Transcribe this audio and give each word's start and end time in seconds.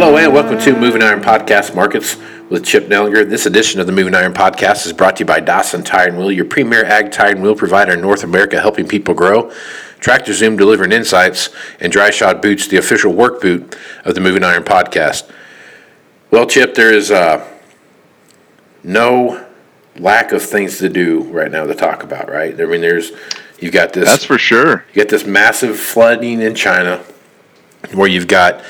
Hello 0.00 0.16
and 0.16 0.32
welcome 0.32 0.58
to 0.58 0.74
Moving 0.80 1.02
Iron 1.02 1.20
Podcast 1.20 1.74
Markets 1.74 2.16
with 2.48 2.64
Chip 2.64 2.86
Nellinger. 2.86 3.28
This 3.28 3.44
edition 3.44 3.82
of 3.82 3.86
the 3.86 3.92
Moving 3.92 4.14
Iron 4.14 4.32
Podcast 4.32 4.86
is 4.86 4.94
brought 4.94 5.16
to 5.16 5.20
you 5.20 5.26
by 5.26 5.40
Dawson 5.40 5.84
Tire 5.84 6.08
and 6.08 6.16
Wheel, 6.16 6.32
your 6.32 6.46
premier 6.46 6.82
ag 6.86 7.12
tire 7.12 7.32
and 7.32 7.42
wheel 7.42 7.54
provider 7.54 7.92
in 7.92 8.00
North 8.00 8.24
America, 8.24 8.58
helping 8.58 8.88
people 8.88 9.12
grow. 9.12 9.52
Tractor 9.98 10.32
Zoom 10.32 10.56
delivering 10.56 10.92
insights, 10.92 11.50
and 11.80 11.92
Dryshod 11.92 12.40
Boots, 12.40 12.66
the 12.66 12.78
official 12.78 13.12
work 13.12 13.42
boot 13.42 13.76
of 14.06 14.14
the 14.14 14.22
Moving 14.22 14.42
Iron 14.42 14.62
Podcast. 14.62 15.30
Well, 16.30 16.46
Chip, 16.46 16.74
there 16.74 16.94
is 16.94 17.10
uh, 17.10 17.46
no 18.82 19.46
lack 19.96 20.32
of 20.32 20.40
things 20.40 20.78
to 20.78 20.88
do 20.88 21.24
right 21.24 21.52
now 21.52 21.66
to 21.66 21.74
talk 21.74 22.02
about, 22.02 22.30
right? 22.30 22.58
I 22.58 22.64
mean, 22.64 22.80
there's 22.80 23.12
you've 23.58 23.74
got 23.74 23.92
this 23.92 24.08
That's 24.08 24.24
for 24.24 24.38
sure. 24.38 24.86
you 24.88 24.94
get 24.94 25.10
this 25.10 25.26
massive 25.26 25.78
flooding 25.78 26.40
in 26.40 26.54
China, 26.54 27.04
where 27.92 28.08
you've 28.08 28.28
got 28.28 28.64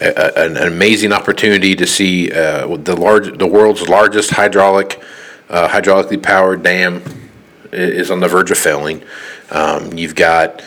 a, 0.00 0.38
an 0.38 0.56
amazing 0.56 1.12
opportunity 1.12 1.74
to 1.76 1.86
see 1.86 2.32
uh, 2.32 2.76
the 2.76 2.96
large, 2.96 3.38
the 3.38 3.46
world's 3.46 3.88
largest 3.88 4.30
hydraulic, 4.30 5.02
uh, 5.48 5.68
hydraulically 5.68 6.22
powered 6.22 6.62
dam 6.62 7.02
is 7.72 8.10
on 8.10 8.20
the 8.20 8.28
verge 8.28 8.50
of 8.50 8.58
failing. 8.58 9.02
Um, 9.50 9.92
you've 9.92 10.14
got 10.14 10.62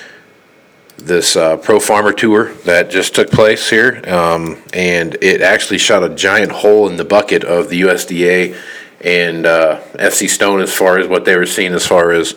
this 0.98 1.36
uh, 1.36 1.58
pro 1.58 1.80
farmer 1.80 2.12
tour 2.12 2.54
that 2.66 2.90
just 2.90 3.16
took 3.16 3.30
place 3.30 3.70
here, 3.70 4.02
um, 4.08 4.62
and 4.74 5.16
it 5.22 5.42
actually 5.42 5.78
shot 5.78 6.04
a 6.04 6.10
giant 6.10 6.52
hole 6.52 6.90
in 6.90 6.98
the 6.98 7.06
bucket 7.06 7.44
of 7.44 7.70
the 7.70 7.82
USDA 7.82 8.58
and 9.02 9.46
uh, 9.46 9.80
FC 9.94 10.28
Stone 10.28 10.62
as 10.62 10.76
far 10.76 10.98
as 10.98 11.08
what 11.08 11.24
they 11.26 11.36
were 11.38 11.46
seeing 11.46 11.74
as 11.74 11.86
far 11.86 12.12
as 12.12 12.36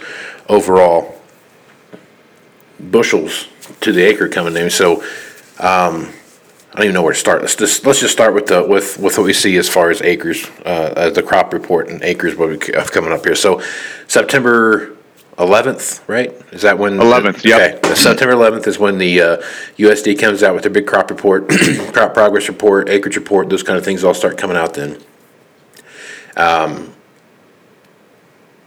overall 0.49 1.21
bushels 2.79 3.49
to 3.81 3.93
the 3.93 4.03
acre 4.03 4.29
coming 4.29 4.57
in. 4.57 4.71
So 4.71 5.03
um, 5.59 6.13
I 6.73 6.77
don't 6.77 6.85
even 6.85 6.95
know 6.95 7.03
where 7.03 7.13
to 7.13 7.19
start. 7.19 7.41
Let's 7.43 7.57
just 7.57 7.85
let's 7.85 7.99
just 7.99 8.13
start 8.13 8.33
with 8.33 8.47
the 8.47 8.63
with 8.63 8.97
with 8.99 9.19
what 9.19 9.25
we 9.25 9.33
see 9.33 9.57
as 9.57 9.69
far 9.69 9.91
as 9.91 10.01
acres, 10.03 10.47
uh, 10.65 10.95
as 10.97 11.15
the 11.15 11.23
crop 11.23 11.53
report 11.53 11.89
and 11.89 12.03
acres 12.05 12.37
what 12.37 12.49
we 12.49 12.59
have 12.75 12.93
coming 12.93 13.13
up 13.13 13.25
here. 13.25 13.35
So 13.35 13.63
September. 14.07 14.97
11th, 15.39 16.07
right? 16.07 16.33
Is 16.53 16.61
that 16.63 16.79
when? 16.79 16.99
11th, 16.99 17.45
yeah. 17.45 17.79
Okay. 17.83 17.95
September 17.95 18.35
11th 18.35 18.67
is 18.67 18.79
when 18.79 18.99
the 18.99 19.23
uh, 19.23 19.37
USD 19.79 20.19
comes 20.19 20.43
out 20.43 20.53
with 20.53 20.65
their 20.65 20.73
big 20.73 20.87
crop 20.87 21.09
report, 21.09 21.49
crop 21.95 22.13
progress 22.13 22.47
report, 22.47 22.91
acreage 22.91 23.17
report, 23.17 23.49
those 23.49 23.63
kind 23.63 23.79
of 23.79 23.85
things 23.85 24.05
all 24.05 24.13
start 24.13 24.37
coming 24.37 24.59
out 24.59 24.75
then. 24.75 25.01
Um, 26.37 26.93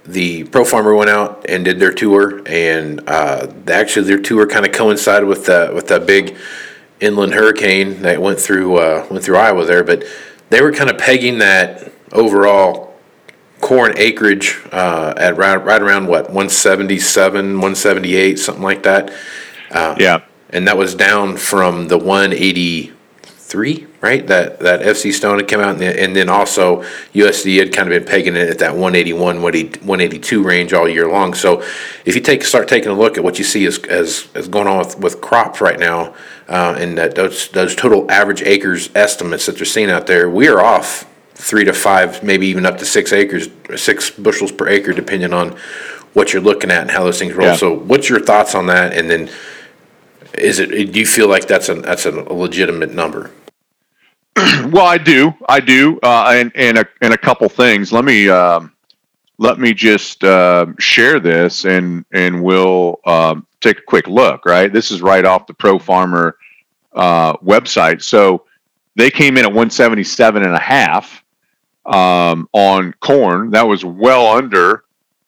the 0.06 0.44
pro 0.46 0.66
farmer 0.66 0.94
went 0.94 1.10
out 1.10 1.46
and 1.48 1.64
did 1.64 1.80
their 1.80 1.94
tour 1.94 2.42
and 2.46 3.08
uh, 3.08 3.48
actually 3.68 4.08
their 4.08 4.20
tour 4.20 4.46
kind 4.48 4.66
of 4.66 4.72
coincided 4.72 5.28
with 5.28 5.46
that 5.46 5.74
with 5.74 5.88
that 5.88 6.06
big 6.06 6.36
inland 7.00 7.34
hurricane 7.34 8.02
that 8.02 8.22
went 8.22 8.40
through 8.40 8.78
uh, 8.78 9.06
went 9.10 9.24
through 9.24 9.38
Iowa 9.38 9.66
there 9.66 9.84
but 9.84 10.04
they 10.50 10.62
were 10.62 10.72
kind 10.72 10.90
of 10.90 10.98
pegging 10.98 11.40
that 11.40 11.92
overall 12.12 12.94
corn 13.62 13.94
acreage 13.98 14.60
uh, 14.72 15.14
at 15.18 15.38
right, 15.38 15.56
right 15.56 15.82
around 15.82 16.08
what 16.08 16.26
177 16.26 17.54
178 17.54 18.38
something 18.40 18.64
like 18.64 18.84
that 18.84 19.12
Yeah. 20.00 20.22
and 20.50 20.68
that 20.68 20.78
was 20.78 20.94
down 20.96 21.38
from 21.38 21.88
the 21.88 21.98
183, 21.98 23.88
right? 24.02 24.28
That 24.28 24.60
that 24.60 24.82
FC 24.82 25.12
Stone 25.14 25.40
had 25.40 25.48
come 25.48 25.62
out, 25.62 25.72
and, 25.72 25.80
then- 25.82 25.98
and 25.98 26.16
then 26.16 26.30
also 26.30 26.84
USD 27.14 27.58
had 27.60 27.74
kind 27.74 27.92
of 27.92 27.98
been 28.00 28.08
pegging 28.08 28.36
it 28.36 28.50
at 28.50 28.60
that 28.60 28.74
181, 28.76 29.42
180 29.42 29.80
182 29.86 30.44
range 30.44 30.74
all 30.74 30.88
year 30.88 31.08
long. 31.10 31.34
So 31.34 31.62
if 32.06 32.16
you 32.16 32.22
take 32.22 32.44
start 32.44 32.68
taking 32.68 32.90
a 32.90 32.94
look 32.94 33.18
at 33.18 33.24
what 33.24 33.38
you 33.40 33.46
see 33.46 33.66
as 33.66 33.80
as, 33.86 34.28
as 34.36 34.48
going 34.48 34.68
on 34.68 34.78
with, 34.80 35.00
with 35.00 35.22
crops 35.22 35.62
right 35.62 35.80
now, 35.80 36.14
uh, 36.48 36.76
and 36.78 36.98
that 36.98 37.16
those 37.16 37.50
those 37.50 37.76
total 37.76 38.10
average 38.12 38.42
acres 38.42 38.90
estimates 38.96 39.46
that 39.46 39.56
they're 39.56 39.66
seeing 39.66 39.90
out 39.90 40.08
there, 40.08 40.30
we 40.30 40.48
are 40.48 40.60
off 40.60 41.10
three 41.34 41.64
to 41.66 41.74
five, 41.74 42.24
maybe 42.24 42.48
even 42.48 42.66
up 42.66 42.78
to 42.78 42.86
six 42.86 43.12
acres, 43.12 43.50
six 43.76 44.10
bushels 44.10 44.52
per 44.52 44.68
acre, 44.68 44.94
depending 44.94 45.34
on 45.34 45.58
what 46.14 46.32
you're 46.32 46.42
looking 46.42 46.72
at 46.72 46.82
and 46.82 46.92
how 46.92 47.04
those 47.04 47.20
things 47.20 47.34
roll. 47.34 47.48
Yeah. 47.48 47.56
So, 47.56 47.78
what's 47.78 48.10
your 48.10 48.20
thoughts 48.20 48.56
on 48.56 48.68
that? 48.68 48.94
And 48.94 49.10
then, 49.10 49.30
is 50.34 50.60
it? 50.60 50.92
Do 50.92 51.00
you 51.00 51.06
feel 51.06 51.28
like 51.28 51.48
that's 51.48 51.70
a 51.70 51.76
that's 51.76 52.06
a 52.06 52.12
legitimate 52.12 52.94
number? 52.94 53.32
Well, 54.64 54.86
I 54.86 54.98
do. 54.98 55.34
I 55.48 55.60
do. 55.60 56.00
Uh, 56.02 56.32
and 56.36 56.52
and 56.56 56.80
a, 56.80 56.86
and 57.02 57.14
a 57.14 57.18
couple 57.18 57.48
things. 57.50 57.92
Let 57.92 58.06
me 58.06 58.30
um, 58.30 58.72
let 59.38 59.60
me 59.60 59.74
just 59.74 60.24
uh, 60.24 60.68
share 60.80 61.20
this, 61.20 61.66
and 61.66 62.06
and 62.12 62.42
we'll 62.42 63.00
um, 63.06 63.46
take 63.64 63.80
a 63.80 63.84
quick 63.84 64.08
look. 64.08 64.46
Right. 64.46 64.72
This 64.72 64.92
is 64.92 65.02
right 65.02 65.26
off 65.26 65.48
the 65.48 65.54
Pro 65.54 65.80
Farmer 65.80 66.38
uh, 66.94 67.34
website. 67.38 68.04
So 68.04 68.46
they 68.96 69.10
came 69.10 69.38
in 69.38 69.46
at 69.46 69.50
177 69.50 70.44
and 70.44 70.54
a 70.54 70.60
half 70.60 71.24
um, 71.86 72.48
on 72.54 72.94
corn. 73.00 73.52
That 73.52 73.68
was 73.68 73.84
well 73.84 74.28
under 74.28 74.84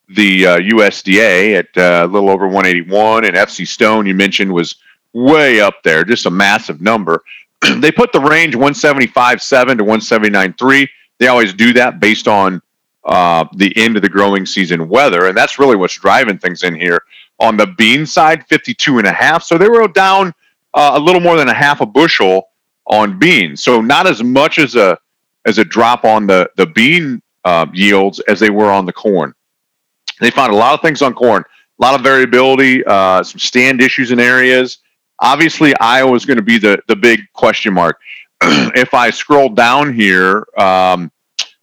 the 0.10 0.46
uh, 0.46 0.58
USDA 0.60 1.56
at 1.56 1.78
uh, 1.78 2.06
a 2.06 2.12
little 2.12 2.30
over 2.30 2.46
181, 2.46 3.26
and 3.26 3.36
FC 3.36 3.68
Stone 3.68 4.06
you 4.06 4.14
mentioned 4.14 4.52
was 4.52 4.76
way 5.14 5.60
up 5.60 5.82
there, 5.84 6.04
just 6.04 6.26
a 6.26 6.30
massive 6.30 6.82
number. 6.82 7.24
they 7.78 7.92
put 7.92 8.12
the 8.12 8.20
range 8.20 8.56
175.7 8.56 9.78
to 9.78 9.84
179.3. 9.84 10.90
They 11.18 11.28
always 11.28 11.54
do 11.54 11.74
that 11.74 12.00
based 12.00 12.28
on 12.28 12.62
uh, 13.06 13.46
the 13.56 13.76
end 13.78 13.96
of 13.96 14.02
the 14.02 14.10
growing 14.10 14.46
season 14.46 14.90
weather, 14.90 15.28
and 15.28 15.38
that's 15.38 15.58
really 15.58 15.76
what's 15.76 15.98
driving 15.98 16.38
things 16.38 16.64
in 16.64 16.76
here. 16.76 17.04
On 17.40 17.58
the 17.58 17.68
bean 17.68 18.06
side, 18.06 18.46
52 18.48 19.00
and 19.00 19.08
a 19.08 19.12
half. 19.12 19.44
So 19.44 19.58
they 19.58 19.68
were 19.68 19.88
down 19.90 20.34
uh, 20.74 20.92
a 20.96 21.00
little 21.00 21.22
more 21.22 21.38
than 21.38 21.50
a 21.50 21.54
half 21.54 21.82
a 21.82 21.86
bushel 21.86 22.50
on 22.88 23.18
beans. 23.18 23.64
So 23.64 23.82
not 23.82 24.08
as 24.08 24.24
much 24.24 24.60
as 24.60 24.76
a 24.76 24.98
as 25.46 25.58
a 25.58 25.66
drop 25.66 26.06
on 26.06 26.28
the 26.28 26.50
the 26.56 26.68
bean 26.68 27.22
uh, 27.44 27.66
yields 27.74 28.20
as 28.22 28.40
they 28.40 28.50
were 28.50 28.72
on 28.72 28.86
the 28.86 28.94
corn. 28.94 29.34
They 30.20 30.32
found 30.32 30.54
a 30.54 30.56
lot 30.56 30.74
of 30.74 30.82
things 30.82 31.02
on 31.02 31.14
corn, 31.14 31.44
a 31.80 31.84
lot 31.84 31.96
of 31.96 32.02
variability, 32.02 32.84
uh, 32.86 33.24
some 33.24 33.40
stand 33.40 33.82
issues 33.82 34.12
in 34.12 34.20
areas. 34.20 34.80
Obviously, 35.20 35.76
Iowa 35.80 36.16
is 36.16 36.26
going 36.26 36.38
to 36.38 36.44
be 36.44 36.58
the 36.58 36.82
the 36.88 36.96
big 36.96 37.22
question 37.34 37.74
mark. 37.74 38.00
if 38.42 38.94
I 38.94 39.10
scroll 39.10 39.50
down 39.50 39.94
here, 39.94 40.46
um, 40.58 41.12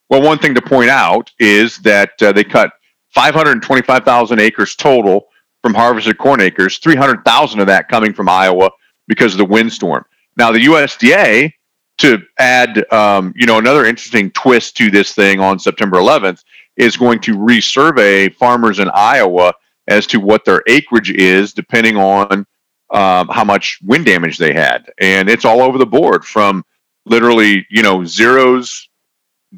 well, 0.09 0.23
one 0.23 0.39
thing 0.39 0.55
to 0.55 0.63
point 0.63 0.91
out 0.91 1.31
is 1.39 1.79
that 1.79 2.11
uh, 2.23 2.33
they 2.33 2.45
cut 2.45 2.73
525,000 3.15 4.41
acres 4.41 4.75
total 4.75 5.29
from 5.63 5.75
harvested 5.75 6.19
corn 6.19 6.41
acres, 6.41 6.79
300,000 6.79 7.61
of 7.61 7.67
that 7.69 7.89
coming 7.89 8.13
from 8.13 8.29
Iowa 8.29 8.71
because 9.07 9.33
of 9.33 9.39
the 9.39 9.45
windstorm. 9.45 10.05
Now, 10.37 10.51
the 10.51 10.61
USDA, 10.61 11.53
to 11.99 12.23
add, 12.39 12.91
um, 12.93 13.33
you 13.37 13.47
know, 13.47 13.59
another 13.59 13.85
interesting 13.85 14.31
twist 14.33 14.77
to 14.79 14.91
this 14.91 15.15
thing 15.15 15.41
on 15.41 15.59
September 15.59 15.99
11th, 15.99 16.43
is 16.77 16.97
going 16.97 17.21
to 17.21 17.37
resurvey 17.37 18.35
farmers 18.35 18.79
in 18.79 18.91
Iowa 18.95 19.53
as 19.89 20.07
to 20.09 20.19
what 20.19 20.45
their 20.45 20.63
acreage 20.67 21.11
is, 21.11 21.53
depending 21.53 21.97
on 21.97 22.47
um, 22.93 23.29
how 23.29 23.45
much 23.45 23.79
wind 23.83 24.07
damage 24.07 24.39
they 24.39 24.53
had, 24.53 24.91
and 25.01 25.29
it's 25.29 25.45
all 25.45 25.63
over 25.63 25.79
the 25.79 25.87
board 25.87 26.25
from 26.25 26.65
literally, 27.07 27.67
you 27.71 27.83
know, 27.83 28.05
zeros 28.05 28.89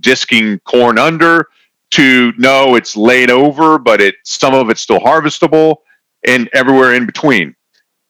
disking 0.00 0.58
corn 0.60 0.98
under 0.98 1.48
to 1.90 2.32
no, 2.38 2.74
it's 2.74 2.96
laid 2.96 3.30
over, 3.30 3.78
but 3.78 4.00
it 4.00 4.16
some 4.24 4.54
of 4.54 4.70
it's 4.70 4.80
still 4.80 5.00
harvestable, 5.00 5.76
and 6.26 6.48
everywhere 6.52 6.94
in 6.94 7.06
between. 7.06 7.54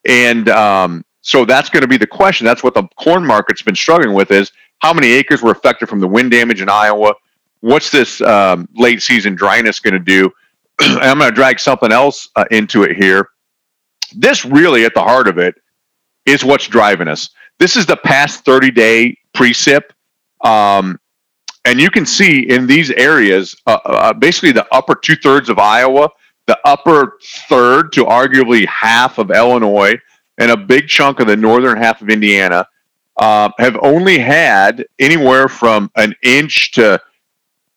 And 0.06 0.49
um, 0.49 1.05
so 1.22 1.44
that's 1.44 1.69
going 1.69 1.82
to 1.82 1.88
be 1.88 1.96
the 1.96 2.06
question. 2.06 2.44
That's 2.44 2.62
what 2.62 2.75
the 2.75 2.84
corn 2.99 3.25
market's 3.25 3.62
been 3.62 3.75
struggling 3.75 4.14
with: 4.14 4.31
is 4.31 4.52
how 4.78 4.93
many 4.93 5.08
acres 5.08 5.43
were 5.43 5.52
affected 5.52 5.88
from 5.88 6.00
the 6.00 6.08
wind 6.08 6.31
damage 6.31 6.61
in 6.61 6.69
Iowa? 6.69 7.14
What's 7.61 7.90
this 7.90 8.20
um, 8.20 8.69
late 8.75 9.00
season 9.00 9.34
dryness 9.34 9.81
going 9.81 9.94
to 9.94 9.99
do? 9.99 10.31
I'm 10.81 11.19
going 11.19 11.31
to 11.31 11.34
drag 11.34 11.58
something 11.58 11.93
else 11.93 12.28
uh, 12.37 12.44
into 12.50 12.82
it 12.82 12.96
here. 12.96 13.28
This 14.14 14.44
really, 14.44 14.84
at 14.84 14.94
the 14.94 15.02
heart 15.02 15.28
of 15.28 15.38
it, 15.38 15.55
is 16.26 16.44
what's 16.44 16.66
driving 16.66 17.08
us. 17.08 17.31
This 17.58 17.76
is 17.76 17.87
the 17.87 17.96
past 17.96 18.44
30 18.44 18.70
day 18.70 19.19
precip. 19.34 19.82
Um, 20.43 20.99
and 21.64 21.81
you 21.81 21.90
can 21.90 22.05
see 22.05 22.40
in 22.40 22.66
these 22.66 22.90
areas, 22.90 23.56
uh, 23.66 23.78
uh, 23.84 24.12
basically 24.12 24.52
the 24.52 24.66
upper 24.72 24.94
two 24.94 25.16
thirds 25.16 25.49
of 25.49 25.58
Iowa, 25.58 26.11
the 26.46 26.58
upper 26.64 27.19
third 27.49 27.93
to 27.93 28.05
arguably 28.05 28.67
half 28.67 29.19
of 29.19 29.31
Illinois, 29.31 29.99
and 30.38 30.50
a 30.50 30.56
big 30.56 30.88
chunk 30.88 31.20
of 31.20 31.26
the 31.26 31.37
northern 31.37 31.76
half 31.76 32.02
of 32.02 32.08
Indiana 32.08 32.67
uh, 33.19 33.49
have 33.58 33.79
only 33.82 34.19
had 34.19 34.85
anywhere 34.99 35.49
from 35.49 35.91
an 35.96 36.14
inch 36.23 36.73
to 36.73 37.00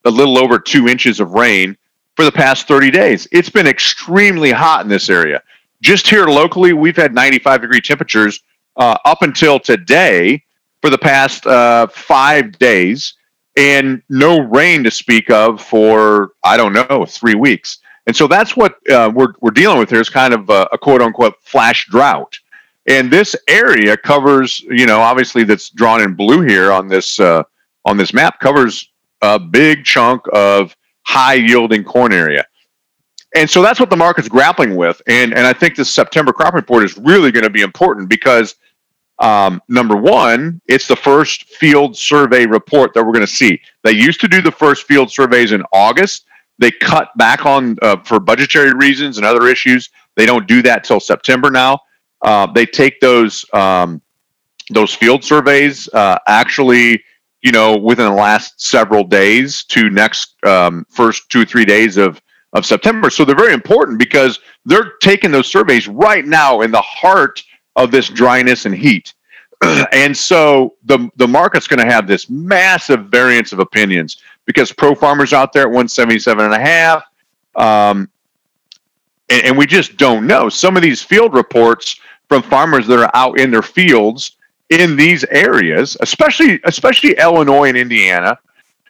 a 0.04 0.10
little 0.10 0.38
over 0.38 0.58
two 0.58 0.88
inches 0.88 1.20
of 1.20 1.32
rain 1.32 1.76
for 2.16 2.24
the 2.24 2.32
past 2.32 2.66
30 2.66 2.90
days. 2.90 3.28
It's 3.30 3.50
been 3.50 3.66
extremely 3.66 4.50
hot 4.50 4.82
in 4.82 4.88
this 4.88 5.08
area. 5.08 5.42
Just 5.80 6.08
here 6.08 6.26
locally, 6.26 6.72
we've 6.72 6.96
had 6.96 7.14
95 7.14 7.60
degree 7.60 7.80
temperatures 7.80 8.40
uh, 8.76 8.96
up 9.04 9.22
until 9.22 9.60
today 9.60 10.42
for 10.80 10.90
the 10.90 10.98
past 10.98 11.46
uh, 11.46 11.86
five 11.88 12.58
days, 12.58 13.14
and 13.56 14.02
no 14.08 14.40
rain 14.40 14.82
to 14.84 14.90
speak 14.90 15.30
of 15.30 15.62
for 15.62 16.30
I 16.44 16.56
don't 16.56 16.72
know 16.72 17.04
three 17.06 17.34
weeks. 17.34 17.78
And 18.08 18.16
so 18.16 18.26
that's 18.26 18.56
what 18.56 18.76
uh, 18.90 19.12
we're 19.14 19.34
we're 19.42 19.50
dealing 19.50 19.78
with 19.78 19.90
here 19.90 20.00
is 20.00 20.08
kind 20.08 20.32
of 20.32 20.48
a, 20.48 20.66
a 20.72 20.78
quote 20.78 21.02
unquote 21.02 21.34
flash 21.42 21.86
drought. 21.90 22.36
And 22.86 23.10
this 23.10 23.36
area 23.46 23.98
covers, 23.98 24.60
you 24.60 24.86
know, 24.86 25.00
obviously 25.00 25.44
that's 25.44 25.68
drawn 25.68 26.00
in 26.00 26.14
blue 26.14 26.40
here 26.40 26.72
on 26.72 26.88
this 26.88 27.20
uh, 27.20 27.42
on 27.84 27.98
this 27.98 28.14
map 28.14 28.40
covers 28.40 28.90
a 29.20 29.38
big 29.38 29.84
chunk 29.84 30.22
of 30.32 30.74
high 31.02 31.34
yielding 31.34 31.84
corn 31.84 32.14
area. 32.14 32.46
And 33.36 33.48
so 33.48 33.60
that's 33.60 33.78
what 33.78 33.90
the 33.90 33.96
market's 33.96 34.28
grappling 34.28 34.74
with. 34.74 35.02
And 35.06 35.34
and 35.34 35.46
I 35.46 35.52
think 35.52 35.76
this 35.76 35.92
September 35.92 36.32
crop 36.32 36.54
report 36.54 36.84
is 36.84 36.96
really 36.96 37.30
going 37.30 37.44
to 37.44 37.50
be 37.50 37.60
important 37.60 38.08
because 38.08 38.54
um, 39.18 39.60
number 39.68 39.96
one, 39.96 40.62
it's 40.66 40.88
the 40.88 40.96
first 40.96 41.44
field 41.44 41.94
survey 41.94 42.46
report 42.46 42.94
that 42.94 43.04
we're 43.04 43.12
going 43.12 43.26
to 43.26 43.30
see. 43.30 43.60
They 43.84 43.92
used 43.92 44.22
to 44.22 44.28
do 44.28 44.40
the 44.40 44.50
first 44.50 44.86
field 44.86 45.10
surveys 45.10 45.52
in 45.52 45.62
August. 45.74 46.24
They 46.58 46.70
cut 46.70 47.16
back 47.16 47.46
on 47.46 47.76
uh, 47.82 47.98
for 48.04 48.18
budgetary 48.20 48.72
reasons 48.72 49.16
and 49.16 49.26
other 49.26 49.46
issues. 49.46 49.90
They 50.16 50.26
don't 50.26 50.46
do 50.46 50.62
that 50.62 50.84
till 50.84 51.00
September 51.00 51.50
now. 51.50 51.80
Uh, 52.22 52.46
they 52.46 52.66
take 52.66 53.00
those 53.00 53.44
um, 53.52 54.02
those 54.70 54.94
field 54.94 55.24
surveys 55.24 55.88
uh, 55.94 56.18
actually, 56.26 57.02
you 57.42 57.52
know, 57.52 57.76
within 57.76 58.06
the 58.06 58.12
last 58.12 58.60
several 58.60 59.04
days 59.04 59.64
to 59.64 59.88
next 59.88 60.34
um, 60.44 60.84
first 60.90 61.30
two 61.30 61.42
or 61.42 61.44
three 61.44 61.64
days 61.64 61.96
of 61.96 62.20
of 62.54 62.64
September. 62.66 63.10
So 63.10 63.24
they're 63.24 63.36
very 63.36 63.52
important 63.52 63.98
because 63.98 64.40
they're 64.64 64.92
taking 65.00 65.30
those 65.30 65.46
surveys 65.46 65.86
right 65.86 66.24
now 66.24 66.62
in 66.62 66.70
the 66.70 66.82
heart 66.82 67.42
of 67.76 67.90
this 67.90 68.08
dryness 68.08 68.64
and 68.64 68.74
heat. 68.74 69.14
and 69.92 70.16
so 70.16 70.74
the 70.84 71.08
the 71.16 71.28
market's 71.28 71.66
going 71.66 71.84
to 71.84 71.92
have 71.92 72.06
this 72.06 72.30
massive 72.30 73.06
variance 73.06 73.52
of 73.52 73.58
opinions 73.58 74.18
because 74.48 74.72
pro 74.72 74.96
farmers 74.96 75.32
out 75.32 75.52
there 75.52 75.62
at 75.62 75.68
177 75.68 76.44
and 76.44 76.54
a 76.54 76.58
half 76.58 77.04
um, 77.54 78.10
and, 79.28 79.44
and 79.46 79.58
we 79.58 79.66
just 79.66 79.96
don't 79.96 80.26
know 80.26 80.48
some 80.48 80.76
of 80.76 80.82
these 80.82 81.02
field 81.02 81.34
reports 81.34 82.00
from 82.28 82.42
farmers 82.42 82.86
that 82.86 82.98
are 82.98 83.10
out 83.14 83.38
in 83.38 83.50
their 83.50 83.62
fields 83.62 84.32
in 84.70 84.96
these 84.96 85.22
areas 85.24 85.96
especially 86.00 86.58
especially 86.64 87.12
illinois 87.18 87.68
and 87.68 87.76
indiana 87.76 88.36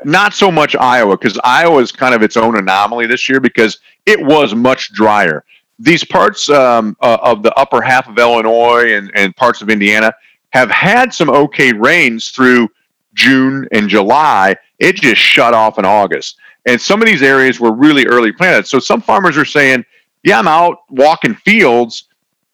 not 0.05 0.33
so 0.33 0.51
much 0.51 0.77
iowa 0.77 1.17
because 1.19 1.39
iowa 1.45 1.81
is 1.81 1.93
kind 1.93 2.15
of 2.15 2.23
its 2.23 2.37
own 2.37 2.57
anomaly 2.57 3.07
this 3.07 3.29
year 3.29 3.41
because 3.41 3.81
it 4.07 4.19
was 4.25 4.55
much 4.55 4.93
drier 4.93 5.45
these 5.79 6.05
parts 6.05 6.49
um, 6.51 6.97
uh, 7.01 7.19
of 7.23 7.43
the 7.43 7.55
upper 7.55 7.81
half 7.81 8.09
of 8.09 8.19
Illinois 8.19 8.95
and, 8.95 9.11
and 9.15 9.35
parts 9.37 9.63
of 9.63 9.71
Indiana 9.71 10.13
have 10.51 10.71
had 10.71 11.13
some 11.13 11.31
okay 11.31 11.73
rains 11.73 12.31
through 12.31 12.69
June 13.15 13.69
and 13.73 13.89
July. 13.89 14.57
It 14.79 14.97
just 14.97 15.21
shut 15.21 15.55
off 15.55 15.79
in 15.79 15.85
August. 15.85 16.39
And 16.67 16.81
some 16.81 17.01
of 17.01 17.07
these 17.07 17.23
areas 17.23 17.59
were 17.59 17.73
really 17.73 18.07
early 18.07 18.33
planted. 18.33 18.67
So 18.67 18.79
some 18.79 19.01
farmers 19.01 19.37
are 19.37 19.45
saying, 19.45 19.85
yeah, 20.23 20.39
I'm 20.39 20.49
out 20.49 20.79
walking 20.91 21.35
fields. 21.35 22.05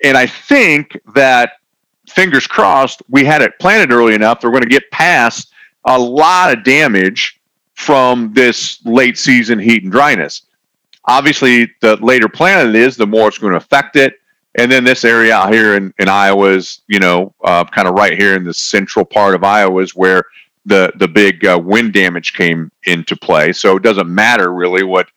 And 0.03 0.17
I 0.17 0.27
think 0.27 0.99
that, 1.15 1.53
fingers 2.09 2.47
crossed, 2.47 3.03
we 3.09 3.25
had 3.25 3.43
it 3.43 3.59
planted 3.59 3.91
early 3.91 4.15
enough 4.15 4.41
that 4.41 4.47
we're 4.47 4.53
going 4.53 4.63
to 4.63 4.69
get 4.69 4.91
past 4.91 5.53
a 5.87 5.99
lot 5.99 6.57
of 6.57 6.63
damage 6.63 7.41
from 7.75 8.33
this 8.33 8.85
late 8.85 9.19
season 9.19 9.59
heat 9.59 9.83
and 9.83 9.91
dryness. 9.91 10.43
Obviously, 11.07 11.71
the 11.81 11.97
later 11.97 12.29
planted 12.29 12.75
it 12.75 12.81
is, 12.81 12.97
the 12.97 13.07
more 13.07 13.29
it's 13.29 13.39
going 13.39 13.53
to 13.53 13.57
affect 13.57 13.97
it. 13.97 14.15
And 14.57 14.71
then 14.71 14.85
this 14.85 15.05
area 15.05 15.35
out 15.35 15.53
here 15.53 15.77
in, 15.77 15.93
in 15.99 16.09
Iowa 16.09 16.51
is, 16.51 16.83
you 16.87 17.01
know, 17.01 17.35
uh, 17.43 17.65
kind 17.65 17.89
of 17.89 17.95
right 17.95 18.17
here 18.17 18.37
in 18.37 18.45
the 18.45 18.55
central 18.55 19.05
part 19.05 19.35
of 19.35 19.43
Iowa 19.43 19.83
is 19.83 19.97
where 19.97 20.25
the 20.67 20.93
the 20.97 21.09
big 21.09 21.45
uh, 21.45 21.59
wind 21.63 21.93
damage 21.93 22.35
came 22.35 22.71
into 22.85 23.17
play. 23.17 23.53
So 23.53 23.77
it 23.77 23.83
doesn't 23.83 24.09
matter 24.09 24.53
really 24.53 24.85
what 24.85 25.09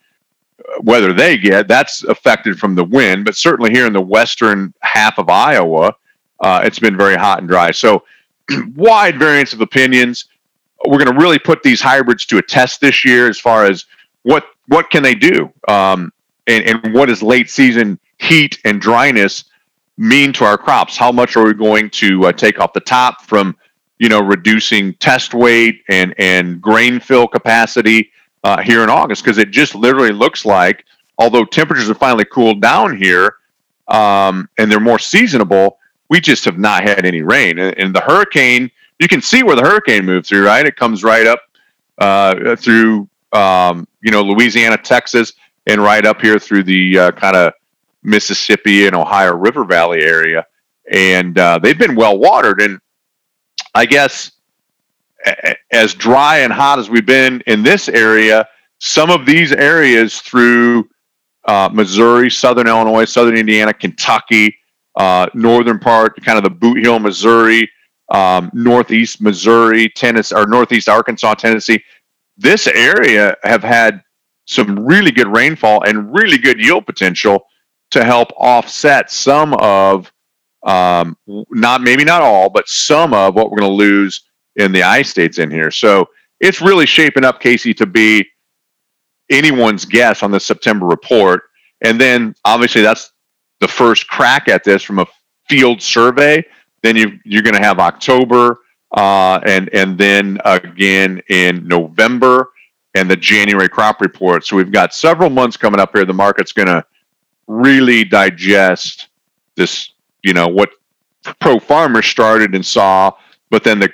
whether 0.82 1.14
they 1.14 1.38
get 1.38 1.68
that's 1.68 2.04
affected 2.04 2.60
from 2.60 2.76
the 2.76 2.84
wind, 2.84 3.26
but 3.26 3.36
certainly 3.36 3.72
here 3.72 3.86
in 3.86 3.94
the 3.94 4.02
western 4.02 4.74
half 4.82 5.18
of 5.18 5.30
Iowa, 5.30 5.96
uh, 6.42 6.62
it's 6.64 6.80
been 6.80 6.98
very 6.98 7.16
hot 7.16 7.40
and 7.40 7.48
dry. 7.48 7.72
So 7.72 8.04
wide 8.76 9.18
variance 9.18 9.54
of 9.54 9.62
opinions. 9.62 10.26
We're 10.86 11.04
going 11.04 11.12
to 11.12 11.20
really 11.20 11.40
put 11.40 11.64
these 11.64 11.82
hybrids 11.82 12.26
to 12.28 12.38
a 12.38 12.42
test 12.42 12.82
this 12.82 13.04
year 13.04 13.28
as 13.28 13.40
far 13.40 13.66
as 13.66 13.86
what 14.24 14.46
what 14.68 14.90
can 14.90 15.02
they 15.04 15.16
do? 15.16 15.52
Um, 15.68 16.12
and, 16.48 16.66
and 16.66 16.94
what 16.94 17.08
does 17.08 17.24
late 17.24 17.50
season 17.50 18.00
heat 18.20 18.60
and 18.66 18.82
dryness 18.82 19.46
mean 19.98 20.34
to 20.34 20.46
our 20.46 20.58
crops? 20.58 20.98
How 20.98 21.12
much 21.12 21.36
are 21.36 21.46
we 21.46 21.54
going 21.54 21.90
to 21.92 22.28
uh, 22.28 22.32
take 22.32 22.60
off 22.60 22.74
the 22.74 22.80
top 22.80 23.22
from, 23.24 23.56
you 24.00 24.10
know, 24.10 24.22
reducing 24.22 24.94
test 24.96 25.34
weight 25.34 25.84
and 25.90 26.14
and 26.18 26.62
grain 26.62 27.00
fill 27.00 27.28
capacity 27.28 28.12
uh, 28.44 28.62
here 28.62 28.84
in 28.84 28.90
August? 28.90 29.24
Because 29.24 29.38
it 29.38 29.52
just 29.52 29.76
literally 29.76 30.12
looks 30.12 30.46
like, 30.46 30.86
although 31.18 31.46
temperatures 31.46 31.88
have 31.88 31.98
finally 31.98 32.26
cooled 32.26 32.62
down 32.62 32.96
here 32.98 33.36
um, 33.88 34.50
and 34.58 34.72
they're 34.72 34.80
more 34.80 35.00
seasonable, 35.00 35.80
we 36.10 36.20
just 36.20 36.46
have 36.46 36.58
not 36.58 36.84
had 36.84 37.06
any 37.06 37.22
rain. 37.22 37.60
And, 37.60 37.78
and, 37.78 37.96
the 37.96 38.02
hurricane, 38.02 38.70
you 39.00 39.08
can 39.08 39.22
see 39.22 39.44
where 39.44 39.56
the 39.56 39.62
hurricane 39.62 40.06
moved 40.06 40.28
through, 40.28 40.46
right? 40.46 40.66
It 40.66 40.76
comes 40.76 41.04
right 41.04 41.26
up 41.26 41.40
uh, 41.98 42.56
through 42.56 43.10
um, 43.34 43.88
you 44.02 44.12
know, 44.12 44.22
Louisiana, 44.22 44.78
Texas, 44.78 45.34
and 45.66 45.82
right 45.82 46.06
up 46.06 46.22
here 46.22 46.40
through 46.40 46.64
the 46.64 46.98
uh, 46.98 47.12
kind 47.12 47.36
of 47.36 47.54
Mississippi 48.04 48.88
and 48.88 48.96
Ohio 48.96 49.36
River 49.36 49.66
Valley 49.66 50.02
area. 50.02 50.46
And 50.90 51.38
uh, 51.38 51.60
they've 51.60 51.78
been 51.78 51.96
well 51.96 52.18
watered. 52.18 52.62
And 52.62 52.80
I 53.78 53.86
guess 53.86 54.32
as 55.72 55.94
dry 55.94 56.40
and 56.40 56.52
hot 56.52 56.80
as 56.80 56.90
we've 56.90 57.06
been 57.06 57.44
in 57.46 57.62
this 57.62 57.88
area, 57.88 58.48
some 58.80 59.12
of 59.12 59.24
these 59.24 59.52
areas 59.52 60.20
through 60.20 60.90
uh, 61.46 61.70
Missouri, 61.72 62.32
Southern 62.32 62.68
Illinois, 62.68 63.06
Southern 63.06 63.38
Indiana, 63.38 63.72
Kentucky, 63.72 64.58
uh, 64.96 65.28
northern 65.36 65.78
part, 65.78 66.20
kind 66.24 66.40
of 66.40 66.44
the 66.44 66.50
Bootheel, 66.50 67.00
Missouri, 67.00 67.70
um, 68.10 68.50
Northeast 68.52 69.22
Missouri, 69.22 69.90
Tennessee, 69.90 70.36
or 70.36 70.48
Northeast 70.48 70.90
Arkansas, 70.90 71.36
Tennessee. 71.36 71.84
This 72.36 72.66
area 72.66 73.36
have 73.44 73.62
had 73.62 74.02
some 74.46 74.88
really 74.88 75.12
good 75.12 75.28
rainfall 75.28 75.84
and 75.84 76.12
really 76.12 76.40
good 76.40 76.60
yield 76.60 76.88
potential 76.88 77.46
to 77.92 78.04
help 78.04 78.30
offset 78.38 79.12
some 79.12 79.54
of 79.56 80.12
um, 80.68 81.18
not 81.50 81.82
maybe 81.82 82.04
not 82.04 82.22
all, 82.22 82.50
but 82.50 82.68
some 82.68 83.14
of 83.14 83.36
what 83.36 83.50
we're 83.50 83.58
going 83.58 83.72
to 83.72 83.76
lose 83.76 84.22
in 84.58 84.72
the 84.72 84.84
I 84.84 85.02
states 85.02 85.40
in 85.40 85.50
here. 85.50 85.72
So 85.72 86.08
it's 86.40 86.62
really 86.62 86.86
shaping 86.86 87.24
up, 87.24 87.40
Casey, 87.40 87.74
to 87.76 87.86
be 87.86 88.28
anyone's 89.30 89.86
guess 89.86 90.24
on 90.24 90.32
the 90.32 90.40
September 90.40 90.86
report. 90.86 91.44
And 91.82 92.00
then 92.00 92.36
obviously 92.46 92.82
that's 92.82 93.12
the 93.60 93.68
first 93.68 94.08
crack 94.08 94.48
at 94.48 94.64
this 94.64 94.84
from 94.84 95.00
a 95.00 95.08
field 95.50 95.82
survey. 95.82 96.44
Then 96.84 96.96
you 96.96 97.20
you're 97.24 97.42
going 97.42 97.56
to 97.56 97.62
have 97.62 97.80
October 97.80 98.60
uh, 98.92 99.40
and 99.46 99.70
and 99.74 99.98
then 99.98 100.40
again 100.46 101.22
in 101.30 101.68
November 101.68 102.52
and 102.96 103.10
the 103.10 103.16
January 103.16 103.70
crop 103.70 104.02
report. 104.02 104.46
So 104.46 104.56
we've 104.56 104.72
got 104.72 104.94
several 104.94 105.30
months 105.30 105.58
coming 105.58 105.80
up 105.80 105.96
here. 105.96 106.06
The 106.06 106.14
market's 106.14 106.52
going 106.52 106.68
to 106.68 106.84
really 107.48 108.04
digest 108.04 109.08
this, 109.56 109.92
you 110.24 110.34
know, 110.34 110.48
what 110.48 110.70
pro 111.40 111.60
farmers 111.60 112.06
started 112.06 112.56
and 112.56 112.66
saw, 112.66 113.12
but 113.50 113.64
then 113.64 113.80
the 113.80 113.92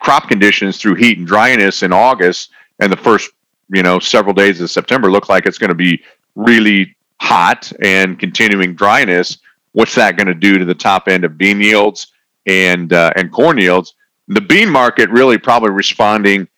crop 0.00 0.28
conditions 0.28 0.78
through 0.78 0.94
heat 0.94 1.18
and 1.18 1.26
dryness 1.26 1.82
in 1.82 1.92
August 1.92 2.50
and 2.78 2.92
the 2.92 2.96
first, 2.96 3.30
you 3.70 3.82
know, 3.82 3.98
several 3.98 4.34
days 4.34 4.60
of 4.60 4.70
September 4.70 5.10
look 5.10 5.28
like 5.28 5.46
it's 5.46 5.58
going 5.58 5.68
to 5.68 5.74
be 5.74 6.02
really 6.34 6.94
hot 7.20 7.72
and 7.82 8.18
continuing 8.18 8.74
dryness. 8.74 9.38
What's 9.72 9.94
that 9.94 10.16
going 10.16 10.26
to 10.26 10.34
do 10.34 10.58
to 10.58 10.64
the 10.64 10.74
top 10.74 11.08
end 11.08 11.24
of 11.24 11.38
bean 11.38 11.60
yields 11.60 12.08
and 12.46 12.92
uh, 12.92 13.12
and 13.16 13.32
corn 13.32 13.58
yields? 13.58 13.94
the 14.28 14.40
bean 14.40 14.70
market 14.70 15.10
really 15.10 15.38
probably 15.38 15.70
responding 15.70 16.48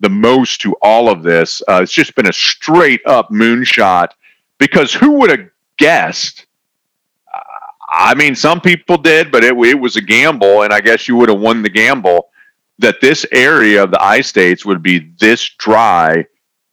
the 0.00 0.10
most 0.10 0.60
to 0.60 0.74
all 0.82 1.08
of 1.08 1.22
this. 1.22 1.62
Uh, 1.68 1.80
it's 1.82 1.92
just 1.92 2.14
been 2.14 2.28
a 2.28 2.32
straight 2.32 3.00
up 3.06 3.30
moonshot 3.30 4.08
because 4.58 4.92
who 4.92 5.12
would 5.12 5.30
have 5.30 5.48
guessed? 5.78 6.45
I 7.90 8.14
mean, 8.14 8.34
some 8.34 8.60
people 8.60 8.98
did, 8.98 9.30
but 9.30 9.44
it, 9.44 9.56
it 9.56 9.78
was 9.78 9.96
a 9.96 10.02
gamble, 10.02 10.62
and 10.62 10.72
I 10.72 10.80
guess 10.80 11.08
you 11.08 11.16
would 11.16 11.28
have 11.28 11.40
won 11.40 11.62
the 11.62 11.70
gamble 11.70 12.28
that 12.78 13.00
this 13.00 13.24
area 13.32 13.82
of 13.82 13.90
the 13.90 14.02
I 14.02 14.20
states 14.20 14.64
would 14.64 14.82
be 14.82 15.12
this 15.18 15.48
dry 15.58 16.24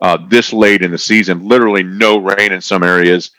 uh, 0.02 0.18
this 0.28 0.52
late 0.52 0.82
in 0.82 0.92
the 0.92 0.98
season. 0.98 1.48
Literally, 1.48 1.82
no 1.82 2.18
rain 2.18 2.52
in 2.52 2.62
some 2.62 2.84
areas 2.84 3.32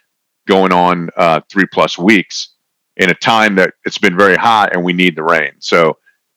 going 0.48 0.72
on 0.72 1.10
uh, 1.16 1.40
three 1.50 1.66
plus 1.66 1.98
weeks 1.98 2.54
in 2.96 3.10
a 3.10 3.14
time 3.14 3.54
that 3.56 3.74
it's 3.84 3.98
been 3.98 4.16
very 4.16 4.36
hot 4.36 4.72
and 4.72 4.82
we 4.82 4.92
need 4.92 5.16
the 5.16 5.22
rain. 5.22 5.52
So 5.58 5.90
I 5.90 5.94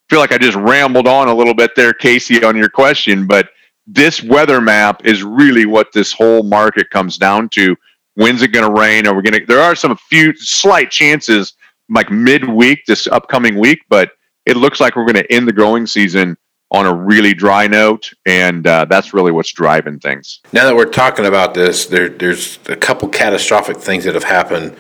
feel 0.10 0.20
like 0.20 0.32
I 0.32 0.38
just 0.38 0.58
rambled 0.58 1.08
on 1.08 1.28
a 1.28 1.34
little 1.34 1.54
bit 1.54 1.76
there, 1.76 1.94
Casey, 1.94 2.44
on 2.44 2.58
your 2.58 2.70
question, 2.70 3.28
but 3.28 3.50
this 3.86 4.22
weather 4.22 4.60
map 4.60 5.06
is 5.06 5.24
really 5.24 5.66
what 5.66 5.94
this 5.94 6.12
whole 6.12 6.44
market 6.44 6.90
comes 6.90 7.18
down 7.18 7.48
to. 7.50 7.76
When's 8.18 8.42
it 8.42 8.52
going 8.52 8.66
to 8.66 8.82
rain? 8.82 9.06
Are 9.06 9.14
we 9.14 9.22
going 9.22 9.40
to? 9.40 9.46
There 9.46 9.62
are 9.62 9.76
some 9.76 9.96
few 9.96 10.36
slight 10.36 10.90
chances, 10.90 11.54
like 11.88 12.10
midweek 12.10 12.84
this 12.88 13.06
upcoming 13.06 13.60
week, 13.60 13.82
but 13.90 14.10
it 14.48 14.58
looks 14.58 14.80
like 14.80 14.96
we're 14.96 15.06
going 15.06 15.24
to 15.24 15.32
end 15.32 15.48
the 15.48 15.54
growing 15.54 15.86
season 15.86 16.36
on 16.72 16.88
a 16.88 16.94
really 16.94 17.36
dry 17.36 17.68
note, 17.68 18.12
and 18.26 18.66
uh, 18.66 18.86
that's 18.86 19.14
really 19.14 19.32
what's 19.32 19.52
driving 19.52 20.00
things. 20.00 20.40
Now 20.52 20.66
that 20.66 20.76
we're 20.76 20.86
talking 20.86 21.28
about 21.28 21.54
this, 21.54 21.86
there, 21.86 22.10
there's 22.10 22.58
a 22.68 22.76
couple 22.76 23.08
catastrophic 23.08 23.78
things 23.78 24.04
that 24.06 24.16
have 24.16 24.24
happened 24.24 24.76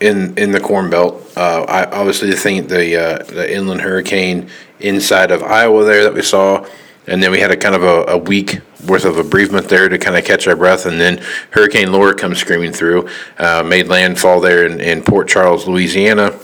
in 0.00 0.38
in 0.38 0.52
the 0.52 0.60
Corn 0.60 0.90
Belt. 0.90 1.20
Uh, 1.36 1.64
I, 1.64 1.90
obviously, 1.90 2.30
the 2.30 2.60
the 2.60 2.96
uh, 2.96 3.22
the 3.24 3.52
inland 3.52 3.80
hurricane 3.80 4.48
inside 4.78 5.32
of 5.32 5.42
Iowa 5.42 5.84
there 5.84 6.04
that 6.04 6.14
we 6.14 6.22
saw, 6.22 6.64
and 7.06 7.22
then 7.22 7.30
we 7.30 7.40
had 7.40 7.50
a 7.50 7.56
kind 7.56 7.74
of 7.74 7.82
a, 7.82 8.12
a 8.12 8.18
week 8.18 8.60
worth 8.86 9.04
of 9.04 9.30
bereavement 9.30 9.68
there 9.68 9.88
to 9.88 9.98
kind 9.98 10.16
of 10.16 10.24
catch 10.24 10.46
our 10.46 10.56
breath, 10.56 10.86
and 10.86 11.00
then 11.00 11.22
Hurricane 11.50 11.92
Laura 11.92 12.14
comes 12.14 12.38
screaming 12.38 12.72
through, 12.72 13.08
uh, 13.38 13.62
made 13.62 13.88
landfall 13.88 14.40
there 14.40 14.66
in, 14.66 14.80
in 14.80 15.02
Port 15.02 15.28
Charles, 15.28 15.66
Louisiana. 15.66 16.38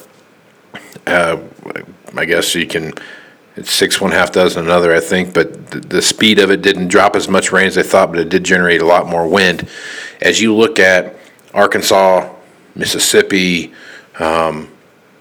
Uh, 1.07 1.39
I 2.17 2.25
guess 2.25 2.55
you 2.55 2.67
can 2.67 2.93
it's 3.59 3.73
six 3.73 4.01
one 4.01 4.13
half 4.13 4.31
dozen 4.31 4.65
another, 4.65 4.95
I 4.95 5.01
think, 5.01 5.35
but 5.35 5.71
the, 5.71 5.81
the 5.81 6.03
speed 6.03 6.39
of 6.39 6.51
it 6.51 6.63
didn't 6.63 6.89
drop 6.89 7.17
as 7.17 7.29
much 7.29 7.51
rain 7.51 7.67
as 7.67 7.75
they 7.75 7.83
thought, 7.83 8.11
but 8.11 8.21
it 8.21 8.29
did 8.29 8.45
generate 8.45 8.81
a 8.81 8.87
lot 8.87 9.07
more 9.07 9.27
wind. 9.27 9.69
As 10.21 10.41
you 10.41 10.55
look 10.55 10.79
at 10.79 11.17
Arkansas, 11.53 12.33
Mississippi, 12.77 13.73
um, 14.21 14.71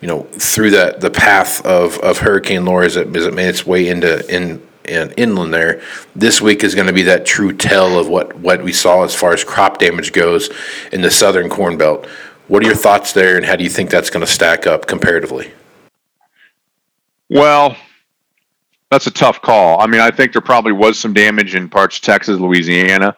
you 0.02 0.08
know, 0.08 0.24
through 0.34 0.72
that 0.72 1.02
the 1.02 1.10
path 1.10 1.66
of, 1.66 1.98
of 2.00 2.20
Hurricane 2.20 2.66
Laura 2.66 2.86
as 2.86 2.96
it, 2.96 3.16
as 3.16 3.26
it 3.26 3.34
made 3.34 3.48
its 3.48 3.66
way 3.66 3.88
into 3.88 4.24
in, 4.34 4.62
in 4.88 5.12
inland 5.12 5.54
there, 5.54 5.82
this 6.16 6.42
week 6.42 6.64
is 6.64 6.76
going 6.76 6.88
to 6.88 6.94
be 6.94 7.04
that 7.04 7.26
true 7.26 7.54
tell 7.54 8.00
of 8.00 8.08
what, 8.08 8.36
what 8.38 8.64
we 8.64 8.72
saw 8.72 9.04
as 9.04 9.14
far 9.14 9.34
as 9.34 9.44
crop 9.44 9.78
damage 9.78 10.14
goes 10.14 10.50
in 10.92 11.02
the 11.02 11.12
southern 11.12 11.50
corn 11.50 11.78
belt. 11.78 12.06
What 12.48 12.64
are 12.64 12.66
your 12.66 12.76
thoughts 12.76 13.12
there, 13.12 13.36
and 13.36 13.46
how 13.46 13.56
do 13.56 13.64
you 13.64 13.70
think 13.70 13.90
that's 13.90 14.10
going 14.10 14.26
to 14.26 14.32
stack 14.32 14.66
up 14.66 14.88
comparatively? 14.88 15.52
Well, 17.30 17.76
that's 18.90 19.08
a 19.08 19.12
tough 19.12 19.42
call. 19.42 19.82
I 19.82 19.88
mean, 19.88 20.00
I 20.00 20.12
think 20.12 20.32
there 20.32 20.42
probably 20.42 20.72
was 20.72 20.98
some 20.98 21.14
damage 21.14 21.56
in 21.56 21.68
parts 21.68 21.98
of 21.98 22.04
Texas, 22.04 22.40
Louisiana. 22.40 23.18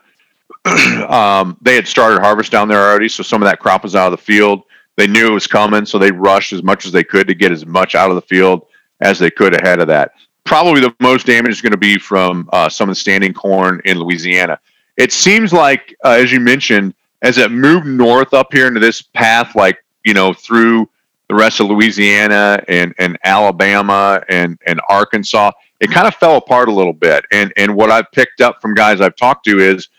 um, 1.08 1.58
they 1.62 1.76
had 1.76 1.88
started 1.88 2.22
harvest 2.22 2.52
down 2.52 2.68
there 2.68 2.90
already, 2.90 3.08
so 3.08 3.22
some 3.22 3.42
of 3.42 3.48
that 3.48 3.60
crop 3.60 3.84
was 3.84 3.96
out 3.96 4.12
of 4.12 4.18
the 4.18 4.24
field. 4.24 4.64
They 4.96 5.08
knew 5.08 5.28
it 5.28 5.34
was 5.34 5.48
coming, 5.48 5.86
so 5.86 5.98
they 5.98 6.12
rushed 6.12 6.52
as 6.52 6.64
much 6.64 6.86
as 6.86 6.92
they 6.92 7.04
could 7.04 7.28
to 7.28 7.36
get 7.36 7.52
as 7.52 7.66
much 7.66 7.96
out 7.96 8.10
of 8.10 8.16
the 8.16 8.22
field 8.22 8.66
as 9.00 9.20
they 9.20 9.30
could 9.30 9.56
ahead 9.56 9.80
of 9.80 9.88
that. 9.88 10.14
Probably 10.50 10.82
the 10.82 10.96
most 11.00 11.28
damage 11.28 11.52
is 11.52 11.62
going 11.62 11.74
to 11.74 11.78
be 11.78 12.00
from 12.00 12.50
uh, 12.52 12.70
some 12.70 12.90
of 12.90 12.96
the 12.96 13.00
standing 13.00 13.36
corn 13.36 13.84
in 13.86 14.00
Louisiana. 14.00 14.60
It 14.98 15.12
seems 15.12 15.54
like, 15.54 15.96
uh, 16.04 16.18
as 16.20 16.32
you 16.32 16.40
mentioned, 16.40 16.96
as 17.22 17.38
it 17.38 17.52
moved 17.52 17.86
north 17.86 18.34
up 18.34 18.52
here 18.52 18.66
into 18.66 18.80
this 18.80 19.00
path, 19.00 19.56
like 19.56 19.78
you 20.06 20.16
know 20.16 20.34
through 20.34 20.90
the 21.28 21.36
rest 21.36 21.60
of 21.60 21.68
Louisiana 21.68 22.64
and, 22.68 22.96
and 22.98 23.16
Alabama 23.24 24.24
and, 24.28 24.58
and 24.66 24.82
Arkansas, 24.90 25.52
it 25.82 25.92
kind 25.92 26.08
of 26.08 26.16
fell 26.16 26.38
apart 26.38 26.68
a 26.68 26.74
little 26.74 26.94
bit. 26.94 27.26
And 27.32 27.54
and 27.56 27.76
what 27.76 27.92
I've 27.92 28.12
picked 28.12 28.42
up 28.42 28.60
from 28.60 28.74
guys 28.74 29.02
I've 29.02 29.16
talked 29.16 29.46
to 29.46 29.60
is, 29.60 29.90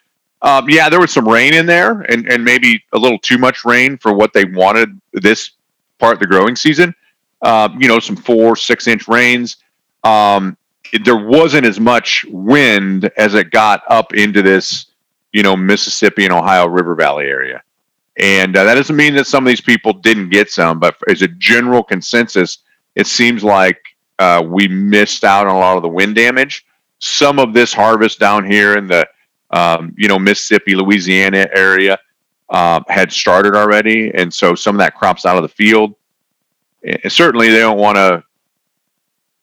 um, 0.42 0.68
yeah, 0.68 0.88
there 0.88 0.98
was 0.98 1.12
some 1.12 1.28
rain 1.28 1.54
in 1.54 1.64
there, 1.64 2.00
and 2.00 2.28
and 2.28 2.44
maybe 2.44 2.82
a 2.92 2.98
little 2.98 3.20
too 3.20 3.38
much 3.38 3.64
rain 3.64 3.98
for 3.98 4.12
what 4.12 4.32
they 4.32 4.46
wanted 4.46 5.00
this 5.12 5.52
part 6.00 6.14
of 6.14 6.18
the 6.18 6.26
growing 6.26 6.56
season. 6.56 6.92
Um, 7.42 7.80
you 7.80 7.86
know, 7.86 8.00
some 8.00 8.16
four 8.16 8.56
six 8.56 8.88
inch 8.88 9.06
rains. 9.06 9.58
Um, 10.04 10.56
it, 10.92 11.04
there 11.04 11.16
wasn't 11.16 11.66
as 11.66 11.78
much 11.78 12.24
wind 12.28 13.10
as 13.16 13.34
it 13.34 13.50
got 13.50 13.82
up 13.88 14.14
into 14.14 14.42
this, 14.42 14.86
you 15.32 15.42
know, 15.42 15.56
Mississippi 15.56 16.24
and 16.24 16.32
Ohio 16.32 16.66
River 16.66 16.94
Valley 16.94 17.26
area. 17.26 17.62
And 18.18 18.56
uh, 18.56 18.64
that 18.64 18.74
doesn't 18.74 18.96
mean 18.96 19.14
that 19.14 19.26
some 19.26 19.46
of 19.46 19.48
these 19.48 19.60
people 19.60 19.92
didn't 19.92 20.30
get 20.30 20.50
some, 20.50 20.78
but 20.78 20.96
as 21.08 21.22
a 21.22 21.28
general 21.28 21.82
consensus, 21.82 22.58
it 22.94 23.06
seems 23.06 23.42
like 23.42 23.80
uh, 24.18 24.42
we 24.46 24.68
missed 24.68 25.24
out 25.24 25.46
on 25.46 25.54
a 25.54 25.58
lot 25.58 25.76
of 25.76 25.82
the 25.82 25.88
wind 25.88 26.14
damage. 26.16 26.66
Some 26.98 27.38
of 27.38 27.54
this 27.54 27.72
harvest 27.72 28.18
down 28.18 28.44
here 28.44 28.76
in 28.76 28.86
the 28.86 29.08
um, 29.52 29.94
you 29.96 30.06
know 30.06 30.18
Mississippi, 30.18 30.74
Louisiana 30.74 31.48
area 31.54 31.98
uh, 32.50 32.80
had 32.88 33.10
started 33.10 33.56
already, 33.56 34.12
and 34.14 34.32
so 34.32 34.54
some 34.54 34.74
of 34.74 34.78
that 34.80 34.94
crops 34.94 35.24
out 35.24 35.36
of 35.36 35.42
the 35.42 35.48
field. 35.48 35.94
And 36.82 37.10
certainly, 37.10 37.48
they 37.48 37.58
don't 37.58 37.78
want 37.78 37.96
to, 37.96 38.22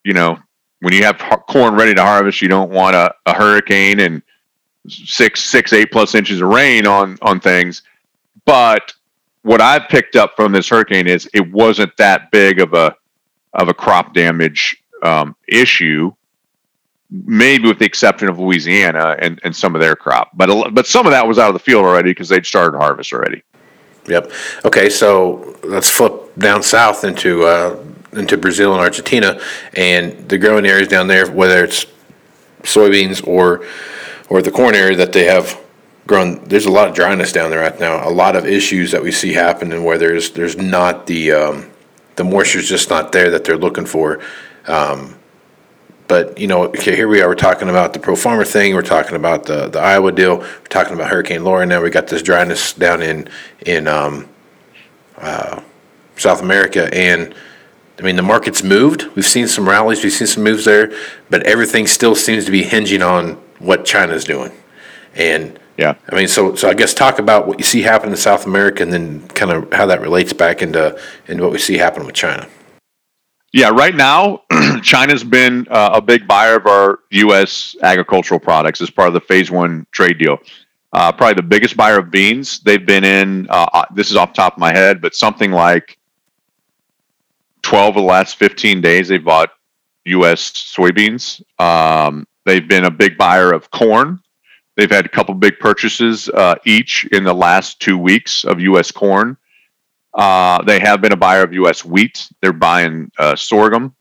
you 0.03 0.13
know, 0.13 0.37
when 0.81 0.93
you 0.93 1.03
have 1.03 1.17
corn 1.47 1.75
ready 1.75 1.93
to 1.95 2.01
harvest, 2.01 2.41
you 2.41 2.47
don't 2.47 2.71
want 2.71 2.95
a, 2.95 3.13
a 3.25 3.33
hurricane 3.33 3.99
and 3.99 4.21
six, 4.87 5.43
six, 5.43 5.73
eight 5.73 5.91
plus 5.91 6.15
inches 6.15 6.41
of 6.41 6.49
rain 6.49 6.85
on 6.87 7.17
on 7.21 7.39
things 7.39 7.81
but 8.47 8.93
what 9.43 9.61
I've 9.61 9.87
picked 9.89 10.15
up 10.15 10.35
from 10.35 10.53
this 10.53 10.69
hurricane 10.69 11.05
is 11.05 11.29
it 11.33 11.51
wasn't 11.51 11.95
that 11.97 12.31
big 12.31 12.59
of 12.59 12.73
a 12.73 12.95
of 13.53 13.67
a 13.67 13.73
crop 13.73 14.13
damage 14.13 14.81
um, 15.03 15.35
issue, 15.47 16.13
maybe 17.11 17.67
with 17.67 17.77
the 17.79 17.85
exception 17.85 18.29
of 18.29 18.39
Louisiana 18.39 19.17
and, 19.19 19.39
and 19.43 19.55
some 19.55 19.75
of 19.75 19.81
their 19.81 19.95
crop. 19.95 20.31
But 20.33 20.73
but 20.73 20.87
some 20.87 21.05
of 21.05 21.11
that 21.11 21.27
was 21.27 21.37
out 21.37 21.49
of 21.49 21.53
the 21.53 21.59
field 21.59 21.85
already 21.85 22.11
because 22.11 22.29
they'd 22.29 22.45
started 22.45 22.77
harvest 22.77 23.13
already. 23.13 23.43
Yep. 24.07 24.31
Okay, 24.63 24.89
so 24.89 25.57
let's 25.63 25.89
flip 25.89 26.13
down 26.37 26.63
south 26.63 27.03
into 27.03 27.43
uh, 27.43 27.83
into 28.13 28.37
Brazil 28.37 28.73
and 28.73 28.81
Argentina, 28.81 29.39
and 29.75 30.29
the 30.29 30.37
growing 30.37 30.65
areas 30.65 30.87
down 30.87 31.07
there, 31.07 31.29
whether 31.29 31.63
it's 31.63 31.85
soybeans 32.63 33.25
or 33.27 33.65
or 34.29 34.41
the 34.41 34.51
corn 34.51 34.75
area 34.75 34.97
that 34.97 35.13
they 35.13 35.25
have 35.25 35.59
grown. 36.05 36.43
There's 36.45 36.65
a 36.65 36.71
lot 36.71 36.87
of 36.87 36.95
dryness 36.95 37.31
down 37.31 37.49
there 37.49 37.59
right 37.59 37.79
now. 37.79 38.07
A 38.07 38.11
lot 38.11 38.35
of 38.35 38.45
issues 38.45 38.91
that 38.91 39.03
we 39.03 39.11
see 39.11 39.33
happening 39.33 39.83
where 39.83 39.97
there's 39.97 40.31
there's 40.31 40.57
not 40.57 41.07
the 41.07 41.31
um, 41.31 41.69
the 42.15 42.23
moisture's 42.23 42.67
just 42.67 42.89
not 42.89 43.11
there 43.11 43.29
that 43.31 43.43
they're 43.43 43.57
looking 43.57 43.85
for. 43.85 44.21
Um, 44.67 45.15
but 46.07 46.37
you 46.37 46.47
know, 46.47 46.63
okay, 46.67 46.95
here 46.95 47.07
we 47.07 47.21
are. 47.21 47.27
We're 47.27 47.35
talking 47.35 47.69
about 47.69 47.93
the 47.93 47.99
pro 47.99 48.15
farmer 48.15 48.45
thing. 48.45 48.73
We're 48.73 48.81
talking 48.81 49.15
about 49.15 49.45
the 49.45 49.67
the 49.67 49.79
Iowa 49.79 50.11
deal. 50.11 50.37
We're 50.37 50.63
talking 50.69 50.93
about 50.93 51.09
Hurricane 51.09 51.43
Laura. 51.43 51.65
Now 51.65 51.81
we 51.81 51.89
got 51.89 52.07
this 52.07 52.21
dryness 52.21 52.73
down 52.73 53.01
in 53.01 53.29
in 53.65 53.87
um, 53.87 54.27
uh, 55.17 55.61
South 56.15 56.41
America, 56.41 56.89
and 56.93 57.35
I 57.99 58.03
mean 58.03 58.15
the 58.15 58.21
market's 58.21 58.63
moved. 58.63 59.07
We've 59.15 59.25
seen 59.25 59.47
some 59.47 59.67
rallies. 59.67 60.03
We've 60.03 60.13
seen 60.13 60.27
some 60.27 60.43
moves 60.43 60.65
there, 60.65 60.91
but 61.29 61.43
everything 61.43 61.87
still 61.87 62.15
seems 62.15 62.45
to 62.45 62.51
be 62.51 62.63
hinging 62.63 63.01
on 63.01 63.33
what 63.59 63.85
China's 63.85 64.23
doing, 64.23 64.51
and 65.15 65.59
yeah. 65.77 65.95
I 66.11 66.15
mean, 66.15 66.27
so 66.27 66.55
so 66.55 66.69
I 66.69 66.73
guess 66.73 66.93
talk 66.93 67.19
about 67.19 67.47
what 67.47 67.59
you 67.59 67.63
see 67.63 67.81
happen 67.81 68.09
in 68.09 68.17
South 68.17 68.45
America, 68.45 68.83
and 68.83 68.91
then 68.91 69.27
kind 69.29 69.51
of 69.51 69.71
how 69.71 69.85
that 69.85 70.01
relates 70.01 70.33
back 70.33 70.61
into 70.61 70.99
into 71.27 71.43
what 71.43 71.51
we 71.51 71.59
see 71.59 71.77
happen 71.77 72.05
with 72.05 72.15
China. 72.15 72.47
Yeah, 73.53 73.69
right 73.69 73.95
now, 73.95 74.43
China's 74.83 75.23
been 75.23 75.67
uh, 75.69 75.91
a 75.93 76.01
big 76.01 76.27
buyer 76.27 76.55
of 76.57 76.65
our 76.67 76.99
U.S. 77.11 77.75
agricultural 77.81 78.39
products 78.39 78.81
as 78.81 78.89
part 78.89 79.07
of 79.07 79.13
the 79.13 79.21
Phase 79.21 79.49
One 79.49 79.87
trade 79.91 80.17
deal. 80.17 80.37
Uh, 80.93 81.11
probably 81.11 81.35
the 81.35 81.43
biggest 81.43 81.77
buyer 81.77 81.99
of 81.99 82.11
beans. 82.11 82.59
They've 82.59 82.85
been 82.85 83.03
in. 83.03 83.47
Uh, 83.49 83.67
uh 83.73 83.85
this 83.93 84.09
is 84.09 84.17
off 84.17 84.33
the 84.33 84.37
top 84.37 84.53
of 84.53 84.59
my 84.59 84.73
head, 84.73 85.01
but 85.01 85.15
something 85.15 85.51
like 85.51 85.97
twelve 87.67 87.97
of 87.97 88.01
the 88.01 88.07
last 88.07 88.37
fifteen 88.37 88.79
days 88.79 89.09
they've 89.09 89.23
bought 89.23 89.49
U.S. 90.05 90.51
soybeans. 90.51 91.41
Um, 91.59 92.25
they've 92.45 92.67
been 92.67 92.85
a 92.85 92.91
big 92.91 93.17
buyer 93.17 93.51
of 93.51 93.69
corn. 93.71 94.21
They've 94.77 94.89
had 94.89 95.05
a 95.05 95.09
couple 95.09 95.33
big 95.35 95.59
purchases 95.59 96.29
uh, 96.29 96.55
each 96.65 97.05
in 97.11 97.25
the 97.25 97.33
last 97.33 97.81
two 97.81 97.97
weeks 97.97 98.45
of 98.45 98.61
U.S. 98.61 98.89
corn. 98.91 99.35
Uh, 100.13 100.63
they 100.63 100.79
have 100.79 101.01
been 101.01 101.11
a 101.11 101.17
buyer 101.17 101.43
of 101.43 101.51
U.S. 101.53 101.83
wheat. 101.83 102.29
They're 102.41 102.53
buying 102.53 103.11
uh, 103.19 103.35
sorghum. 103.35 103.95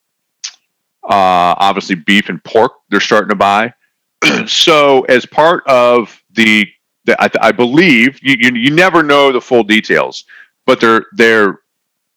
Uh, 1.03 1.59
obviously, 1.59 1.97
beef 1.97 2.29
and 2.29 2.43
pork. 2.45 2.73
They're 2.89 3.01
starting 3.01 3.31
to 3.31 3.35
buy. 3.35 3.75
so, 4.47 5.03
as 5.03 5.27
part 5.27 5.67
of 5.67 6.23
the, 6.31 6.67
the 7.05 7.21
I, 7.21 7.31
I, 7.41 7.53
believe 7.53 8.19
you, 8.23 8.37
you, 8.39 8.51
you 8.55 8.71
never 8.71 9.03
know 9.03 9.33
the 9.33 9.41
full 9.41 9.63
details, 9.63 10.25
but 10.67 10.81
their 10.81 11.07
their 11.13 11.61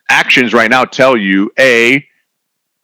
actions 0.10 0.54
right 0.54 0.70
now 0.70 0.86
tell 0.86 1.16
you 1.16 1.52
a 1.58 2.06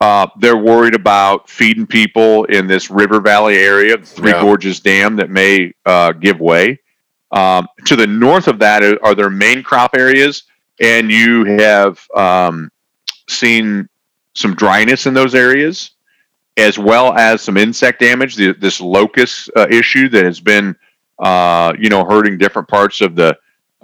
uh, 0.00 0.26
they're 0.38 0.56
worried 0.56 0.94
about 0.94 1.48
feeding 1.48 1.86
people 1.86 2.44
in 2.44 2.66
this 2.66 2.90
river 2.90 3.20
valley 3.20 3.56
area, 3.56 3.96
Three 3.96 4.30
yeah. 4.30 4.42
Gorges 4.42 4.80
Dam, 4.80 5.16
that 5.16 5.30
may 5.30 5.72
uh, 5.86 6.12
give 6.12 6.38
way. 6.38 6.78
Um, 7.32 7.66
to 7.86 7.96
the 7.96 8.06
north 8.06 8.46
of 8.46 8.58
that 8.58 8.82
are 9.02 9.14
their 9.14 9.30
main 9.30 9.62
crop 9.62 9.96
areas, 9.96 10.44
and 10.80 11.10
you 11.10 11.44
have 11.44 11.98
um, 12.14 12.70
seen 13.28 13.88
some 14.34 14.54
dryness 14.54 15.06
in 15.06 15.14
those 15.14 15.34
areas, 15.34 15.92
as 16.58 16.78
well 16.78 17.14
as 17.14 17.40
some 17.40 17.56
insect 17.56 18.00
damage. 18.00 18.36
The, 18.36 18.52
this 18.52 18.80
locust 18.80 19.50
uh, 19.56 19.66
issue 19.70 20.10
that 20.10 20.24
has 20.24 20.40
been, 20.40 20.76
uh, 21.18 21.72
you 21.78 21.88
know, 21.88 22.04
hurting 22.04 22.36
different 22.36 22.68
parts 22.68 23.00
of 23.00 23.16
the 23.16 23.36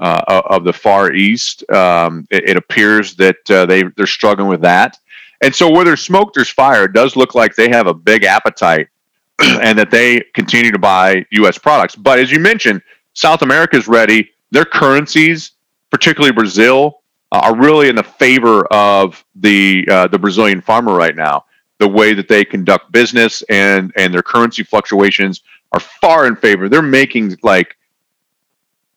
uh, 0.02 0.42
of 0.46 0.64
the 0.64 0.72
far 0.72 1.12
east. 1.12 1.68
Um, 1.70 2.26
it, 2.30 2.50
it, 2.50 2.56
appears 2.56 3.14
that 3.16 3.50
uh, 3.50 3.66
they 3.66 3.84
they're 3.96 4.06
struggling 4.06 4.48
with 4.48 4.60
that. 4.62 4.98
And 5.42 5.54
so 5.54 5.70
where 5.70 5.84
there's 5.84 6.00
smoke, 6.00 6.34
there's 6.34 6.50
fire. 6.50 6.84
It 6.84 6.92
does 6.92 7.16
look 7.16 7.34
like 7.34 7.54
they 7.54 7.68
have 7.68 7.86
a 7.86 7.94
big 7.94 8.24
appetite 8.24 8.88
and 9.40 9.78
that 9.78 9.90
they 9.90 10.20
continue 10.34 10.72
to 10.72 10.78
buy 10.78 11.24
U.S. 11.30 11.56
products. 11.56 11.94
But 11.94 12.18
as 12.18 12.32
you 12.32 12.40
mentioned, 12.40 12.82
South 13.14 13.42
America 13.42 13.76
is 13.76 13.86
ready. 13.86 14.30
Their 14.50 14.64
currencies, 14.64 15.52
particularly 15.90 16.32
Brazil, 16.32 17.02
uh, 17.30 17.40
are 17.44 17.56
really 17.56 17.88
in 17.88 17.96
the 17.96 18.02
favor 18.02 18.66
of 18.66 19.24
the 19.36 19.86
uh, 19.90 20.08
the 20.08 20.18
Brazilian 20.18 20.60
farmer 20.60 20.94
right 20.94 21.16
now. 21.16 21.44
The 21.78 21.88
way 21.88 22.12
that 22.12 22.28
they 22.28 22.44
conduct 22.44 22.90
business 22.90 23.42
and 23.48 23.92
and 23.96 24.12
their 24.12 24.22
currency 24.22 24.64
fluctuations 24.64 25.42
are 25.72 25.80
far 25.80 26.26
in 26.26 26.34
favor. 26.34 26.68
They're 26.68 26.82
making 26.82 27.36
like 27.42 27.76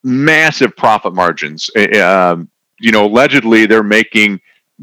massive 0.05 0.77
profit 0.77 1.13
margins. 1.13 1.69
Um, 1.99 2.47
you 2.79 2.91
know, 2.91 3.05
allegedly 3.05 3.65
they're 3.65 3.83
making 3.83 4.39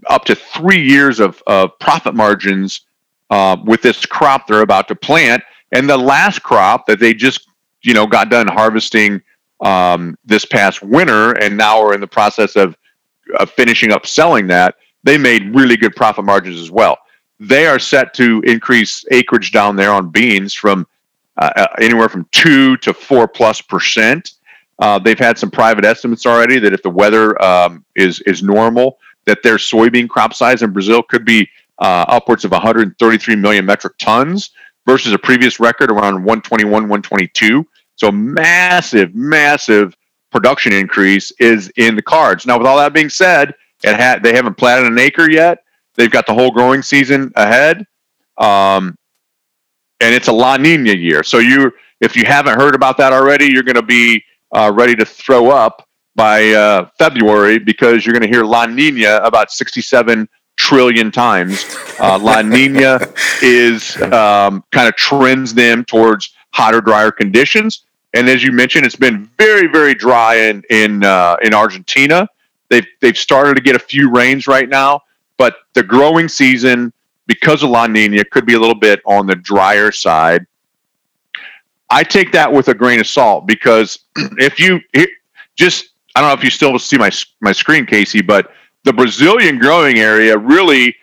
up 0.08 0.24
to 0.24 0.34
three 0.34 0.82
years 0.82 1.20
of, 1.20 1.42
of 1.46 1.78
profit 1.78 2.14
margins 2.14 2.82
uh, 3.30 3.56
with 3.64 3.80
this 3.82 4.04
crop 4.04 4.46
they're 4.46 4.62
about 4.62 4.88
to 4.88 4.94
plant. 4.94 5.42
And 5.70 5.88
the 5.88 5.96
last 5.96 6.42
crop 6.42 6.86
that 6.86 6.98
they 6.98 7.14
just, 7.14 7.48
you 7.82 7.94
know, 7.94 8.06
got 8.06 8.30
done 8.30 8.48
harvesting 8.48 9.22
um, 9.60 10.18
this 10.24 10.44
past 10.44 10.82
winter, 10.82 11.32
and 11.38 11.56
now 11.56 11.80
are 11.80 11.94
in 11.94 12.00
the 12.00 12.06
process 12.06 12.56
of, 12.56 12.76
of 13.38 13.50
finishing 13.52 13.92
up 13.92 14.06
selling 14.06 14.48
that, 14.48 14.74
they 15.04 15.16
made 15.16 15.54
really 15.54 15.76
good 15.76 15.94
profit 15.94 16.24
margins 16.24 16.60
as 16.60 16.70
well. 16.70 16.98
They 17.38 17.66
are 17.66 17.78
set 17.78 18.12
to 18.14 18.42
increase 18.44 19.04
acreage 19.12 19.52
down 19.52 19.76
there 19.76 19.92
on 19.92 20.10
beans 20.10 20.52
from 20.52 20.86
uh, 21.38 21.50
uh 21.56 21.66
anywhere 21.80 22.08
from 22.08 22.26
two 22.32 22.76
to 22.78 22.92
four 22.92 23.26
plus 23.26 23.60
percent. 23.60 24.32
Uh, 24.78 24.98
they've 24.98 25.18
had 25.18 25.38
some 25.38 25.50
private 25.50 25.84
estimates 25.84 26.26
already 26.26 26.58
that 26.58 26.72
if 26.72 26.82
the 26.82 26.90
weather 26.90 27.40
um, 27.42 27.84
is 27.94 28.20
is 28.20 28.42
normal, 28.42 28.98
that 29.26 29.42
their 29.42 29.56
soybean 29.56 30.08
crop 30.08 30.34
size 30.34 30.62
in 30.62 30.72
Brazil 30.72 31.02
could 31.02 31.24
be 31.24 31.48
uh, 31.78 32.04
upwards 32.08 32.44
of 32.44 32.50
133 32.50 33.36
million 33.36 33.64
metric 33.64 33.94
tons 33.98 34.50
versus 34.86 35.12
a 35.12 35.18
previous 35.18 35.60
record 35.60 35.90
around 35.90 36.14
121, 36.14 36.70
122. 36.70 37.66
So 37.96 38.10
massive, 38.10 39.14
massive 39.14 39.96
production 40.30 40.72
increase 40.72 41.30
is 41.38 41.70
in 41.76 41.94
the 41.94 42.02
cards. 42.02 42.46
Now, 42.46 42.58
with 42.58 42.66
all 42.66 42.78
that 42.78 42.92
being 42.92 43.10
said, 43.10 43.54
it 43.84 43.96
had 43.96 44.22
they 44.22 44.34
haven't 44.34 44.56
planted 44.56 44.90
an 44.90 44.98
acre 44.98 45.30
yet. 45.30 45.64
They've 45.94 46.10
got 46.10 46.26
the 46.26 46.34
whole 46.34 46.50
growing 46.50 46.82
season 46.82 47.32
ahead, 47.36 47.86
um, 48.38 48.96
and 50.00 50.14
it's 50.14 50.28
a 50.28 50.32
La 50.32 50.56
Nina 50.56 50.94
year. 50.94 51.22
So 51.22 51.38
you, 51.38 51.70
if 52.00 52.16
you 52.16 52.24
haven't 52.24 52.58
heard 52.58 52.74
about 52.74 52.96
that 52.98 53.12
already, 53.12 53.46
you're 53.46 53.62
going 53.62 53.76
to 53.76 53.82
be 53.82 54.24
uh, 54.52 54.72
ready 54.74 54.94
to 54.96 55.04
throw 55.04 55.50
up 55.50 55.88
by 56.14 56.50
uh, 56.50 56.88
February 56.98 57.58
because 57.58 58.04
you're 58.04 58.12
going 58.12 58.22
to 58.22 58.28
hear 58.28 58.44
La 58.44 58.66
Nina 58.66 59.16
about 59.24 59.50
67 59.50 60.28
trillion 60.56 61.10
times. 61.10 61.64
Uh, 61.98 62.18
La 62.18 62.42
Nina 62.42 63.00
is 63.42 64.00
um, 64.02 64.62
kind 64.70 64.88
of 64.88 64.96
trends 64.96 65.54
them 65.54 65.84
towards 65.84 66.34
hotter, 66.52 66.80
drier 66.80 67.10
conditions. 67.10 67.84
And 68.14 68.28
as 68.28 68.42
you 68.44 68.52
mentioned, 68.52 68.84
it's 68.84 68.96
been 68.96 69.28
very, 69.38 69.68
very 69.68 69.94
dry 69.94 70.36
in 70.36 70.62
in 70.68 71.02
uh, 71.02 71.36
in 71.42 71.54
Argentina. 71.54 72.28
They've 72.68 72.86
they've 73.00 73.16
started 73.16 73.54
to 73.56 73.62
get 73.62 73.74
a 73.74 73.78
few 73.78 74.10
rains 74.10 74.46
right 74.46 74.68
now, 74.68 75.00
but 75.38 75.56
the 75.72 75.82
growing 75.82 76.28
season 76.28 76.92
because 77.26 77.62
of 77.62 77.70
La 77.70 77.86
Nina 77.86 78.24
could 78.24 78.44
be 78.44 78.54
a 78.54 78.58
little 78.58 78.78
bit 78.78 79.00
on 79.06 79.26
the 79.26 79.36
drier 79.36 79.92
side. 79.92 80.46
I 81.92 82.02
take 82.02 82.32
that 82.32 82.50
with 82.50 82.68
a 82.68 82.74
grain 82.74 83.00
of 83.00 83.06
salt 83.06 83.46
because 83.46 83.98
if 84.16 84.58
you 84.58 84.80
just 85.56 85.90
I 86.14 86.20
don't 86.20 86.30
know 86.30 86.34
if 86.34 86.42
you 86.42 86.50
still 86.50 86.78
see 86.78 86.96
my 86.96 87.10
my 87.40 87.52
screen, 87.52 87.84
Casey, 87.84 88.22
but 88.22 88.52
the 88.84 88.92
Brazilian 88.92 89.58
growing 89.58 89.98
area 89.98 90.36
really 90.36 90.96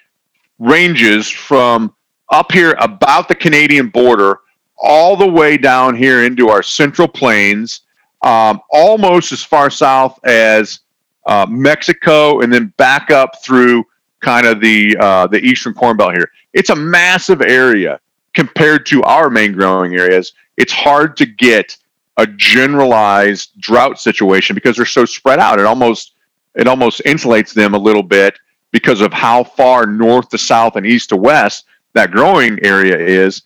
ranges 0.58 1.30
from 1.30 1.94
up 2.32 2.52
here 2.52 2.76
about 2.80 3.28
the 3.28 3.36
Canadian 3.36 3.90
border 3.90 4.40
all 4.78 5.16
the 5.16 5.28
way 5.28 5.58
down 5.58 5.96
here 5.96 6.24
into 6.24 6.50
our 6.50 6.64
central 6.64 7.08
plains, 7.08 7.82
um, 8.24 8.60
almost 8.72 9.32
as 9.32 9.44
far 9.44 9.70
south 9.70 10.20
as 10.26 10.80
uh, 11.28 11.46
Mexico, 11.48 12.42
and 12.42 12.52
then 12.52 12.74
back 12.78 13.12
up 13.12 13.44
through 13.44 13.86
kind 14.22 14.48
of 14.48 14.60
the 14.60 14.98
uh, 15.00 15.28
the 15.28 15.40
eastern 15.40 15.76
corn 15.76 15.98
belt 15.98 16.14
here. 16.14 16.32
It's 16.54 16.72
a 16.72 16.76
massive 16.76 17.42
area 17.44 18.00
compared 18.34 18.86
to 18.88 19.04
our 19.04 19.30
main 19.30 19.54
growing 19.54 19.96
areas. 19.96 20.34
It's 20.60 20.74
hard 20.74 21.18
to 21.18 21.26
get 21.26 21.78
a 22.18 22.28
generalized 22.28 23.60
drought 23.60 24.00
situation 24.00 24.54
because 24.54 24.76
they're 24.76 24.86
so 24.86 25.06
spread 25.06 25.40
out. 25.40 25.58
It 25.58 25.66
almost 25.66 26.14
it 26.54 26.68
almost 26.68 27.02
insulates 27.06 27.54
them 27.54 27.74
a 27.74 27.78
little 27.78 28.04
bit 28.04 28.38
because 28.72 29.00
of 29.00 29.14
how 29.14 29.44
far 29.44 29.86
north 29.86 30.30
to 30.30 30.38
south 30.38 30.76
and 30.76 30.86
east 30.86 31.10
to 31.10 31.16
west 31.16 31.66
that 31.94 32.12
growing 32.12 32.60
area 32.64 32.98
is. 32.98 33.42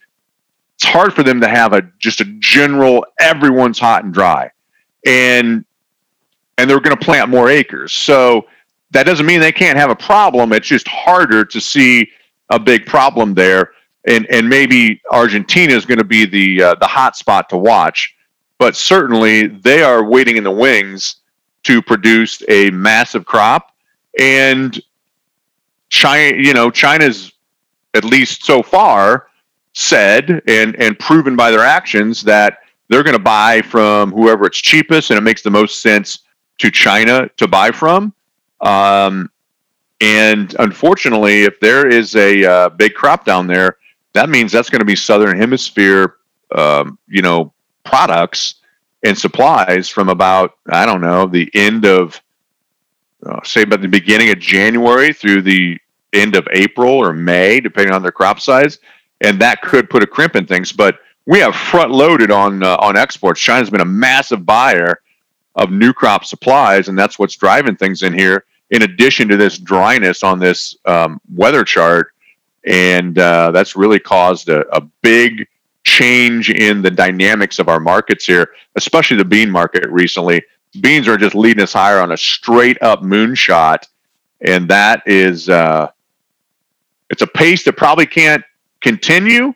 It's 0.76 0.86
hard 0.86 1.14
for 1.14 1.22
them 1.22 1.40
to 1.42 1.48
have 1.48 1.74
a 1.74 1.84
just 2.00 2.20
a 2.20 2.26
general 2.40 3.06
everyone's 3.20 3.78
hot 3.78 4.04
and 4.04 4.14
dry, 4.14 4.50
and 5.06 5.64
and 6.58 6.70
they're 6.70 6.80
going 6.80 6.98
to 6.98 7.06
plant 7.06 7.30
more 7.30 7.48
acres. 7.48 7.94
So 7.94 8.48
that 8.90 9.04
doesn't 9.04 9.26
mean 9.28 9.40
they 9.40 9.52
can't 9.52 9.78
have 9.78 9.92
a 9.92 9.96
problem. 9.96 10.52
It's 10.52 10.68
just 10.68 10.88
harder 10.88 11.46
to 11.46 11.62
see 11.62 12.10
a 12.50 12.60
big 12.60 12.88
problem 12.88 13.36
there. 13.36 13.72
And 14.06 14.26
and 14.30 14.50
maybe 14.50 15.02
Argentina 15.12 15.74
is 15.74 15.86
going 15.86 16.00
to 16.00 16.04
be 16.04 16.26
the 16.26 16.62
uh, 16.64 16.76
the 16.76 16.88
hot 16.88 17.16
spot 17.16 17.50
to 17.50 17.58
watch 17.58 18.14
but 18.64 18.78
certainly 18.78 19.48
they 19.48 19.84
are 19.84 20.06
waiting 20.06 20.38
in 20.38 20.44
the 20.46 20.52
wings 20.52 21.18
to 21.64 21.82
produce 21.82 22.42
a 22.48 22.70
massive 22.72 23.26
crop. 23.26 23.76
And 24.18 24.82
China, 25.90 26.38
you 26.38 26.54
know, 26.54 26.72
China's 26.72 27.34
at 27.94 28.06
least 28.06 28.46
so 28.46 28.64
far 28.64 29.28
said 29.74 30.42
and 30.48 30.78
and 30.78 30.98
proven 30.98 31.36
by 31.36 31.52
their 31.52 31.66
actions 31.66 32.24
that 32.24 32.60
they're 32.88 33.04
going 33.04 33.18
to 33.18 33.22
buy 33.22 33.62
from 33.64 34.14
whoever 34.14 34.46
it's 34.46 34.62
cheapest 34.62 35.10
and 35.10 35.18
it 35.18 35.24
makes 35.24 35.42
the 35.42 35.52
most 35.52 35.82
sense 35.82 36.20
to 36.60 36.72
China 36.72 37.28
to 37.36 37.50
buy 37.50 37.70
from. 37.70 38.14
Um, 38.62 39.30
and 40.00 40.56
unfortunately, 40.60 41.44
if 41.44 41.60
there 41.60 41.86
is 41.86 42.16
a 42.16 42.46
uh, 42.46 42.70
big 42.70 42.94
crop 42.94 43.26
down 43.26 43.46
there, 43.46 43.76
that 44.14 44.30
means 44.30 44.52
that's 44.52 44.70
going 44.70 44.80
to 44.80 44.86
be 44.86 44.96
Southern 44.96 45.38
Hemisphere, 45.38 46.18
um, 46.56 46.98
you 47.08 47.22
know, 47.22 47.54
products 47.84 48.56
and 49.04 49.18
supplies 49.18 49.90
from 49.90 50.10
about 50.10 50.58
I 50.70 50.86
don't 50.86 51.02
know 51.02 51.28
the 51.28 51.50
end 51.54 51.86
of 51.86 52.20
uh, 53.26 53.40
say 53.44 53.64
about 53.64 53.82
the 53.82 53.88
beginning 53.88 54.30
of 54.32 54.40
January 54.40 55.14
through 55.14 55.42
the 55.42 55.78
end 56.14 56.36
of 56.36 56.48
April 56.52 56.94
or 56.94 57.14
May, 57.14 57.60
depending 57.60 57.94
on 57.94 58.02
their 58.02 58.12
crop 58.12 58.40
size, 58.40 58.80
and 59.22 59.40
that 59.40 59.62
could 59.62 59.90
put 59.90 60.04
a 60.04 60.08
crimp 60.08 60.36
in 60.36 60.46
things. 60.46 60.72
But 60.72 61.00
we 61.26 61.40
have 61.40 61.56
front 61.56 61.92
loaded 61.92 62.32
on 62.32 62.64
uh, 62.64 62.78
on 62.78 62.98
exports. 62.98 63.40
China's 63.42 63.70
been 63.70 63.82
a 63.82 63.86
massive 63.86 64.46
buyer 64.46 65.02
of 65.56 65.72
new 65.72 65.94
crop 65.94 66.26
supplies, 66.26 66.88
and 66.88 66.98
that's 66.98 67.18
what's 67.20 67.36
driving 67.36 67.76
things 67.76 68.04
in 68.04 68.14
here. 68.14 68.46
In 68.72 68.84
addition 68.84 69.28
to 69.28 69.38
this 69.38 69.58
dryness 69.58 70.24
on 70.24 70.40
this 70.40 70.76
um, 70.86 71.22
weather 71.34 71.64
chart, 71.64 72.13
and 72.66 73.18
uh, 73.18 73.52
that's 73.52 73.76
really 73.76 74.00
caused 74.00 74.50
a, 74.50 74.68
a 74.76 74.82
big 75.02 75.48
change 75.84 76.50
in 76.50 76.82
the 76.82 76.92
dynamics 76.92 77.60
of 77.60 77.68
our 77.68 77.80
markets 77.80 78.26
here, 78.26 78.52
especially 78.76 79.18
the 79.18 79.26
bean 79.26 79.50
market 79.50 79.90
recently. 79.90 80.42
Beans 80.80 81.08
are 81.08 81.18
just 81.18 81.36
leading 81.36 81.62
us 81.64 81.74
higher 81.74 82.00
on 82.00 82.12
a 82.12 82.18
straight 82.18 82.82
up 82.82 83.02
moonshot, 83.02 83.88
and 84.42 84.68
that 84.70 85.04
is 85.06 85.50
uh, 85.50 85.92
it's 87.10 87.22
a 87.22 87.28
pace 87.28 87.64
that 87.66 87.78
probably 87.78 88.06
can't 88.06 88.44
continue. 88.82 89.54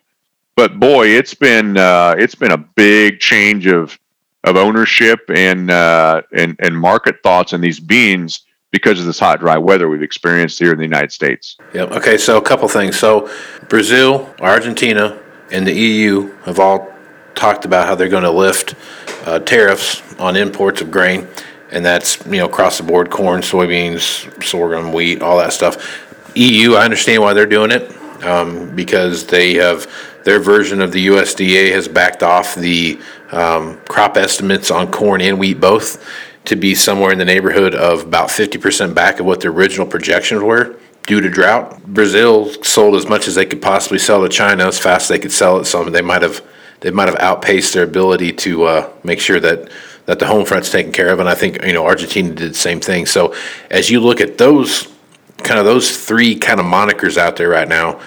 But 0.56 0.80
boy, 0.80 1.08
it's 1.08 1.34
been 1.34 1.78
uh, 1.78 2.16
it's 2.18 2.36
been 2.36 2.52
a 2.52 2.58
big 2.58 3.20
change 3.20 3.68
of 3.68 3.98
of 4.44 4.58
ownership 4.58 5.22
and 5.34 5.72
uh, 5.72 6.22
and 6.36 6.56
and 6.60 6.78
market 6.78 7.18
thoughts 7.24 7.54
in 7.54 7.62
these 7.62 7.80
beans 7.80 8.47
because 8.72 9.00
of 9.00 9.06
this 9.06 9.20
hot, 9.20 9.40
dry 9.40 9.58
weather 9.58 9.88
we've 9.88 10.04
experienced 10.04 10.60
here 10.60 10.72
in 10.72 10.78
the 10.78 10.84
United 10.84 11.12
States. 11.12 11.58
Yep. 11.74 11.92
Okay. 11.92 12.18
So 12.18 12.38
a 12.38 12.42
couple 12.42 12.68
things. 12.68 12.98
So 12.98 13.30
Brazil, 13.70 14.34
Argentina, 14.40 15.20
and 15.52 15.66
the 15.66 15.74
EU 15.74 16.32
have 16.44 16.60
all 16.60 16.94
talked 17.36 17.66
about 17.66 17.88
how 17.88 17.96
they're 17.96 18.10
going 18.10 18.24
to 18.24 18.32
lift 18.32 18.76
uh, 19.26 19.40
tariffs 19.40 20.02
on 20.20 20.36
imports 20.36 20.82
of 20.82 20.92
grain, 20.92 21.28
and 21.72 21.86
that's 21.86 22.26
you 22.26 22.38
know 22.38 22.46
across 22.46 22.78
the 22.78 22.84
board: 22.84 23.10
corn, 23.10 23.42
soybeans, 23.42 24.44
sorghum, 24.44 24.92
wheat, 24.92 25.22
all 25.22 25.38
that 25.38 25.54
stuff. 25.54 26.04
EU, 26.36 26.74
I 26.74 26.84
understand 26.84 27.22
why 27.22 27.34
they're 27.34 27.46
doing 27.46 27.72
it 27.72 27.92
um, 28.24 28.76
because 28.76 29.26
they 29.26 29.56
have 29.56 29.90
their 30.24 30.40
version 30.40 30.82
of 30.82 30.92
the 30.92 31.08
USDA 31.08 31.72
has 31.72 31.88
backed 31.88 32.22
off 32.22 32.54
the 32.56 33.00
um, 33.32 33.80
crop 33.88 34.18
estimates 34.18 34.72
on 34.72 34.92
corn 34.92 35.22
and 35.22 35.40
wheat 35.40 35.60
both 35.60 36.06
to 36.48 36.56
be 36.56 36.76
somewhere 36.76 37.12
in 37.12 37.18
the 37.18 37.26
neighborhood 37.26 37.76
of 37.76 38.04
about 38.04 38.30
50% 38.30 38.94
back 38.94 39.20
of 39.20 39.26
what 39.26 39.42
the 39.42 39.50
original 39.50 39.86
projections 39.86 40.42
were 40.42 40.80
due 41.06 41.22
to 41.22 41.30
drought. 41.30 41.82
Brazil 41.86 42.52
sold 42.64 42.96
as 42.96 43.08
much 43.08 43.28
as 43.28 43.36
they 43.36 43.46
could 43.46 43.62
possibly 43.62 44.00
sell 44.00 44.22
to 44.22 44.30
China 44.30 44.66
as 44.66 44.80
fast 44.80 45.04
as 45.04 45.08
they 45.10 45.20
could 45.20 45.32
sell 45.32 45.60
it. 45.60 45.66
So 45.66 45.84
they 45.86 46.02
might 46.02 46.22
have 46.22 46.42
they 46.80 46.92
might 46.92 47.08
have 47.08 47.18
outpaced 47.18 47.74
their 47.74 47.84
ability 47.84 48.34
to 48.34 48.64
uh, 48.64 48.90
make 49.04 49.20
sure 49.20 49.40
that 49.40 49.70
that 50.06 50.20
the 50.20 50.28
home 50.28 50.46
front's 50.46 50.72
taken 50.72 50.92
care 50.92 51.10
of. 51.10 51.20
And 51.20 51.30
I 51.30 51.36
think 51.36 51.64
you 51.64 51.74
know 51.74 51.86
Argentina 51.86 52.34
did 52.34 52.52
the 52.52 52.58
same 52.58 52.80
thing. 52.80 53.06
So 53.06 53.36
as 53.70 53.90
you 53.90 54.00
look 54.00 54.22
at 54.22 54.38
those 54.38 54.88
kind 55.40 55.60
of 55.60 55.66
those 55.66 56.06
three 56.06 56.36
kind 56.36 56.60
of 56.60 56.66
monikers 56.66 57.18
out 57.18 57.36
there 57.36 57.50
right 57.50 57.68
now, 57.68 58.00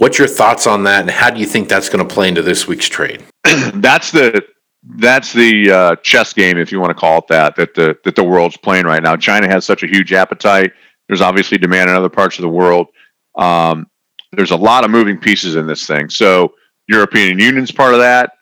What's 0.00 0.16
your 0.16 0.28
thoughts 0.28 0.66
on 0.66 0.84
that, 0.84 1.02
and 1.02 1.10
how 1.10 1.28
do 1.28 1.40
you 1.40 1.44
think 1.44 1.68
that's 1.68 1.90
going 1.90 2.08
to 2.08 2.14
play 2.14 2.26
into 2.26 2.40
this 2.40 2.66
week's 2.66 2.88
trade? 2.88 3.22
that's 3.74 4.10
the 4.10 4.42
that's 4.82 5.32
the 5.32 5.70
uh, 5.70 5.96
chess 5.96 6.32
game, 6.32 6.56
if 6.56 6.72
you 6.72 6.80
want 6.80 6.90
to 6.90 6.94
call 6.94 7.18
it 7.18 7.26
that, 7.28 7.56
that 7.56 7.74
the 7.74 7.98
that 8.04 8.16
the 8.16 8.24
world's 8.24 8.56
playing 8.56 8.86
right 8.86 9.02
now. 9.02 9.16
China 9.16 9.46
has 9.48 9.64
such 9.64 9.82
a 9.82 9.86
huge 9.86 10.12
appetite. 10.12 10.72
There's 11.08 11.20
obviously 11.20 11.58
demand 11.58 11.90
in 11.90 11.96
other 11.96 12.08
parts 12.08 12.38
of 12.38 12.42
the 12.42 12.48
world. 12.48 12.86
Um, 13.36 13.90
there's 14.32 14.52
a 14.52 14.56
lot 14.56 14.84
of 14.84 14.90
moving 14.90 15.18
pieces 15.18 15.56
in 15.56 15.66
this 15.66 15.86
thing. 15.86 16.08
So 16.08 16.54
European 16.88 17.38
Union's 17.38 17.72
part 17.72 17.94
of 17.94 18.00
that. 18.00 18.32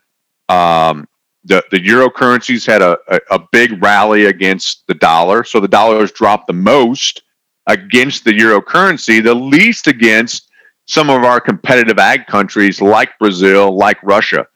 Um, 0.48 1.08
the 1.44 1.64
the 1.70 1.82
euro 1.82 2.10
currencies 2.10 2.64
had 2.64 2.82
a, 2.82 2.98
a, 3.08 3.20
a 3.32 3.38
big 3.52 3.82
rally 3.82 4.26
against 4.26 4.86
the 4.86 4.94
dollar, 4.94 5.44
so 5.44 5.60
the 5.60 5.68
dollar 5.68 6.00
has 6.00 6.12
dropped 6.12 6.46
the 6.46 6.52
most 6.52 7.22
against 7.66 8.24
the 8.24 8.34
euro 8.34 8.62
currency, 8.62 9.20
the 9.20 9.34
least 9.34 9.86
against 9.88 10.48
some 10.86 11.10
of 11.10 11.22
our 11.22 11.40
competitive 11.40 11.98
ag 11.98 12.26
countries 12.26 12.80
like 12.80 13.18
Brazil, 13.18 13.76
like 13.76 13.98
Russia. 14.02 14.46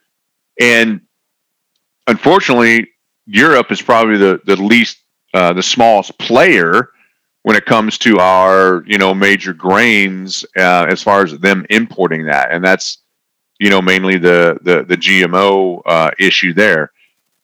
And 0.61 1.01
unfortunately, 2.07 2.89
Europe 3.27 3.71
is 3.71 3.81
probably 3.81 4.17
the, 4.17 4.41
the 4.45 4.57
least, 4.57 4.99
uh, 5.35 5.53
the 5.53 5.63
smallest 5.63 6.19
player 6.19 6.91
when 7.43 7.57
it 7.57 7.67
comes 7.67 7.99
to 7.99 8.19
our, 8.19 8.85
you 8.87 8.99
know, 8.99 9.15
major 9.15 9.53
grains 9.53 10.45
uh, 10.57 10.87
as 10.89 11.03
far 11.03 11.23
as 11.23 11.37
them 11.39 11.67
importing 11.71 12.25
that. 12.27 12.53
And 12.53 12.65
that's, 12.65 12.99
you 13.59 13.71
know, 13.71 13.83
mainly 13.83 14.19
the, 14.19 14.59
the, 14.63 14.85
the 14.85 14.97
GMO 14.97 15.83
uh, 15.87 16.11
issue 16.19 16.53
there. 16.53 16.93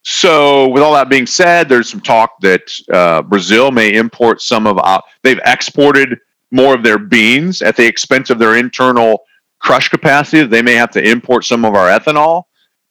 So, 0.02 0.68
with 0.68 0.82
all 0.82 0.94
that 0.94 1.08
being 1.08 1.26
said, 1.26 1.68
there's 1.68 1.90
some 1.90 2.00
talk 2.00 2.40
that 2.40 2.62
uh, 2.92 3.22
Brazil 3.22 3.70
may 3.70 3.94
import 3.94 4.40
some 4.40 4.66
of. 4.66 4.78
our. 4.78 5.02
they've 5.22 5.40
exported 5.44 6.18
more 6.50 6.74
of 6.74 6.82
their 6.82 6.98
beans 6.98 7.60
at 7.60 7.76
the 7.76 7.86
expense 7.86 8.30
of 8.30 8.38
their 8.38 8.56
internal 8.56 9.24
crush 9.58 9.88
capacity. 9.88 10.46
They 10.46 10.62
may 10.62 10.74
have 10.74 10.90
to 10.92 11.06
import 11.06 11.44
some 11.44 11.64
of 11.64 11.74
our 11.74 11.88
ethanol. 11.88 12.44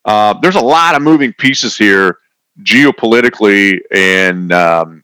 Uh, 0.07 0.33
there's 0.41 0.55
a 0.55 0.61
lot 0.61 0.95
of 0.95 1.01
moving 1.01 1.33
pieces 1.33 1.77
here 1.77 2.19
geopolitically 2.63 3.79
and 3.93 4.51
um, 4.53 5.03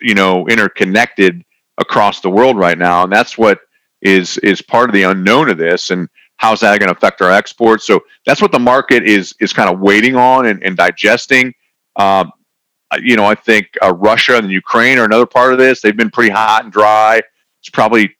you 0.00 0.14
know 0.14 0.46
interconnected 0.48 1.44
across 1.78 2.20
the 2.20 2.30
world 2.30 2.56
right 2.56 2.78
now, 2.78 3.02
and 3.02 3.12
that's 3.12 3.36
what 3.36 3.58
is 4.02 4.38
is 4.38 4.62
part 4.62 4.88
of 4.88 4.94
the 4.94 5.02
unknown 5.02 5.50
of 5.50 5.58
this. 5.58 5.90
And 5.90 6.08
how's 6.36 6.60
that 6.60 6.78
going 6.78 6.88
to 6.88 6.96
affect 6.96 7.20
our 7.20 7.32
exports? 7.32 7.84
So 7.84 8.00
that's 8.24 8.40
what 8.40 8.52
the 8.52 8.58
market 8.60 9.02
is 9.02 9.34
is 9.40 9.52
kind 9.52 9.68
of 9.68 9.80
waiting 9.80 10.14
on 10.14 10.46
and, 10.46 10.62
and 10.62 10.76
digesting. 10.76 11.52
Um, 11.96 12.32
you 13.00 13.16
know, 13.16 13.24
I 13.24 13.34
think 13.34 13.66
uh, 13.82 13.92
Russia 13.94 14.38
and 14.38 14.48
Ukraine 14.48 14.98
are 14.98 15.04
another 15.04 15.26
part 15.26 15.52
of 15.52 15.58
this. 15.58 15.80
They've 15.80 15.96
been 15.96 16.10
pretty 16.10 16.30
hot 16.30 16.62
and 16.62 16.72
dry. 16.72 17.20
It's 17.60 17.70
probably 17.70 18.14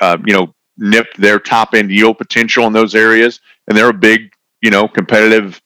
uh, 0.00 0.18
you 0.26 0.34
know 0.34 0.54
nipped 0.76 1.18
their 1.18 1.38
top 1.38 1.74
end 1.74 1.90
yield 1.90 2.18
potential 2.18 2.66
in 2.66 2.74
those 2.74 2.94
areas, 2.94 3.40
and 3.66 3.74
they're 3.74 3.88
a 3.88 3.94
big 3.94 4.30
you 4.60 4.70
know 4.70 4.86
competitive 4.86 5.58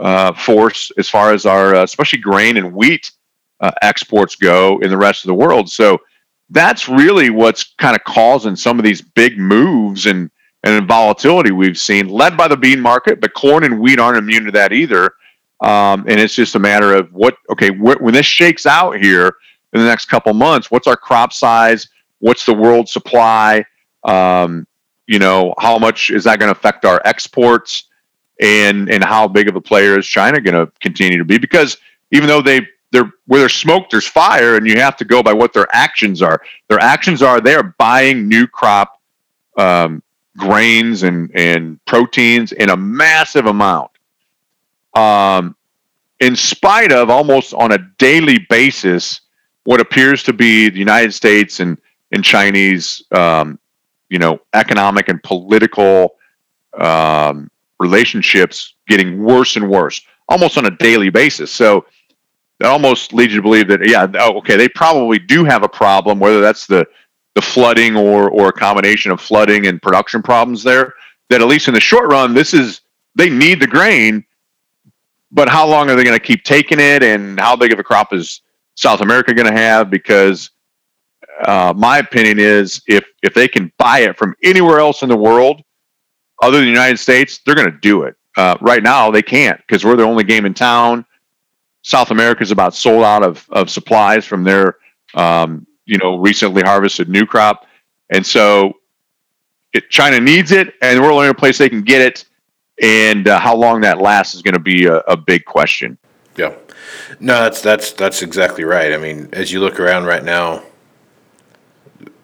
uh, 0.00 0.32
force 0.32 0.90
as 0.98 1.08
far 1.08 1.32
as 1.32 1.46
our 1.46 1.74
uh, 1.74 1.82
especially 1.82 2.18
grain 2.18 2.56
and 2.56 2.72
wheat 2.72 3.10
uh, 3.60 3.70
exports 3.82 4.34
go 4.34 4.78
in 4.78 4.90
the 4.90 4.96
rest 4.96 5.24
of 5.24 5.28
the 5.28 5.34
world. 5.34 5.70
So 5.70 5.98
that's 6.50 6.88
really 6.88 7.30
what's 7.30 7.74
kind 7.78 7.94
of 7.94 8.02
causing 8.04 8.56
some 8.56 8.78
of 8.78 8.84
these 8.84 9.02
big 9.02 9.38
moves 9.38 10.06
and 10.06 10.30
and 10.62 10.86
volatility 10.86 11.52
we've 11.52 11.78
seen, 11.78 12.08
led 12.08 12.36
by 12.36 12.46
the 12.46 12.56
bean 12.56 12.80
market. 12.80 13.20
But 13.20 13.32
corn 13.32 13.64
and 13.64 13.80
wheat 13.80 13.98
aren't 13.98 14.18
immune 14.18 14.44
to 14.44 14.52
that 14.52 14.72
either. 14.72 15.14
Um, 15.62 16.04
and 16.06 16.20
it's 16.20 16.34
just 16.34 16.54
a 16.54 16.58
matter 16.58 16.94
of 16.94 17.12
what 17.12 17.36
okay 17.50 17.70
wh- 17.70 18.00
when 18.00 18.14
this 18.14 18.26
shakes 18.26 18.66
out 18.66 18.96
here 18.98 19.34
in 19.72 19.80
the 19.80 19.86
next 19.86 20.06
couple 20.06 20.32
months, 20.34 20.70
what's 20.70 20.86
our 20.86 20.96
crop 20.96 21.32
size? 21.32 21.88
What's 22.18 22.44
the 22.44 22.54
world 22.54 22.88
supply? 22.88 23.64
Um, 24.04 24.66
you 25.06 25.18
know, 25.18 25.54
how 25.58 25.78
much 25.78 26.10
is 26.10 26.24
that 26.24 26.38
going 26.38 26.52
to 26.52 26.58
affect 26.58 26.84
our 26.84 27.00
exports? 27.04 27.89
And 28.40 28.90
and 28.90 29.04
how 29.04 29.28
big 29.28 29.48
of 29.48 29.56
a 29.56 29.60
player 29.60 29.98
is 29.98 30.06
China 30.06 30.40
going 30.40 30.54
to 30.54 30.72
continue 30.80 31.18
to 31.18 31.24
be? 31.24 31.38
Because 31.38 31.76
even 32.10 32.26
though 32.26 32.40
they 32.40 32.66
they're 32.90 33.12
where 33.26 33.40
there's 33.40 33.54
smoke, 33.54 33.90
there's 33.90 34.06
fire, 34.06 34.56
and 34.56 34.66
you 34.66 34.78
have 34.78 34.96
to 34.96 35.04
go 35.04 35.22
by 35.22 35.32
what 35.32 35.52
their 35.52 35.68
actions 35.72 36.22
are. 36.22 36.42
Their 36.68 36.80
actions 36.80 37.22
are 37.22 37.40
they 37.40 37.54
are 37.54 37.74
buying 37.78 38.28
new 38.28 38.46
crop 38.46 39.00
um, 39.56 40.02
grains 40.36 41.02
and 41.02 41.30
and 41.34 41.84
proteins 41.84 42.52
in 42.52 42.70
a 42.70 42.76
massive 42.76 43.46
amount. 43.46 43.90
Um, 44.94 45.56
in 46.18 46.36
spite 46.36 46.92
of 46.92 47.10
almost 47.10 47.54
on 47.54 47.72
a 47.72 47.78
daily 47.98 48.46
basis, 48.50 49.20
what 49.64 49.80
appears 49.80 50.22
to 50.24 50.32
be 50.32 50.68
the 50.68 50.78
United 50.78 51.12
States 51.12 51.60
and 51.60 51.78
and 52.12 52.24
Chinese, 52.24 53.04
um, 53.12 53.58
you 54.08 54.18
know, 54.18 54.40
economic 54.52 55.08
and 55.08 55.22
political 55.22 56.16
um, 56.78 57.49
relationships 57.80 58.74
getting 58.86 59.24
worse 59.24 59.56
and 59.56 59.68
worse, 59.68 60.00
almost 60.28 60.56
on 60.56 60.66
a 60.66 60.70
daily 60.70 61.10
basis. 61.10 61.50
So 61.50 61.86
that 62.60 62.68
almost 62.68 63.12
leads 63.12 63.32
you 63.32 63.38
to 63.38 63.42
believe 63.42 63.66
that, 63.68 63.80
yeah, 63.84 64.06
oh, 64.20 64.38
okay, 64.38 64.56
they 64.56 64.68
probably 64.68 65.18
do 65.18 65.44
have 65.44 65.64
a 65.64 65.68
problem, 65.68 66.20
whether 66.20 66.40
that's 66.40 66.66
the 66.66 66.86
the 67.34 67.40
flooding 67.40 67.96
or 67.96 68.28
or 68.28 68.48
a 68.48 68.52
combination 68.52 69.10
of 69.10 69.20
flooding 69.20 69.66
and 69.66 69.80
production 69.80 70.22
problems 70.22 70.62
there. 70.62 70.94
That 71.30 71.40
at 71.40 71.46
least 71.46 71.68
in 71.68 71.74
the 71.74 71.80
short 71.80 72.10
run, 72.10 72.34
this 72.34 72.52
is 72.52 72.82
they 73.14 73.30
need 73.30 73.60
the 73.60 73.66
grain, 73.66 74.24
but 75.30 75.48
how 75.48 75.66
long 75.66 75.88
are 75.88 75.94
they 75.94 76.04
going 76.04 76.18
to 76.18 76.24
keep 76.24 76.44
taking 76.44 76.80
it, 76.80 77.02
and 77.02 77.40
how 77.40 77.56
big 77.56 77.72
of 77.72 77.78
a 77.78 77.84
crop 77.84 78.12
is 78.12 78.42
South 78.74 79.00
America 79.00 79.32
going 79.32 79.46
to 79.46 79.58
have? 79.58 79.88
Because 79.90 80.50
uh, 81.46 81.72
my 81.74 81.98
opinion 81.98 82.38
is 82.38 82.82
if 82.86 83.04
if 83.22 83.32
they 83.32 83.48
can 83.48 83.72
buy 83.78 84.00
it 84.00 84.18
from 84.18 84.34
anywhere 84.42 84.80
else 84.80 85.02
in 85.02 85.08
the 85.08 85.16
world 85.16 85.62
other 86.40 86.58
than 86.58 86.66
the 86.66 86.72
United 86.72 86.98
States, 86.98 87.40
they're 87.44 87.54
going 87.54 87.70
to 87.70 87.78
do 87.78 88.02
it. 88.02 88.16
Uh, 88.36 88.56
right 88.60 88.82
now, 88.82 89.10
they 89.10 89.22
can't 89.22 89.58
because 89.66 89.84
we're 89.84 89.96
the 89.96 90.04
only 90.04 90.24
game 90.24 90.46
in 90.46 90.54
town. 90.54 91.04
South 91.82 92.10
America 92.10 92.42
is 92.42 92.50
about 92.50 92.74
sold 92.74 93.04
out 93.04 93.22
of, 93.22 93.46
of 93.50 93.70
supplies 93.70 94.24
from 94.24 94.44
their 94.44 94.76
um, 95.14 95.66
you 95.86 95.98
know 95.98 96.16
recently 96.16 96.62
harvested 96.62 97.08
new 97.08 97.26
crop, 97.26 97.66
and 98.10 98.24
so 98.24 98.74
it, 99.72 99.90
China 99.90 100.20
needs 100.20 100.52
it, 100.52 100.74
and 100.82 101.00
we're 101.00 101.08
the 101.08 101.14
only 101.14 101.34
place 101.34 101.58
they 101.58 101.68
can 101.68 101.82
get 101.82 102.00
it. 102.00 102.24
And 102.82 103.28
uh, 103.28 103.38
how 103.38 103.54
long 103.56 103.82
that 103.82 104.00
lasts 104.00 104.34
is 104.34 104.42
going 104.42 104.54
to 104.54 104.60
be 104.60 104.86
a, 104.86 104.98
a 105.00 105.16
big 105.16 105.44
question. 105.44 105.98
Yeah, 106.36 106.54
no, 107.18 107.42
that's 107.42 107.60
that's 107.60 107.92
that's 107.92 108.22
exactly 108.22 108.64
right. 108.64 108.92
I 108.92 108.96
mean, 108.96 109.28
as 109.32 109.52
you 109.52 109.60
look 109.60 109.80
around 109.80 110.04
right 110.04 110.24
now, 110.24 110.62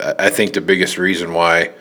I 0.01 0.31
think 0.31 0.53
the 0.53 0.61
biggest 0.61 0.97
reason 0.97 1.33
why 1.35 1.73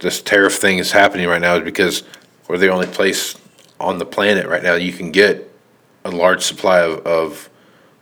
this 0.00 0.22
tariff 0.22 0.56
thing 0.56 0.78
is 0.78 0.92
happening 0.92 1.26
right 1.26 1.40
now 1.40 1.56
is 1.56 1.64
because 1.64 2.02
we're 2.48 2.58
the 2.58 2.68
only 2.68 2.86
place 2.86 3.36
on 3.78 3.98
the 3.98 4.06
planet 4.06 4.46
right 4.46 4.62
now 4.62 4.74
you 4.74 4.92
can 4.92 5.10
get 5.10 5.46
a 6.06 6.10
large 6.10 6.42
supply 6.42 6.80
of, 6.80 7.06
of, 7.06 7.50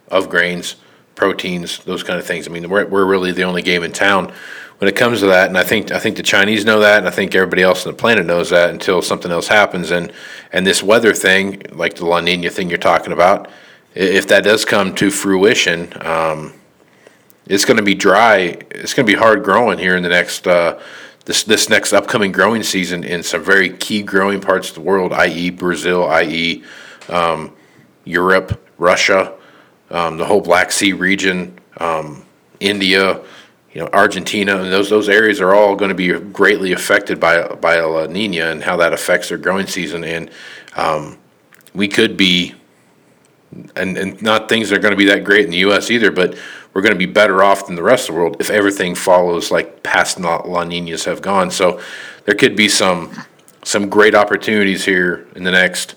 of 0.09 0.28
grains, 0.28 0.76
proteins, 1.14 1.78
those 1.80 2.02
kind 2.02 2.18
of 2.18 2.26
things. 2.26 2.46
I 2.46 2.50
mean, 2.50 2.68
we're, 2.68 2.87
we're 2.87 3.04
really 3.04 3.33
the 3.33 3.44
only 3.44 3.62
game 3.62 3.83
in 3.83 3.92
town 3.92 4.33
when 4.78 4.88
it 4.88 4.96
comes 4.96 5.20
to 5.20 5.26
that. 5.26 5.48
And 5.48 5.57
I 5.57 5.64
think, 5.64 5.90
I 5.90 5.98
think 5.98 6.16
the 6.16 6.22
Chinese 6.22 6.64
know 6.64 6.80
that. 6.80 6.98
And 6.98 7.09
I 7.09 7.11
think 7.11 7.35
everybody 7.35 7.62
else 7.62 7.87
on 7.87 7.92
the 7.92 7.98
planet 7.98 8.26
knows 8.26 8.50
that 8.50 8.70
until 8.70 9.02
something 9.02 9.33
else 9.33 9.48
happens. 9.48 9.90
And, 9.90 10.12
and 10.52 10.66
this 10.66 10.83
weather 10.83 11.14
thing, 11.14 11.62
like 11.72 11.94
the 11.94 12.07
La 12.07 12.20
Nina 12.20 12.50
thing 12.50 12.68
you're 12.68 12.78
talking 12.78 13.12
about, 13.12 13.50
if 13.94 14.28
that 14.28 14.44
does 14.44 14.64
come 14.64 14.94
to 14.96 15.11
fruition, 15.11 15.92
um, 16.04 16.52
it's 17.46 17.64
going 17.64 17.76
to 17.76 17.83
be 17.83 17.94
dry. 17.94 18.57
It's 18.70 18.94
going 18.94 19.07
to 19.07 19.12
be 19.12 19.18
hard 19.18 19.44
growing 19.44 19.78
here 19.78 19.96
in 19.96 20.02
the 20.02 20.09
next 20.09 20.46
uh, 20.46 20.80
this 21.25 21.45
this 21.45 21.69
next 21.69 21.93
upcoming 21.93 22.33
growing 22.33 22.63
season 22.63 23.05
in 23.05 23.23
some 23.23 23.43
very 23.43 23.71
key 23.71 24.03
growing 24.03 24.41
parts 24.41 24.69
of 24.69 24.75
the 24.75 24.81
world, 24.81 25.13
i.e., 25.13 25.51
Brazil, 25.51 26.07
i.e., 26.09 26.63
um, 27.09 27.55
Europe, 28.05 28.61
Russia, 28.79 29.33
um, 29.91 30.19
the 30.19 30.25
whole 30.25 30.41
Black 30.41 30.71
Sea 30.71 30.93
region, 30.93 31.59
um, 31.79 32.25
India, 32.61 33.21
you 33.73 33.81
know, 33.81 33.89
Argentina, 33.93 34.57
and 34.57 34.73
those 34.73 34.91
those 34.91 35.09
areas 35.09 35.41
are 35.41 35.55
all 35.55 35.75
going 35.75 35.89
to 35.89 35.95
be 35.95 36.13
greatly 36.13 36.73
affected 36.73 37.19
by 37.19 37.47
by 37.57 37.81
La 37.81 38.07
Nina 38.07 38.47
and 38.47 38.63
how 38.63 38.77
that 38.77 38.93
affects 38.93 39.29
their 39.29 39.39
growing 39.39 39.67
season. 39.67 40.05
And 40.05 40.31
um, 40.77 41.19
we 41.75 41.89
could 41.89 42.17
be, 42.17 42.55
and 43.77 43.97
and 43.97 44.21
not 44.23 44.49
things 44.49 44.69
that 44.69 44.79
are 44.79 44.83
going 44.83 44.93
to 44.93 44.99
be 44.99 45.07
that 45.07 45.25
great 45.25 45.45
in 45.45 45.51
the 45.51 45.59
U.S. 45.59 45.90
either, 45.90 46.11
but 46.11 46.37
we're 46.73 46.83
going 46.83 46.93
to 46.93 46.99
be 46.99 47.07
better 47.07 47.43
off 47.43 47.67
than 47.67 47.77
the 47.77 47.83
rest 47.83 48.09
of 48.09 48.14
the 48.14 48.21
world 48.21 48.37
if 48.40 48.51
everything 48.51 48.95
follows 48.95 49.51
like 49.51 49.83
past 49.83 50.19
La 50.19 50.64
Ninas 50.64 51.05
have 51.05 51.23
gone. 51.23 51.51
So 51.51 51.81
there 52.25 52.35
could 52.35 52.57
be 52.57 52.69
some 52.69 53.12
some 53.62 53.88
great 53.88 54.14
opportunities 54.14 54.85
here 54.85 55.27
in 55.35 55.45
the 55.45 55.51
next 55.51 55.95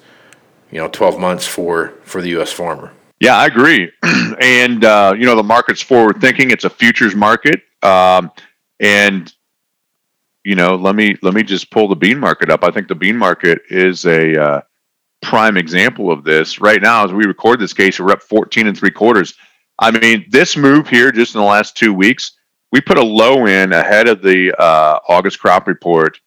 you 0.71 0.79
know 0.79 0.87
12 0.87 1.19
months 1.19 1.45
for 1.45 1.93
for 2.03 2.21
the 2.21 2.29
U.S. 2.29 2.51
farmer. 2.51 2.93
Yeah, 3.19 3.37
I 3.37 3.47
agree. 3.47 3.91
and 4.39 4.83
uh, 4.85 5.15
you 5.17 5.25
know 5.25 5.35
the 5.35 5.43
market's 5.43 5.81
forward 5.81 6.21
thinking. 6.21 6.51
It's 6.51 6.65
a 6.65 6.69
futures 6.69 7.15
market, 7.15 7.61
um, 7.81 8.31
and 8.79 9.33
you 10.43 10.55
know 10.55 10.75
let 10.75 10.95
me 10.95 11.15
let 11.21 11.33
me 11.33 11.43
just 11.43 11.71
pull 11.71 11.87
the 11.87 11.95
bean 11.95 12.19
market 12.19 12.49
up. 12.49 12.63
I 12.63 12.71
think 12.71 12.87
the 12.87 12.95
bean 12.95 13.17
market 13.17 13.61
is 13.69 14.05
a 14.05 14.41
uh, 14.41 14.61
prime 15.21 15.57
example 15.57 16.11
of 16.11 16.23
this 16.23 16.59
right 16.59 16.81
now. 16.81 17.05
As 17.05 17.11
we 17.11 17.25
record 17.25 17.59
this 17.59 17.73
Casey, 17.73 18.03
we're 18.03 18.11
up 18.11 18.21
14 18.21 18.67
and 18.67 18.77
three 18.77 18.91
quarters. 18.91 19.33
I 19.79 19.91
mean, 19.91 20.25
this 20.29 20.57
move 20.57 20.87
here 20.87 21.11
just 21.11 21.35
in 21.35 21.41
the 21.41 21.47
last 21.47 21.75
two 21.75 21.93
weeks, 21.93 22.31
we 22.71 22.81
put 22.81 22.97
a 22.97 23.03
low 23.03 23.45
in 23.45 23.73
ahead 23.73 24.07
of 24.07 24.21
the 24.21 24.53
uh, 24.59 24.99
August 25.07 25.39
crop 25.39 25.67
report 25.67 26.19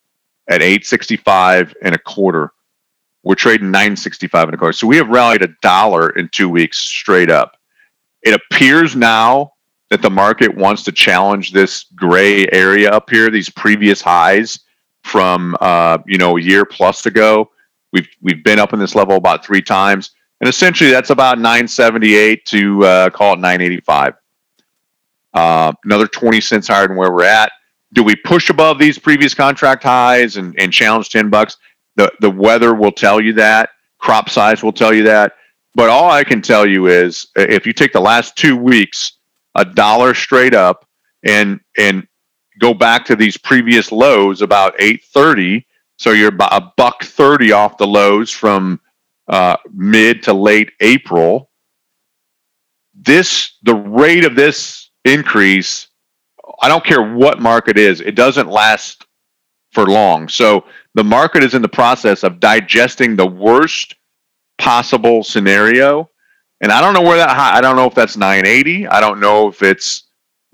at 0.48 0.62
865 0.62 1.74
and 1.83 1.94
a 1.94 1.98
quarter. 1.98 2.53
We're 3.22 3.35
trading 3.35 3.70
965 3.70 4.48
and 4.48 4.55
a 4.55 4.59
quarter. 4.59 4.72
So 4.72 4.87
we 4.87 4.96
have 4.96 5.09
rallied 5.09 5.42
a 5.42 5.55
dollar 5.62 6.11
in 6.11 6.29
two 6.29 6.48
weeks 6.48 6.79
straight 6.79 7.31
up. 7.31 7.57
It 8.22 8.35
appears 8.35 8.96
now 8.96 9.53
that 9.90 10.03
the 10.03 10.11
market 10.11 10.55
wants 10.55 10.83
to 10.85 10.92
challenge 10.92 11.53
this 11.53 11.85
gray 11.94 12.46
area 12.48 12.90
up 12.90 13.11
here, 13.11 13.31
these 13.31 13.50
previous 13.50 14.00
highs 14.00 14.61
from 15.03 15.57
uh, 15.61 15.98
you 16.07 16.18
know 16.18 16.37
a 16.37 16.40
year 16.40 16.64
plus 16.64 17.07
ago. 17.07 17.50
We've 17.92 18.09
we've 18.20 18.44
been 18.44 18.59
up 18.59 18.72
in 18.72 18.79
this 18.79 18.94
level 18.94 19.16
about 19.16 19.44
three 19.44 19.62
times, 19.62 20.11
and 20.40 20.48
essentially 20.48 20.90
that's 20.90 21.11
about 21.11 21.38
978 21.38 22.44
to 22.46 22.85
uh, 22.85 23.11
call 23.11 23.35
it 23.35 23.40
985. 23.40 24.14
Uh, 25.33 25.72
another 25.85 26.07
20 26.07 26.40
cents 26.40 26.68
higher 26.68 26.88
than 26.88 26.96
where 26.96 27.12
we're 27.12 27.24
at. 27.24 27.53
Do 27.92 28.03
we 28.03 28.16
push 28.16 28.50
above 28.50 28.79
these 28.79 28.98
previous 28.98 29.35
contract 29.35 29.83
highs 29.83 30.37
and, 30.37 30.55
and 30.59 30.72
challenge 30.72 31.09
10 31.11 31.31
bucks? 31.31 31.57
The 31.96 32.12
the 32.20 32.31
weather 32.31 32.74
will 32.74 32.92
tell 32.92 33.20
you 33.20 33.33
that. 33.35 33.70
Crop 33.98 34.31
size 34.31 34.62
will 34.62 34.72
tell 34.72 34.94
you 34.94 35.03
that. 35.05 35.35
But 35.74 35.88
all 35.88 36.11
I 36.11 36.24
can 36.24 36.42
tell 36.42 36.66
you 36.66 36.87
is 36.87 37.29
if 37.37 37.66
you 37.66 37.72
take 37.72 37.92
the 37.92 38.00
last 38.00 38.37
two 38.37 38.57
weeks, 38.57 39.12
a 39.55 39.64
dollar 39.64 40.14
straight 40.14 40.55
up, 40.55 40.87
and 41.24 41.61
and 41.79 42.07
go 42.61 42.74
back 42.74 43.05
to 43.07 43.16
these 43.16 43.37
previous 43.37 43.90
lows 43.90 44.42
about 44.42 44.74
830 44.79 45.66
so 46.01 46.13
you're 46.13 46.31
about 46.31 46.55
a 46.55 46.73
buck 46.79 47.05
30 47.05 47.53
off 47.53 47.77
the 47.77 47.87
lows 47.87 48.31
from 48.31 48.81
uh, 49.29 49.59
mid 49.75 50.23
to 50.23 50.33
late 50.33 50.73
april. 50.81 51.51
This 52.95 53.59
the 53.65 53.75
rate 53.75 54.25
of 54.25 54.35
this 54.35 54.89
increase 55.05 55.89
i 56.63 56.69
don't 56.69 56.85
care 56.85 57.15
what 57.15 57.41
market 57.41 57.79
is 57.79 58.01
it 58.01 58.15
doesn't 58.15 58.49
last 58.49 59.07
for 59.73 59.87
long. 59.87 60.27
So 60.27 60.65
the 60.95 61.05
market 61.05 61.45
is 61.45 61.55
in 61.55 61.61
the 61.61 61.69
process 61.69 62.25
of 62.25 62.41
digesting 62.41 63.15
the 63.15 63.27
worst 63.27 63.95
possible 64.57 65.23
scenario. 65.23 66.09
And 66.63 66.73
i 66.73 66.81
don't 66.81 66.95
know 66.95 67.03
where 67.03 67.19
that 67.19 67.29
high 67.29 67.59
i 67.59 67.61
don't 67.61 67.77
know 67.77 67.87
if 67.87 67.95
that's 67.95 68.17
980 68.17 68.89
i 68.89 69.01
don't 69.01 69.21
know 69.21 69.49
if 69.49 69.63
it's 69.63 70.05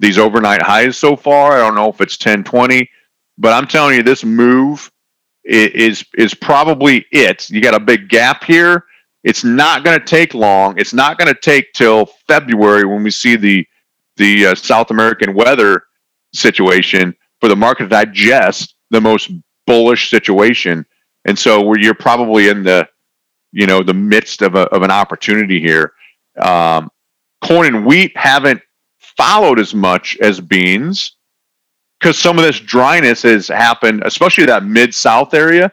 these 0.00 0.18
overnight 0.18 0.60
highs 0.60 0.98
so 0.98 1.16
far. 1.16 1.52
I 1.52 1.58
don't 1.58 1.76
know 1.76 1.88
if 1.88 2.00
it's 2.00 2.16
1020, 2.16 2.90
but 3.38 3.52
I'm 3.52 3.66
telling 3.66 3.96
you, 3.96 4.02
this 4.02 4.24
move 4.24 4.90
is 5.46 6.04
is 6.16 6.34
probably 6.34 7.06
it. 7.12 7.48
You 7.50 7.60
got 7.60 7.74
a 7.74 7.80
big 7.80 8.08
gap 8.08 8.44
here. 8.44 8.84
It's 9.24 9.44
not 9.44 9.84
going 9.84 9.98
to 9.98 10.04
take 10.04 10.34
long. 10.34 10.78
It's 10.78 10.94
not 10.94 11.18
going 11.18 11.32
to 11.32 11.40
take 11.40 11.72
till 11.72 12.06
February 12.28 12.84
when 12.84 13.02
we 13.02 13.10
see 13.10 13.36
the 13.36 13.66
the 14.16 14.46
uh, 14.46 14.54
South 14.54 14.90
American 14.90 15.34
weather 15.34 15.84
situation 16.34 17.14
for 17.40 17.48
the 17.48 17.56
market 17.56 17.84
to 17.84 17.88
digest 17.88 18.74
the 18.90 19.00
most 19.00 19.30
bullish 19.66 20.10
situation. 20.10 20.86
And 21.26 21.38
so 21.38 21.74
you're 21.74 21.94
probably 21.94 22.48
in 22.48 22.62
the 22.62 22.88
you 23.52 23.66
know 23.66 23.82
the 23.82 23.94
midst 23.94 24.42
of 24.42 24.54
a, 24.54 24.62
of 24.74 24.82
an 24.82 24.90
opportunity 24.90 25.60
here. 25.60 25.92
Um, 26.40 26.90
corn 27.44 27.66
and 27.66 27.86
wheat 27.86 28.16
haven't 28.16 28.60
followed 29.16 29.58
as 29.58 29.74
much 29.74 30.16
as 30.18 30.40
beans 30.40 31.15
because 32.00 32.18
some 32.18 32.38
of 32.38 32.44
this 32.44 32.60
dryness 32.60 33.22
has 33.22 33.48
happened, 33.48 34.02
especially 34.04 34.46
that 34.46 34.64
mid 34.64 34.94
south 34.94 35.34
area. 35.34 35.72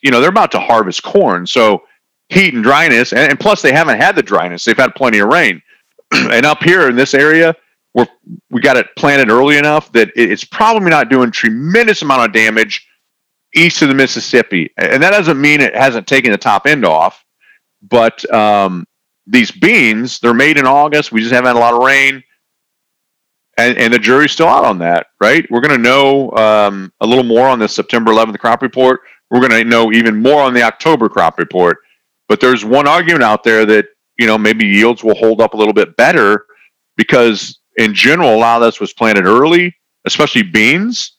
You 0.00 0.10
know, 0.10 0.20
they're 0.20 0.30
about 0.30 0.52
to 0.52 0.60
harvest 0.60 1.02
corn. 1.02 1.46
So 1.46 1.82
heat 2.28 2.54
and 2.54 2.62
dryness, 2.62 3.12
and, 3.12 3.30
and 3.30 3.38
plus 3.38 3.62
they 3.62 3.72
haven't 3.72 3.98
had 3.98 4.16
the 4.16 4.22
dryness. 4.22 4.64
They've 4.64 4.76
had 4.76 4.94
plenty 4.94 5.18
of 5.18 5.28
rain. 5.28 5.60
and 6.12 6.46
up 6.46 6.62
here 6.62 6.88
in 6.88 6.96
this 6.96 7.14
area, 7.14 7.54
we're, 7.94 8.06
we 8.50 8.60
got 8.60 8.76
it 8.76 8.86
planted 8.96 9.28
early 9.28 9.58
enough 9.58 9.92
that 9.92 10.10
it's 10.14 10.44
probably 10.44 10.90
not 10.90 11.10
doing 11.10 11.30
tremendous 11.30 12.02
amount 12.02 12.24
of 12.24 12.32
damage 12.32 12.86
east 13.54 13.82
of 13.82 13.88
the 13.88 13.94
Mississippi. 13.94 14.72
And 14.78 15.02
that 15.02 15.10
doesn't 15.10 15.40
mean 15.40 15.60
it 15.60 15.74
hasn't 15.74 16.06
taken 16.06 16.32
the 16.32 16.38
top 16.38 16.66
end 16.66 16.86
off, 16.86 17.24
but 17.82 18.30
um, 18.32 18.86
these 19.26 19.50
beans, 19.50 20.20
they're 20.20 20.32
made 20.32 20.56
in 20.56 20.66
August. 20.66 21.12
We 21.12 21.20
just 21.20 21.32
haven't 21.32 21.48
had 21.48 21.56
a 21.56 21.60
lot 21.60 21.74
of 21.74 21.82
rain. 21.82 22.22
And, 23.62 23.78
and 23.78 23.92
the 23.92 23.98
jury's 23.98 24.32
still 24.32 24.48
out 24.48 24.64
on 24.64 24.78
that, 24.78 25.06
right? 25.20 25.46
We're 25.50 25.60
going 25.60 25.76
to 25.76 25.82
know 25.82 26.32
um, 26.32 26.92
a 27.00 27.06
little 27.06 27.24
more 27.24 27.46
on 27.46 27.58
the 27.58 27.68
September 27.68 28.10
11th 28.10 28.38
crop 28.38 28.60
report. 28.60 29.00
We're 29.30 29.46
going 29.46 29.52
to 29.52 29.64
know 29.64 29.92
even 29.92 30.20
more 30.20 30.42
on 30.42 30.52
the 30.52 30.62
October 30.62 31.08
crop 31.08 31.38
report. 31.38 31.78
But 32.28 32.40
there's 32.40 32.64
one 32.64 32.88
argument 32.88 33.22
out 33.22 33.44
there 33.44 33.64
that, 33.66 33.86
you 34.18 34.26
know, 34.26 34.36
maybe 34.36 34.66
yields 34.66 35.04
will 35.04 35.14
hold 35.14 35.40
up 35.40 35.54
a 35.54 35.56
little 35.56 35.72
bit 35.72 35.96
better 35.96 36.46
because, 36.96 37.60
in 37.76 37.94
general, 37.94 38.34
a 38.34 38.36
lot 38.36 38.60
of 38.60 38.66
this 38.66 38.80
was 38.80 38.92
planted 38.92 39.26
early, 39.26 39.74
especially 40.06 40.42
beans. 40.42 41.18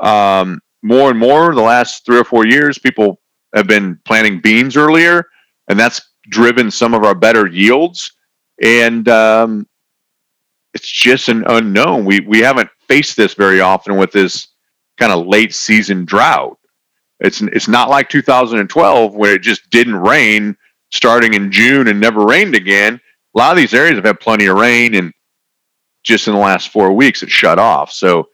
Um, 0.00 0.60
more 0.82 1.10
and 1.10 1.18
more, 1.18 1.54
the 1.54 1.62
last 1.62 2.06
three 2.06 2.18
or 2.18 2.24
four 2.24 2.46
years, 2.46 2.78
people 2.78 3.20
have 3.54 3.66
been 3.66 3.98
planting 4.04 4.40
beans 4.40 4.76
earlier, 4.76 5.26
and 5.68 5.78
that's 5.78 6.00
driven 6.30 6.70
some 6.70 6.94
of 6.94 7.04
our 7.04 7.14
better 7.14 7.46
yields, 7.46 8.12
and 8.62 9.08
um, 9.08 9.66
it's 10.74 10.90
just 10.90 11.28
an 11.28 11.44
unknown. 11.46 12.04
We 12.04 12.20
we 12.20 12.40
haven't 12.40 12.70
faced 12.88 13.16
this 13.16 13.34
very 13.34 13.60
often 13.60 13.96
with 13.96 14.12
this 14.12 14.48
kind 14.98 15.12
of 15.12 15.26
late 15.26 15.54
season 15.54 16.04
drought. 16.04 16.58
It's 17.20 17.40
it's 17.40 17.68
not 17.68 17.90
like 17.90 18.08
2012 18.08 19.14
where 19.14 19.34
it 19.34 19.42
just 19.42 19.68
didn't 19.70 19.96
rain 19.96 20.56
starting 20.90 21.34
in 21.34 21.50
June 21.50 21.88
and 21.88 22.00
never 22.00 22.24
rained 22.24 22.54
again. 22.54 23.00
A 23.34 23.38
lot 23.38 23.52
of 23.52 23.56
these 23.56 23.74
areas 23.74 23.96
have 23.96 24.04
had 24.04 24.20
plenty 24.20 24.46
of 24.46 24.58
rain, 24.58 24.94
and 24.94 25.12
just 26.02 26.26
in 26.26 26.34
the 26.34 26.40
last 26.40 26.70
four 26.70 26.92
weeks 26.92 27.22
it 27.22 27.30
shut 27.30 27.58
off. 27.58 27.92
So 27.92 28.28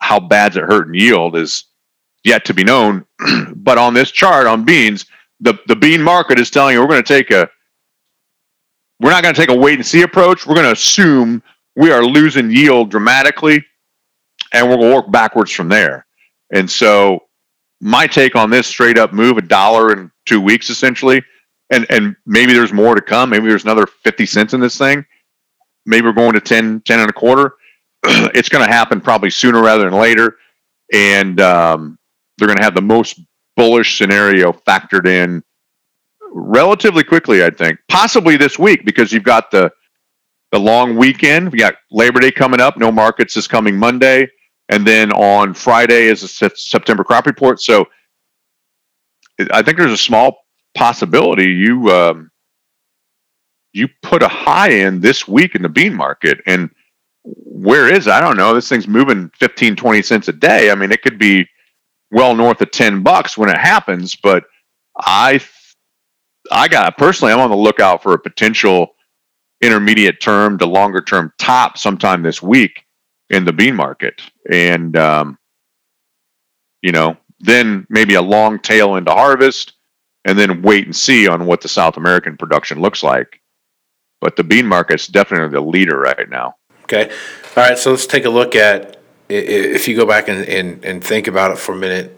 how 0.00 0.20
bad's 0.20 0.56
it 0.56 0.64
hurting 0.64 0.94
yield 0.94 1.36
is 1.36 1.64
yet 2.24 2.44
to 2.46 2.54
be 2.54 2.64
known. 2.64 3.04
but 3.56 3.78
on 3.78 3.94
this 3.94 4.10
chart 4.10 4.46
on 4.46 4.64
beans, 4.64 5.06
the 5.40 5.58
the 5.66 5.76
bean 5.76 6.02
market 6.02 6.38
is 6.38 6.50
telling 6.50 6.74
you 6.74 6.80
we're 6.80 6.88
going 6.88 7.02
to 7.02 7.14
take 7.14 7.30
a 7.30 7.48
we're 9.00 9.10
not 9.10 9.22
going 9.22 9.34
to 9.34 9.40
take 9.40 9.50
a 9.50 9.58
wait 9.58 9.74
and 9.78 9.86
see 9.86 10.02
approach. 10.02 10.46
We're 10.46 10.54
going 10.54 10.66
to 10.66 10.72
assume 10.72 11.42
we 11.78 11.92
are 11.92 12.04
losing 12.04 12.50
yield 12.50 12.90
dramatically, 12.90 13.64
and 14.52 14.68
we're 14.68 14.76
going 14.76 14.90
to 14.90 14.94
work 14.96 15.12
backwards 15.12 15.52
from 15.52 15.68
there. 15.68 16.06
And 16.52 16.68
so, 16.68 17.20
my 17.80 18.08
take 18.08 18.34
on 18.34 18.50
this 18.50 18.66
straight 18.66 18.98
up 18.98 19.12
move 19.12 19.38
a 19.38 19.42
dollar 19.42 19.92
in 19.92 20.10
two 20.26 20.40
weeks 20.40 20.70
essentially, 20.70 21.22
and 21.70 21.86
and 21.88 22.16
maybe 22.26 22.52
there's 22.52 22.72
more 22.72 22.96
to 22.96 23.00
come. 23.00 23.30
Maybe 23.30 23.46
there's 23.46 23.62
another 23.62 23.86
fifty 23.86 24.26
cents 24.26 24.54
in 24.54 24.60
this 24.60 24.76
thing. 24.76 25.06
Maybe 25.86 26.06
we're 26.06 26.12
going 26.12 26.34
to 26.34 26.40
10, 26.40 26.82
10 26.82 27.00
and 27.00 27.08
a 27.08 27.12
quarter. 27.14 27.54
it's 28.04 28.50
going 28.50 28.66
to 28.66 28.70
happen 28.70 29.00
probably 29.00 29.30
sooner 29.30 29.62
rather 29.62 29.84
than 29.84 29.98
later, 29.98 30.36
and 30.92 31.40
um, 31.40 31.98
they're 32.36 32.48
going 32.48 32.58
to 32.58 32.64
have 32.64 32.74
the 32.74 32.82
most 32.82 33.20
bullish 33.56 33.96
scenario 33.96 34.52
factored 34.52 35.06
in 35.06 35.42
relatively 36.30 37.04
quickly, 37.04 37.42
I 37.42 37.50
think. 37.50 37.78
Possibly 37.88 38.36
this 38.36 38.58
week 38.58 38.84
because 38.84 39.12
you've 39.12 39.22
got 39.22 39.50
the 39.50 39.70
the 40.52 40.60
long 40.60 40.96
weekend. 40.96 41.52
We 41.52 41.58
got 41.58 41.76
Labor 41.90 42.20
Day 42.20 42.30
coming 42.32 42.60
up. 42.60 42.76
No 42.78 42.92
markets 42.92 43.36
is 43.36 43.48
coming 43.48 43.76
Monday, 43.76 44.28
and 44.68 44.86
then 44.86 45.12
on 45.12 45.54
Friday 45.54 46.06
is 46.06 46.22
a 46.22 46.28
September 46.56 47.04
crop 47.04 47.26
report. 47.26 47.60
So 47.60 47.86
I 49.52 49.62
think 49.62 49.78
there's 49.78 49.92
a 49.92 49.98
small 49.98 50.38
possibility 50.74 51.46
you 51.46 51.90
um, 51.90 52.30
you 53.74 53.88
put 54.02 54.22
a 54.24 54.28
high 54.28 54.70
in 54.70 55.00
this 55.00 55.28
week 55.28 55.56
in 55.56 55.62
the 55.62 55.70
bean 55.70 55.94
market 55.94 56.40
and 56.46 56.70
where 57.24 57.92
is 57.92 58.08
it? 58.08 58.12
I 58.12 58.20
don't 58.20 58.38
know. 58.38 58.54
This 58.54 58.68
thing's 58.68 58.88
moving 58.88 59.30
15, 59.38 59.76
20 59.76 60.02
cents 60.02 60.28
a 60.28 60.34
day. 60.34 60.72
I 60.72 60.76
mean, 60.76 60.92
it 60.92 61.02
could 61.02 61.18
be 61.18 61.46
well 62.12 62.34
north 62.34 62.60
of 62.62 62.70
10 62.72 63.02
bucks 63.02 63.38
when 63.38 63.50
it 63.50 63.58
happens, 63.58 64.16
but 64.16 64.44
I 64.98 65.40
I 66.52 66.68
got 66.68 66.98
personally 66.98 67.32
I'm 67.32 67.40
on 67.40 67.50
the 67.50 67.56
lookout 67.56 68.02
for 68.02 68.14
a 68.14 68.18
potential 68.20 68.94
intermediate 69.60 70.20
term 70.20 70.58
to 70.58 70.66
longer 70.66 71.00
term 71.00 71.32
top 71.38 71.78
sometime 71.78 72.22
this 72.22 72.42
week 72.42 72.84
in 73.30 73.44
the 73.44 73.52
bean 73.52 73.74
market. 73.74 74.22
And 74.50 74.96
um, 74.96 75.38
you 76.82 76.92
know, 76.92 77.16
then 77.40 77.86
maybe 77.88 78.14
a 78.14 78.22
long 78.22 78.58
tail 78.58 78.96
into 78.96 79.12
harvest 79.12 79.74
and 80.24 80.38
then 80.38 80.62
wait 80.62 80.84
and 80.84 80.94
see 80.94 81.28
on 81.28 81.46
what 81.46 81.60
the 81.60 81.68
South 81.68 81.96
American 81.96 82.36
production 82.36 82.80
looks 82.80 83.02
like. 83.02 83.40
But 84.20 84.36
the 84.36 84.44
bean 84.44 84.66
market's 84.66 85.06
definitely 85.06 85.48
the 85.48 85.60
leader 85.60 85.98
right 85.98 86.28
now. 86.28 86.56
Okay. 86.84 87.10
All 87.56 87.68
right, 87.68 87.78
so 87.78 87.90
let's 87.90 88.06
take 88.06 88.24
a 88.24 88.30
look 88.30 88.54
at 88.56 89.00
if 89.28 89.86
you 89.86 89.96
go 89.96 90.06
back 90.06 90.28
and, 90.28 90.48
and, 90.48 90.84
and 90.84 91.04
think 91.04 91.26
about 91.26 91.50
it 91.50 91.58
for 91.58 91.72
a 91.72 91.76
minute, 91.76 92.14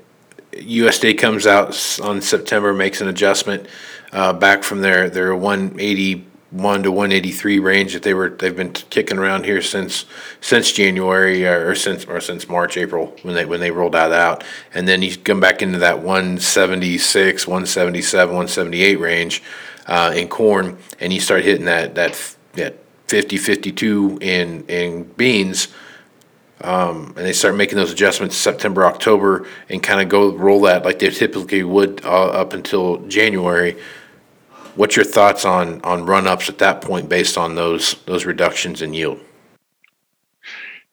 USDA 0.53 1.19
comes 1.19 1.47
out 1.47 2.01
on 2.03 2.21
September, 2.21 2.73
makes 2.73 3.01
an 3.01 3.09
adjustment 3.09 3.67
uh, 4.13 4.33
back 4.33 4.63
from 4.63 4.81
their 4.81 5.09
their 5.09 5.35
181 6.51 6.83
to 6.83 6.91
183 6.91 7.59
range 7.61 7.93
that 7.93 8.03
they 8.03 8.13
were 8.13 8.31
they've 8.31 8.57
been 8.57 8.73
kicking 8.73 9.19
around 9.19 9.45
here 9.45 9.63
since 9.63 10.05
since 10.41 10.73
January 10.73 11.47
or, 11.47 11.75
since 11.77 12.05
or 12.07 12.21
since 12.21 12.49
March 12.49 12.77
April 12.77 13.17
when 13.23 13.35
they 13.35 13.45
when 13.45 13.61
they 13.61 13.71
rolled 13.71 13.93
that 13.93 14.13
out, 14.13 14.43
and 14.75 14.89
then 14.89 15.01
you 15.01 15.17
come 15.17 15.39
back 15.39 15.63
into 15.63 15.79
that 15.79 16.01
176, 16.01 17.47
177, 17.47 18.29
178 18.29 18.97
range 18.97 19.43
uh, 19.87 20.13
in 20.15 20.29
corn, 20.29 20.77
and 20.99 21.13
you 21.13 21.21
start 21.21 21.45
hitting 21.45 21.67
that 21.67 21.95
that 21.95 22.37
that 22.55 22.77
50, 23.07 23.37
52 23.37 24.19
in 24.21 24.65
in 24.67 25.05
beans 25.05 25.69
um, 26.63 27.15
and 27.17 27.27
they 27.27 27.33
start 27.33 27.57
making 27.57 27.77
those 27.77 27.91
adjustments 27.91 28.37
September, 28.37 28.85
October, 28.85 29.47
and 29.69 29.83
kind 29.83 30.01
of 30.01 30.09
go 30.09 30.33
roll 30.33 30.63
that 30.63 30.85
like 30.85 30.99
they 30.99 31.09
typically 31.11 31.63
would 31.63 32.05
uh, 32.05 32.27
up 32.27 32.53
until 32.53 32.99
January. 33.07 33.79
What's 34.75 34.97
your 34.97 35.05
thoughts 35.05 35.45
on 35.45 35.81
on 35.83 36.07
run 36.07 36.27
ups 36.27 36.49
at 36.49 36.59
that 36.59 36.81
point 36.81 37.09
based 37.09 37.37
on 37.37 37.55
those 37.55 37.95
those 38.07 38.25
reductions 38.25 38.83
in 38.83 38.95
yield? 38.95 39.21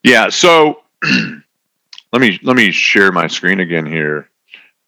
Yeah. 0.03 0.29
So 0.29 0.81
let 1.03 2.21
me 2.21 2.39
let 2.43 2.55
me 2.55 2.71
share 2.71 3.11
my 3.11 3.27
screen 3.27 3.59
again 3.59 3.85
here. 3.85 4.29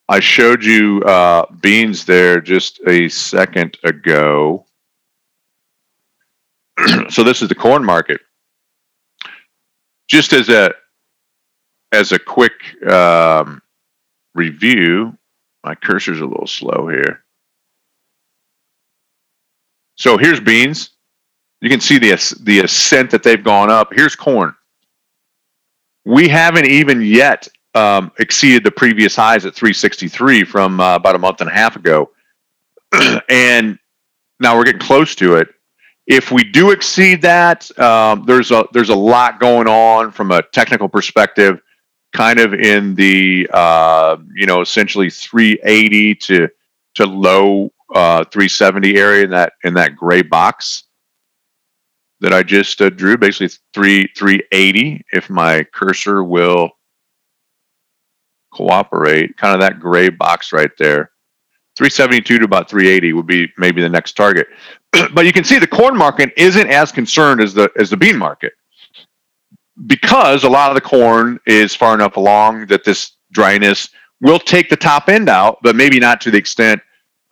I 0.08 0.19
showed 0.19 0.63
you 0.63 1.04
uh, 1.04 1.45
beans 1.62 2.04
there 2.04 2.41
just 2.41 2.80
a 2.88 3.10
second 3.10 3.78
ago. 3.84 4.65
so 7.10 7.23
this 7.23 7.41
is 7.41 7.49
the 7.49 7.56
corn 7.56 7.86
market. 7.86 8.21
Just 10.08 10.34
as 10.34 10.49
a 10.49 10.73
as 11.91 12.12
a 12.12 12.19
quick 12.19 12.54
um, 12.88 13.62
review, 14.34 15.15
my 15.63 15.75
cursor's 15.75 16.21
a 16.21 16.25
little 16.25 16.47
slow 16.47 16.88
here. 16.88 17.23
So 20.00 20.18
here's 20.18 20.40
beans. 20.40 20.92
You 21.62 21.70
can 21.70 21.82
see 21.82 21.98
the 21.98 22.12
the 22.42 22.62
ascent 22.62 23.12
that 23.12 23.22
they've 23.22 23.44
gone 23.44 23.70
up. 23.70 23.94
Here's 23.94 24.16
corn. 24.16 24.56
We 26.06 26.30
haven't 26.30 26.66
even 26.66 27.02
yet 27.02 27.50
um, 27.76 28.12
exceeded 28.18 28.64
the 28.64 28.72
previous 28.72 29.16
highs 29.16 29.46
at 29.46 29.54
363 29.54 30.46
from 30.46 30.80
uh, 30.80 30.96
about 30.96 31.16
a 31.16 31.20
month 31.20 31.42
and 31.42 31.50
a 31.50 31.54
half 31.54 31.76
ago, 31.76 32.12
and 33.30 33.78
now 34.40 34.58
we're 34.58 34.64
getting 34.64 34.80
close 34.80 35.16
to 35.16 35.36
it. 35.36 35.50
If 36.08 36.32
we 36.32 36.46
do 36.46 36.72
exceed 36.72 37.22
that, 37.24 37.78
um, 37.78 38.24
there's 38.26 38.52
a 38.52 38.66
there's 38.72 38.90
a 38.90 38.96
lot 38.96 39.42
going 39.42 39.68
on 39.68 40.12
from 40.12 40.32
a 40.32 40.42
technical 40.42 40.88
perspective, 40.88 41.62
kind 42.14 42.40
of 42.40 42.54
in 42.54 42.96
the 42.96 43.50
uh, 43.52 44.16
you 44.34 44.46
know 44.46 44.62
essentially 44.62 45.10
380 45.10 46.16
to 46.16 46.48
to 46.96 47.06
low 47.06 47.74
uh, 47.95 48.23
370 48.25 48.97
area 48.97 49.23
in 49.23 49.32
that 49.32 49.54
in 49.63 49.73
that 49.75 49.95
gray 49.95 50.21
box 50.21 50.84
that 52.21 52.34
I 52.34 52.43
just 52.43 52.82
uh, 52.82 52.89
drew, 52.89 53.17
basically 53.17 53.56
three 53.73 54.08
380. 54.15 55.04
If 55.12 55.30
my 55.30 55.63
cursor 55.73 56.23
will 56.23 56.71
cooperate, 58.54 59.38
kind 59.38 59.54
of 59.54 59.62
that 59.62 59.80
gray 59.80 60.10
box 60.10 60.52
right 60.52 60.71
there. 60.78 61.12
372 61.78 62.39
to 62.39 62.45
about 62.45 62.69
380 62.69 63.13
would 63.13 63.28
be 63.28 63.47
maybe 63.58 63.82
the 63.82 63.88
next 63.88 64.13
target. 64.13 64.47
but 65.13 65.25
you 65.25 65.32
can 65.32 65.45
see 65.45 65.60
the 65.60 65.67
corn 65.67 65.95
market 65.95 66.34
isn't 66.36 66.67
as 66.67 66.91
concerned 66.91 67.41
as 67.41 67.54
the 67.54 67.71
as 67.78 67.89
the 67.89 67.97
bean 67.97 68.17
market 68.17 68.54
because 69.86 70.43
a 70.43 70.49
lot 70.49 70.69
of 70.69 70.75
the 70.75 70.82
corn 70.82 71.39
is 71.45 71.75
far 71.75 71.93
enough 71.93 72.17
along 72.17 72.67
that 72.67 72.84
this 72.84 73.13
dryness 73.32 73.89
will 74.21 74.39
take 74.39 74.69
the 74.69 74.75
top 74.75 75.08
end 75.08 75.30
out, 75.30 75.60
but 75.63 75.75
maybe 75.75 75.99
not 75.99 76.19
to 76.21 76.32
the 76.32 76.38
extent 76.38 76.82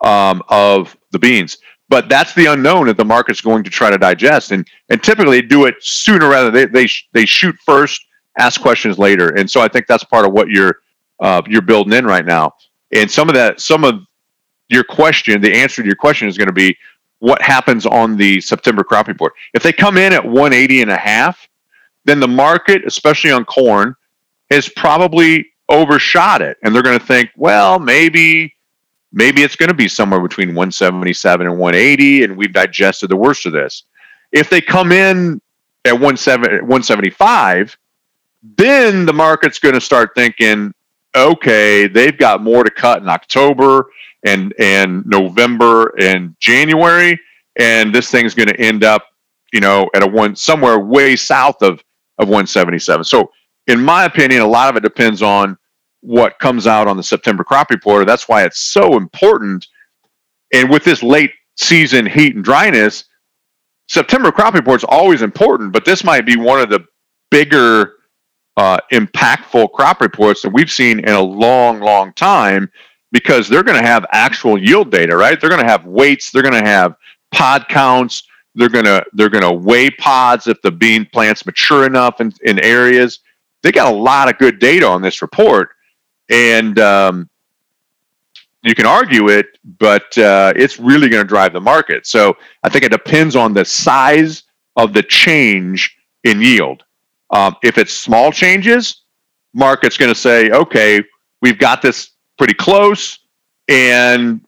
um, 0.02 0.42
of 0.48 0.96
the 1.10 1.18
beans. 1.18 1.58
But 1.88 2.08
that's 2.08 2.34
the 2.34 2.46
unknown 2.46 2.86
that 2.86 2.96
the 2.96 3.04
market's 3.04 3.40
going 3.40 3.64
to 3.64 3.70
try 3.70 3.90
to 3.90 3.98
digest, 3.98 4.52
and 4.52 4.66
and 4.90 5.02
typically 5.02 5.40
do 5.40 5.64
it 5.64 5.76
sooner 5.80 6.28
rather 6.28 6.50
they 6.50 6.66
they 6.66 6.86
they 7.12 7.24
shoot 7.24 7.56
first, 7.64 8.04
ask 8.38 8.60
questions 8.60 8.98
later, 8.98 9.30
and 9.36 9.50
so 9.50 9.60
I 9.60 9.68
think 9.68 9.86
that's 9.86 10.04
part 10.04 10.26
of 10.26 10.32
what 10.32 10.48
you're 10.48 10.80
uh, 11.20 11.42
you're 11.46 11.62
building 11.62 11.94
in 11.94 12.04
right 12.04 12.26
now. 12.26 12.52
And 12.92 13.10
some 13.10 13.28
of 13.28 13.34
that, 13.34 13.60
some 13.60 13.84
of 13.84 14.02
your 14.68 14.84
question, 14.84 15.40
the 15.40 15.52
answer 15.52 15.82
to 15.82 15.86
your 15.86 15.96
question 15.96 16.28
is 16.28 16.36
going 16.36 16.48
to 16.48 16.52
be 16.52 16.76
what 17.20 17.40
happens 17.42 17.86
on 17.86 18.16
the 18.16 18.40
September 18.40 18.84
crop 18.84 19.08
report. 19.08 19.32
If 19.54 19.62
they 19.62 19.72
come 19.72 19.96
in 19.96 20.12
at 20.12 20.24
180 20.24 20.82
and 20.82 20.90
a 20.90 20.96
half, 20.96 21.48
then 22.04 22.20
the 22.20 22.28
market, 22.28 22.82
especially 22.86 23.30
on 23.30 23.44
corn, 23.44 23.94
has 24.50 24.68
probably 24.68 25.46
overshot 25.68 26.42
it, 26.42 26.56
and 26.62 26.74
they're 26.74 26.82
going 26.82 26.98
to 26.98 27.04
think, 27.04 27.30
well, 27.36 27.78
maybe 27.78 28.54
maybe 29.12 29.42
it's 29.42 29.56
going 29.56 29.68
to 29.68 29.74
be 29.74 29.88
somewhere 29.88 30.20
between 30.20 30.48
177 30.48 31.46
and 31.46 31.58
180 31.58 32.24
and 32.24 32.36
we've 32.36 32.52
digested 32.52 33.10
the 33.10 33.16
worst 33.16 33.46
of 33.46 33.52
this. 33.52 33.84
If 34.32 34.50
they 34.50 34.60
come 34.60 34.92
in 34.92 35.40
at 35.84 35.98
175 35.98 37.78
then 38.56 39.04
the 39.04 39.12
market's 39.12 39.58
going 39.58 39.74
to 39.74 39.80
start 39.80 40.10
thinking 40.14 40.72
okay 41.16 41.86
they've 41.86 42.18
got 42.18 42.42
more 42.42 42.62
to 42.62 42.70
cut 42.70 43.02
in 43.02 43.08
october 43.08 43.86
and 44.24 44.54
and 44.58 45.04
november 45.06 45.94
and 45.98 46.36
january 46.38 47.18
and 47.58 47.94
this 47.94 48.10
thing's 48.10 48.34
going 48.34 48.48
to 48.48 48.60
end 48.60 48.84
up 48.84 49.06
you 49.52 49.60
know 49.60 49.88
at 49.94 50.02
a 50.02 50.06
one 50.06 50.36
somewhere 50.36 50.78
way 50.78 51.16
south 51.16 51.62
of 51.62 51.82
of 52.18 52.28
177 52.28 53.04
so 53.04 53.30
in 53.66 53.80
my 53.82 54.04
opinion 54.04 54.40
a 54.40 54.46
lot 54.46 54.68
of 54.68 54.76
it 54.76 54.82
depends 54.82 55.22
on 55.22 55.56
what 56.00 56.38
comes 56.38 56.66
out 56.66 56.86
on 56.86 56.96
the 56.96 57.02
September 57.02 57.44
crop 57.44 57.70
report. 57.70 58.06
That's 58.06 58.28
why 58.28 58.44
it's 58.44 58.60
so 58.60 58.96
important. 58.96 59.66
And 60.52 60.70
with 60.70 60.84
this 60.84 61.02
late 61.02 61.32
season 61.56 62.06
heat 62.06 62.34
and 62.34 62.44
dryness, 62.44 63.04
September 63.88 64.30
crop 64.30 64.54
report 64.54 64.80
is 64.80 64.84
always 64.84 65.22
important, 65.22 65.72
but 65.72 65.84
this 65.84 66.04
might 66.04 66.26
be 66.26 66.36
one 66.36 66.60
of 66.60 66.70
the 66.70 66.84
bigger, 67.30 67.94
uh, 68.56 68.78
impactful 68.92 69.72
crop 69.72 70.00
reports 70.00 70.42
that 70.42 70.52
we've 70.52 70.70
seen 70.70 71.00
in 71.00 71.10
a 71.10 71.20
long, 71.20 71.80
long 71.80 72.12
time 72.14 72.70
because 73.12 73.48
they're 73.48 73.62
going 73.62 73.80
to 73.80 73.86
have 73.86 74.04
actual 74.12 74.58
yield 74.58 74.90
data, 74.90 75.16
right? 75.16 75.40
They're 75.40 75.50
going 75.50 75.62
to 75.62 75.68
have 75.68 75.86
weights, 75.86 76.30
they're 76.30 76.42
going 76.42 76.62
to 76.62 76.68
have 76.68 76.94
pod 77.32 77.66
counts, 77.68 78.24
they're 78.54 78.68
going 78.68 78.84
to 78.84 79.04
they're 79.12 79.30
going 79.30 79.44
to 79.44 79.52
weigh 79.52 79.90
pods 79.90 80.48
if 80.48 80.60
the 80.62 80.70
bean 80.70 81.06
plants 81.12 81.46
mature 81.46 81.86
enough 81.86 82.20
in, 82.20 82.32
in 82.42 82.58
areas. 82.58 83.20
They 83.62 83.72
got 83.72 83.92
a 83.92 83.96
lot 83.96 84.28
of 84.28 84.38
good 84.38 84.58
data 84.58 84.86
on 84.86 85.00
this 85.00 85.22
report 85.22 85.70
and 86.30 86.78
um, 86.78 87.28
you 88.62 88.74
can 88.74 88.86
argue 88.86 89.28
it, 89.28 89.46
but 89.78 90.16
uh, 90.18 90.52
it's 90.56 90.78
really 90.78 91.08
going 91.08 91.22
to 91.22 91.28
drive 91.28 91.52
the 91.52 91.60
market. 91.60 92.06
So 92.06 92.36
I 92.62 92.68
think 92.68 92.84
it 92.84 92.90
depends 92.90 93.36
on 93.36 93.54
the 93.54 93.64
size 93.64 94.42
of 94.76 94.92
the 94.92 95.02
change 95.02 95.96
in 96.24 96.40
yield. 96.40 96.82
Um, 97.30 97.56
if 97.62 97.78
it's 97.78 97.92
small 97.92 98.32
changes, 98.32 99.02
market's 99.54 99.96
going 99.96 100.12
to 100.12 100.18
say, 100.18 100.50
okay, 100.50 101.02
we've 101.42 101.58
got 101.58 101.82
this 101.82 102.10
pretty 102.36 102.54
close, 102.54 103.18
and 103.68 104.40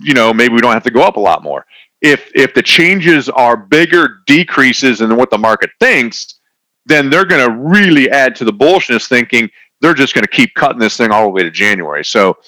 you 0.00 0.14
know 0.14 0.34
maybe 0.34 0.54
we 0.54 0.60
don't 0.60 0.72
have 0.72 0.82
to 0.84 0.90
go 0.90 1.02
up 1.02 1.16
a 1.16 1.20
lot 1.20 1.42
more. 1.42 1.64
If 2.00 2.30
if 2.34 2.54
the 2.54 2.62
changes 2.62 3.28
are 3.28 3.56
bigger 3.56 4.20
decreases 4.26 4.98
than 4.98 5.16
what 5.16 5.30
the 5.30 5.38
market 5.38 5.70
thinks, 5.80 6.40
then 6.86 7.08
they're 7.08 7.24
going 7.24 7.46
to 7.46 7.56
really 7.56 8.10
add 8.10 8.34
to 8.36 8.44
the 8.44 8.52
bullishness 8.52 9.08
thinking 9.08 9.48
they're 9.80 9.94
just 9.94 10.14
going 10.14 10.24
to 10.24 10.30
keep 10.30 10.54
cutting 10.54 10.78
this 10.78 10.96
thing 10.96 11.10
all 11.10 11.24
the 11.24 11.30
way 11.30 11.42
to 11.42 11.50
January. 11.50 12.04
So 12.04 12.38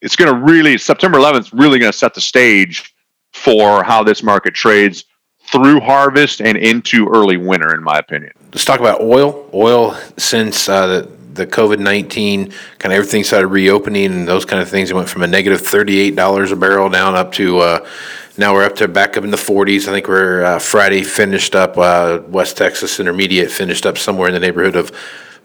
it's 0.00 0.16
going 0.16 0.32
to 0.32 0.40
really 0.40 0.78
September 0.78 1.18
11th 1.18 1.50
really 1.52 1.78
going 1.78 1.92
to 1.92 1.98
set 1.98 2.14
the 2.14 2.20
stage 2.20 2.94
for 3.32 3.82
how 3.82 4.02
this 4.02 4.22
market 4.22 4.54
trades 4.54 5.04
through 5.50 5.80
harvest 5.80 6.40
and 6.40 6.58
into 6.58 7.08
early 7.08 7.36
winter, 7.36 7.74
in 7.74 7.82
my 7.82 7.98
opinion. 7.98 8.32
Let's 8.52 8.64
talk 8.64 8.80
about 8.80 9.00
oil. 9.00 9.48
Oil 9.52 9.94
since 10.16 10.68
uh, 10.68 10.86
the 10.86 11.18
the 11.38 11.46
COVID 11.46 11.78
nineteen 11.78 12.50
kind 12.78 12.92
of 12.92 12.98
everything 12.98 13.22
started 13.22 13.46
reopening 13.46 14.06
and 14.06 14.28
those 14.28 14.44
kind 14.44 14.60
of 14.60 14.68
things. 14.68 14.90
It 14.90 14.94
went 14.94 15.08
from 15.08 15.22
a 15.22 15.26
negative 15.26 15.60
thirty 15.60 15.98
eight 15.98 16.16
dollars 16.16 16.52
a 16.52 16.56
barrel 16.56 16.88
down 16.88 17.14
up 17.14 17.32
to 17.32 17.58
uh, 17.58 17.88
now 18.36 18.52
we're 18.52 18.64
up 18.64 18.76
to 18.76 18.88
back 18.88 19.16
up 19.16 19.24
in 19.24 19.30
the 19.30 19.36
forties. 19.36 19.88
I 19.88 19.92
think 19.92 20.08
we're 20.08 20.42
uh, 20.44 20.58
Friday 20.58 21.02
finished 21.02 21.54
up 21.54 21.78
uh, 21.78 22.20
West 22.26 22.56
Texas 22.56 22.98
Intermediate 23.00 23.50
finished 23.50 23.86
up 23.86 23.98
somewhere 23.98 24.28
in 24.28 24.34
the 24.34 24.40
neighborhood 24.40 24.76
of 24.76 24.92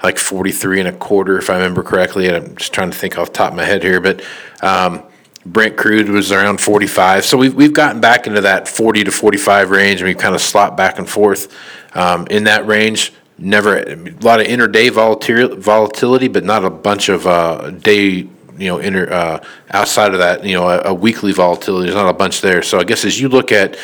like 0.03 0.17
43 0.17 0.81
and 0.81 0.89
a 0.89 0.91
quarter, 0.91 1.37
if 1.37 1.49
I 1.49 1.55
remember 1.55 1.81
correctly. 1.81 2.27
And 2.27 2.35
I'm 2.35 2.55
just 2.57 2.73
trying 2.73 2.91
to 2.91 2.97
think 2.97 3.17
off 3.17 3.27
the 3.27 3.33
top 3.33 3.51
of 3.51 3.57
my 3.57 3.63
head 3.63 3.81
here, 3.81 4.01
but 4.01 4.21
um, 4.61 5.03
Brent 5.45 5.77
crude 5.77 6.09
was 6.09 6.31
around 6.31 6.59
45. 6.59 7.25
So 7.25 7.37
we've, 7.37 7.53
we've 7.53 7.73
gotten 7.73 8.01
back 8.01 8.27
into 8.27 8.41
that 8.41 8.67
40 8.67 9.05
to 9.05 9.11
45 9.11 9.69
range, 9.71 10.01
and 10.01 10.07
we've 10.07 10.17
kind 10.17 10.35
of 10.35 10.41
slopped 10.41 10.77
back 10.77 10.99
and 10.99 11.09
forth 11.09 11.53
um, 11.95 12.27
in 12.29 12.43
that 12.45 12.67
range. 12.67 13.13
Never 13.37 13.77
a 13.77 13.95
lot 14.21 14.39
of 14.39 14.47
intraday 14.47 14.91
volatility, 14.91 16.27
but 16.27 16.43
not 16.43 16.63
a 16.63 16.69
bunch 16.69 17.09
of 17.09 17.25
uh, 17.25 17.71
day 17.71 18.27
you 18.57 18.67
know, 18.67 18.77
inter, 18.77 19.11
uh, 19.11 19.43
outside 19.71 20.13
of 20.13 20.19
that, 20.19 20.43
you 20.45 20.53
know, 20.53 20.69
a, 20.69 20.81
a, 20.85 20.93
weekly 20.93 21.33
volatility. 21.33 21.87
There's 21.87 21.95
not 21.95 22.07
a 22.07 22.13
bunch 22.13 22.41
there. 22.41 22.61
So 22.61 22.79
I 22.79 22.83
guess 22.83 23.03
as 23.03 23.19
you 23.19 23.27
look 23.27 23.51
at 23.51 23.77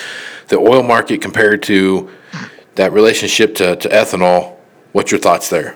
the 0.50 0.58
oil 0.58 0.84
market 0.84 1.24
compared 1.24 1.64
to 1.64 2.10
that 2.76 2.94
relationship 2.94 3.56
to, 3.56 3.76
to 3.78 3.90
ethanol, 3.90 4.56
what's 4.92 5.12
your 5.12 5.20
thoughts 5.20 5.50
there? 5.50 5.76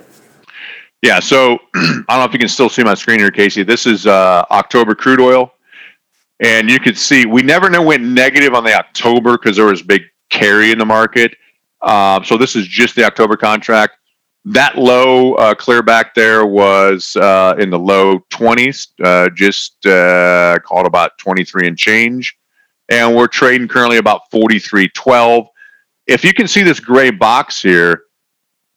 Yeah, 1.04 1.20
so 1.20 1.60
I 1.76 2.04
don't 2.08 2.20
know 2.20 2.24
if 2.24 2.32
you 2.32 2.40
can 2.40 2.48
still 2.48 2.70
see 2.70 2.82
my 2.82 2.94
screen 2.94 3.20
here, 3.20 3.30
Casey. 3.30 3.62
This 3.62 3.86
is 3.86 4.08
uh, 4.08 4.46
October 4.52 4.96
crude 4.96 5.20
oil, 5.20 5.54
and 6.40 6.70
you 6.70 6.80
can 6.80 6.96
see 6.96 7.26
we 7.26 7.42
never 7.42 7.70
went 7.82 8.04
negative 8.04 8.54
on 8.54 8.64
the 8.64 8.74
October 8.74 9.38
because 9.38 9.58
there 9.58 9.66
was 9.66 9.82
big 9.82 10.04
carry 10.30 10.72
in 10.72 10.78
the 10.78 10.86
market. 10.86 11.36
Uh, 11.82 12.24
so 12.24 12.38
this 12.38 12.56
is 12.56 12.66
just 12.66 12.96
the 12.96 13.04
October 13.04 13.36
contract. 13.36 13.98
That 14.46 14.78
low 14.78 15.34
uh, 15.34 15.54
clear 15.54 15.84
back 15.84 16.16
there 16.16 16.46
was 16.46 17.18
uh, 17.18 17.56
in 17.60 17.70
the 17.70 17.80
low 17.80 18.20
20s, 18.32 18.88
uh, 19.04 19.30
just 19.32 19.86
uh, 19.86 20.58
called 20.66 20.86
about 20.86 21.18
23 21.18 21.68
and 21.68 21.78
change, 21.78 22.38
and 22.88 23.14
we're 23.14 23.28
trading 23.28 23.68
currently 23.68 23.98
about 23.98 24.32
43.12. 24.32 25.48
If 26.08 26.24
you 26.24 26.34
can 26.34 26.48
see 26.48 26.64
this 26.64 26.80
gray 26.80 27.10
box 27.12 27.62
here, 27.62 28.04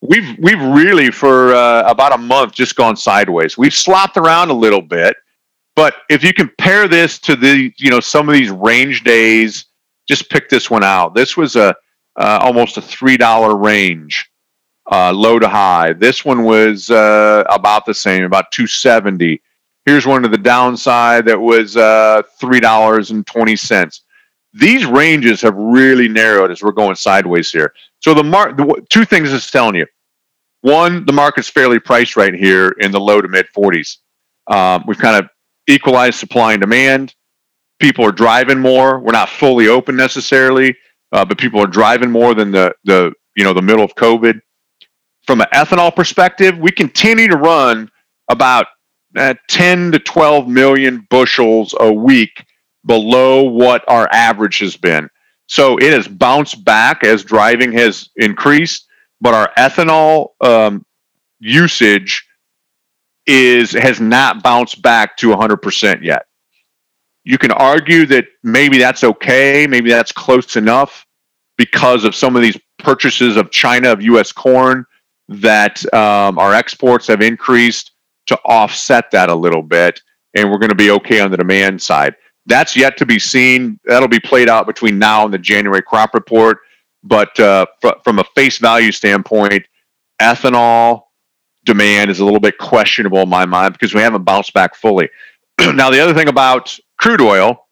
we've 0.00 0.38
we've 0.38 0.60
really 0.60 1.10
for 1.10 1.54
uh, 1.54 1.82
about 1.90 2.14
a 2.14 2.18
month 2.18 2.52
just 2.52 2.76
gone 2.76 2.96
sideways. 2.96 3.56
We've 3.56 3.74
slopped 3.74 4.16
around 4.16 4.50
a 4.50 4.54
little 4.54 4.82
bit, 4.82 5.16
but 5.74 5.94
if 6.08 6.22
you 6.22 6.32
compare 6.32 6.88
this 6.88 7.18
to 7.20 7.36
the 7.36 7.72
you 7.76 7.90
know 7.90 8.00
some 8.00 8.28
of 8.28 8.34
these 8.34 8.50
range 8.50 9.04
days, 9.04 9.66
just 10.08 10.30
pick 10.30 10.48
this 10.48 10.70
one 10.70 10.84
out. 10.84 11.14
This 11.14 11.36
was 11.36 11.56
a 11.56 11.74
uh, 12.16 12.38
almost 12.40 12.76
a 12.76 12.82
three 12.82 13.16
dollar 13.16 13.56
range, 13.56 14.30
uh, 14.90 15.12
low 15.12 15.38
to 15.38 15.48
high. 15.48 15.92
This 15.92 16.24
one 16.24 16.44
was 16.44 16.90
uh, 16.90 17.44
about 17.50 17.86
the 17.86 17.94
same, 17.94 18.24
about 18.24 18.50
two 18.52 18.66
seventy. 18.66 19.42
Here's 19.84 20.06
one 20.06 20.22
to 20.22 20.28
the 20.28 20.38
downside 20.38 21.26
that 21.26 21.40
was 21.40 21.76
uh, 21.76 22.22
three 22.40 22.60
dollars 22.60 23.10
and 23.10 23.26
twenty 23.26 23.56
cents. 23.56 24.02
These 24.52 24.86
ranges 24.86 25.40
have 25.42 25.54
really 25.54 26.08
narrowed 26.08 26.50
as 26.50 26.62
we're 26.62 26.72
going 26.72 26.96
sideways 26.96 27.50
here. 27.50 27.74
So 28.00 28.14
the 28.14 28.24
mark, 28.24 28.58
two 28.88 29.04
things 29.04 29.32
it's 29.32 29.50
telling 29.50 29.74
you. 29.74 29.86
One, 30.62 31.04
the 31.04 31.12
market's 31.12 31.48
fairly 31.48 31.78
priced 31.78 32.16
right 32.16 32.34
here 32.34 32.74
in 32.80 32.90
the 32.90 33.00
low 33.00 33.20
to 33.20 33.28
mid 33.28 33.46
40s. 33.56 33.98
Um, 34.48 34.84
we've 34.86 34.98
kind 34.98 35.16
of 35.16 35.28
equalized 35.66 36.18
supply 36.18 36.52
and 36.52 36.60
demand. 36.60 37.14
People 37.78 38.04
are 38.04 38.12
driving 38.12 38.58
more. 38.58 38.98
We're 38.98 39.12
not 39.12 39.28
fully 39.28 39.68
open 39.68 39.96
necessarily, 39.96 40.74
uh, 41.12 41.24
but 41.24 41.38
people 41.38 41.60
are 41.60 41.66
driving 41.66 42.10
more 42.10 42.34
than 42.34 42.50
the 42.50 42.74
the 42.84 43.12
you 43.36 43.44
know 43.44 43.52
the 43.52 43.62
middle 43.62 43.84
of 43.84 43.94
COVID. 43.96 44.40
From 45.26 45.40
an 45.40 45.48
ethanol 45.52 45.94
perspective, 45.94 46.56
we 46.58 46.70
continue 46.70 47.28
to 47.28 47.36
run 47.36 47.90
about 48.28 48.66
uh, 49.16 49.34
10 49.48 49.92
to 49.92 49.98
12 49.98 50.48
million 50.48 51.06
bushels 51.10 51.74
a 51.80 51.92
week 51.92 52.44
below 52.86 53.42
what 53.42 53.84
our 53.88 54.08
average 54.12 54.60
has 54.60 54.76
been. 54.76 55.10
So 55.48 55.76
it 55.78 55.92
has 55.92 56.08
bounced 56.08 56.64
back 56.64 57.04
as 57.04 57.22
driving 57.22 57.72
has 57.72 58.08
increased, 58.16 58.86
but 59.20 59.34
our 59.34 59.52
ethanol 59.58 60.30
um, 60.40 60.84
usage 61.38 62.26
is 63.26 63.72
has 63.72 64.00
not 64.00 64.42
bounced 64.42 64.82
back 64.82 65.16
to 65.18 65.28
100% 65.28 66.02
yet. 66.02 66.26
You 67.24 67.38
can 67.38 67.50
argue 67.50 68.06
that 68.06 68.26
maybe 68.42 68.78
that's 68.78 69.02
okay, 69.02 69.66
maybe 69.66 69.90
that's 69.90 70.12
close 70.12 70.56
enough 70.56 71.06
because 71.56 72.04
of 72.04 72.14
some 72.14 72.36
of 72.36 72.42
these 72.42 72.58
purchases 72.78 73.36
of 73.36 73.50
China 73.50 73.90
of 73.90 74.02
U.S. 74.02 74.30
corn 74.30 74.84
that 75.28 75.82
um, 75.92 76.38
our 76.38 76.54
exports 76.54 77.06
have 77.08 77.20
increased 77.20 77.92
to 78.26 78.38
offset 78.44 79.10
that 79.10 79.28
a 79.28 79.34
little 79.34 79.62
bit, 79.62 80.00
and 80.34 80.50
we're 80.50 80.58
going 80.58 80.70
to 80.70 80.76
be 80.76 80.90
okay 80.92 81.20
on 81.20 81.30
the 81.30 81.36
demand 81.36 81.80
side. 81.80 82.14
That's 82.46 82.76
yet 82.76 82.96
to 82.98 83.06
be 83.06 83.18
seen. 83.18 83.78
That'll 83.84 84.08
be 84.08 84.20
played 84.20 84.48
out 84.48 84.66
between 84.66 84.98
now 84.98 85.24
and 85.24 85.34
the 85.34 85.38
January 85.38 85.82
crop 85.82 86.14
report. 86.14 86.58
But 87.02 87.38
uh, 87.38 87.66
fr- 87.80 87.98
from 88.04 88.18
a 88.20 88.24
face 88.34 88.58
value 88.58 88.92
standpoint, 88.92 89.64
ethanol 90.20 91.02
demand 91.64 92.10
is 92.10 92.20
a 92.20 92.24
little 92.24 92.40
bit 92.40 92.58
questionable 92.58 93.18
in 93.18 93.28
my 93.28 93.44
mind 93.44 93.72
because 93.72 93.92
we 93.92 94.00
haven't 94.00 94.22
bounced 94.22 94.54
back 94.54 94.76
fully. 94.76 95.08
now, 95.60 95.90
the 95.90 96.00
other 96.00 96.14
thing 96.14 96.28
about 96.28 96.78
crude 96.98 97.20
oil, 97.20 97.66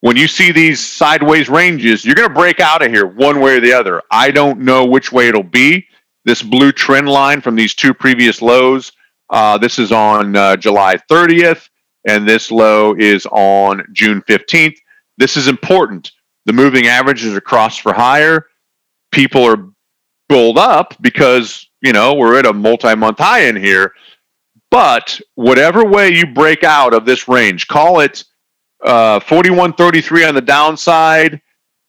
when 0.00 0.16
you 0.16 0.28
see 0.28 0.52
these 0.52 0.84
sideways 0.84 1.48
ranges, 1.48 2.04
you're 2.04 2.14
going 2.14 2.28
to 2.28 2.34
break 2.34 2.60
out 2.60 2.84
of 2.84 2.90
here 2.92 3.06
one 3.06 3.40
way 3.40 3.56
or 3.56 3.60
the 3.60 3.72
other. 3.72 4.02
I 4.10 4.30
don't 4.30 4.60
know 4.60 4.86
which 4.86 5.12
way 5.12 5.28
it'll 5.28 5.42
be. 5.42 5.86
This 6.24 6.42
blue 6.42 6.70
trend 6.70 7.08
line 7.08 7.40
from 7.40 7.56
these 7.56 7.74
two 7.74 7.92
previous 7.92 8.40
lows, 8.40 8.92
uh, 9.30 9.58
this 9.58 9.78
is 9.78 9.90
on 9.90 10.36
uh, 10.36 10.56
July 10.56 10.96
30th 11.10 11.69
and 12.06 12.28
this 12.28 12.50
low 12.50 12.94
is 12.96 13.26
on 13.26 13.84
June 13.92 14.22
15th. 14.22 14.76
This 15.18 15.36
is 15.36 15.48
important. 15.48 16.10
The 16.46 16.52
moving 16.52 16.86
averages 16.86 17.34
are 17.34 17.40
crossed 17.40 17.80
for 17.82 17.92
higher. 17.92 18.46
People 19.12 19.44
are 19.44 19.68
bulled 20.28 20.58
up 20.58 20.94
because, 21.00 21.68
you 21.82 21.92
know, 21.92 22.14
we're 22.14 22.38
at 22.38 22.46
a 22.46 22.52
multi 22.52 22.94
month 22.94 23.18
high 23.18 23.42
in 23.42 23.56
here. 23.56 23.92
But 24.70 25.20
whatever 25.34 25.84
way 25.84 26.10
you 26.10 26.26
break 26.26 26.62
out 26.62 26.94
of 26.94 27.04
this 27.04 27.28
range, 27.28 27.66
call 27.66 28.00
it 28.00 28.24
uh, 28.84 29.20
41.33 29.20 30.28
on 30.28 30.34
the 30.34 30.40
downside 30.40 31.42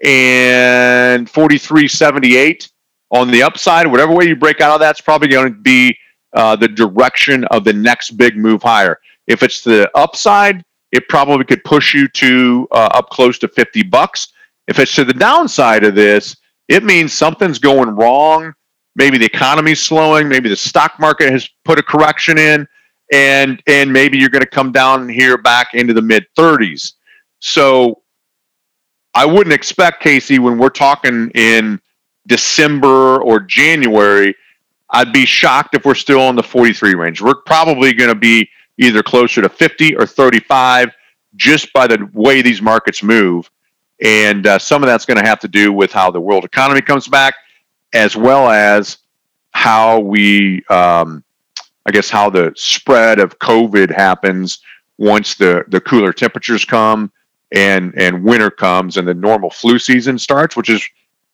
and 0.03 1.31
43.78 1.31 2.69
on 3.11 3.29
the 3.29 3.43
upside. 3.43 3.87
Whatever 3.87 4.13
way 4.13 4.25
you 4.25 4.35
break 4.35 4.61
out 4.61 4.73
of 4.73 4.79
that's 4.79 4.99
probably 4.99 5.27
going 5.27 5.53
to 5.53 5.59
be 5.59 5.95
uh, 6.33 6.55
the 6.55 6.67
direction 6.67 7.43
of 7.45 7.63
the 7.63 7.73
next 7.73 8.11
big 8.11 8.35
move 8.35 8.63
higher. 8.63 8.99
If 9.27 9.43
it's 9.43 9.63
the 9.63 9.89
upside, 9.97 10.63
it 10.91 11.07
probably 11.07 11.45
could 11.45 11.63
push 11.63 11.93
you 11.93 12.07
to 12.09 12.67
uh, 12.71 12.89
up 12.93 13.09
close 13.09 13.39
to 13.39 13.47
50 13.47 13.83
bucks. 13.83 14.29
If 14.67 14.79
it's 14.79 14.93
to 14.95 15.05
the 15.05 15.13
downside 15.13 15.83
of 15.83 15.95
this, 15.95 16.35
it 16.67 16.83
means 16.83 17.13
something's 17.13 17.59
going 17.59 17.89
wrong. 17.89 18.53
Maybe 18.95 19.17
the 19.17 19.25
economy's 19.25 19.81
slowing. 19.81 20.27
Maybe 20.27 20.49
the 20.49 20.55
stock 20.55 20.99
market 20.99 21.31
has 21.31 21.49
put 21.63 21.79
a 21.79 21.83
correction 21.83 22.37
in, 22.37 22.67
and 23.11 23.61
and 23.67 23.91
maybe 23.91 24.17
you're 24.17 24.29
going 24.29 24.43
to 24.43 24.49
come 24.49 24.71
down 24.71 25.07
here 25.07 25.37
back 25.37 25.73
into 25.73 25.93
the 25.93 26.01
mid 26.01 26.25
30s. 26.37 26.93
So 27.39 28.01
I 29.13 29.25
wouldn't 29.25 29.53
expect 29.53 30.01
Casey 30.01 30.39
when 30.39 30.57
we're 30.57 30.69
talking 30.69 31.31
in 31.35 31.79
December 32.27 33.21
or 33.21 33.39
January. 33.39 34.35
I'd 34.89 35.13
be 35.13 35.25
shocked 35.25 35.73
if 35.73 35.85
we're 35.85 35.95
still 35.95 36.29
in 36.29 36.35
the 36.35 36.43
43 36.43 36.95
range. 36.95 37.21
We're 37.21 37.41
probably 37.45 37.93
going 37.93 38.09
to 38.09 38.15
be 38.15 38.49
either 38.81 39.03
closer 39.03 39.41
to 39.41 39.49
50 39.49 39.95
or 39.95 40.05
35 40.05 40.89
just 41.35 41.71
by 41.71 41.87
the 41.87 42.09
way 42.13 42.41
these 42.41 42.61
markets 42.61 43.03
move. 43.03 43.49
And 44.01 44.47
uh, 44.47 44.59
some 44.59 44.83
of 44.83 44.87
that's 44.87 45.05
going 45.05 45.21
to 45.21 45.27
have 45.27 45.39
to 45.41 45.47
do 45.47 45.71
with 45.71 45.91
how 45.91 46.09
the 46.09 46.19
world 46.19 46.43
economy 46.43 46.81
comes 46.81 47.07
back, 47.07 47.35
as 47.93 48.17
well 48.17 48.49
as 48.49 48.97
how 49.51 49.99
we, 49.99 50.63
um, 50.65 51.23
I 51.85 51.91
guess, 51.91 52.09
how 52.09 52.29
the 52.29 52.51
spread 52.55 53.19
of 53.19 53.37
COVID 53.39 53.95
happens 53.95 54.59
once 54.97 55.35
the, 55.35 55.63
the 55.67 55.79
cooler 55.81 56.11
temperatures 56.11 56.65
come 56.65 57.11
and, 57.51 57.93
and 57.95 58.23
winter 58.23 58.49
comes 58.49 58.97
and 58.97 59.07
the 59.07 59.13
normal 59.13 59.51
flu 59.51 59.77
season 59.77 60.17
starts, 60.17 60.55
which 60.55 60.69
is 60.69 60.83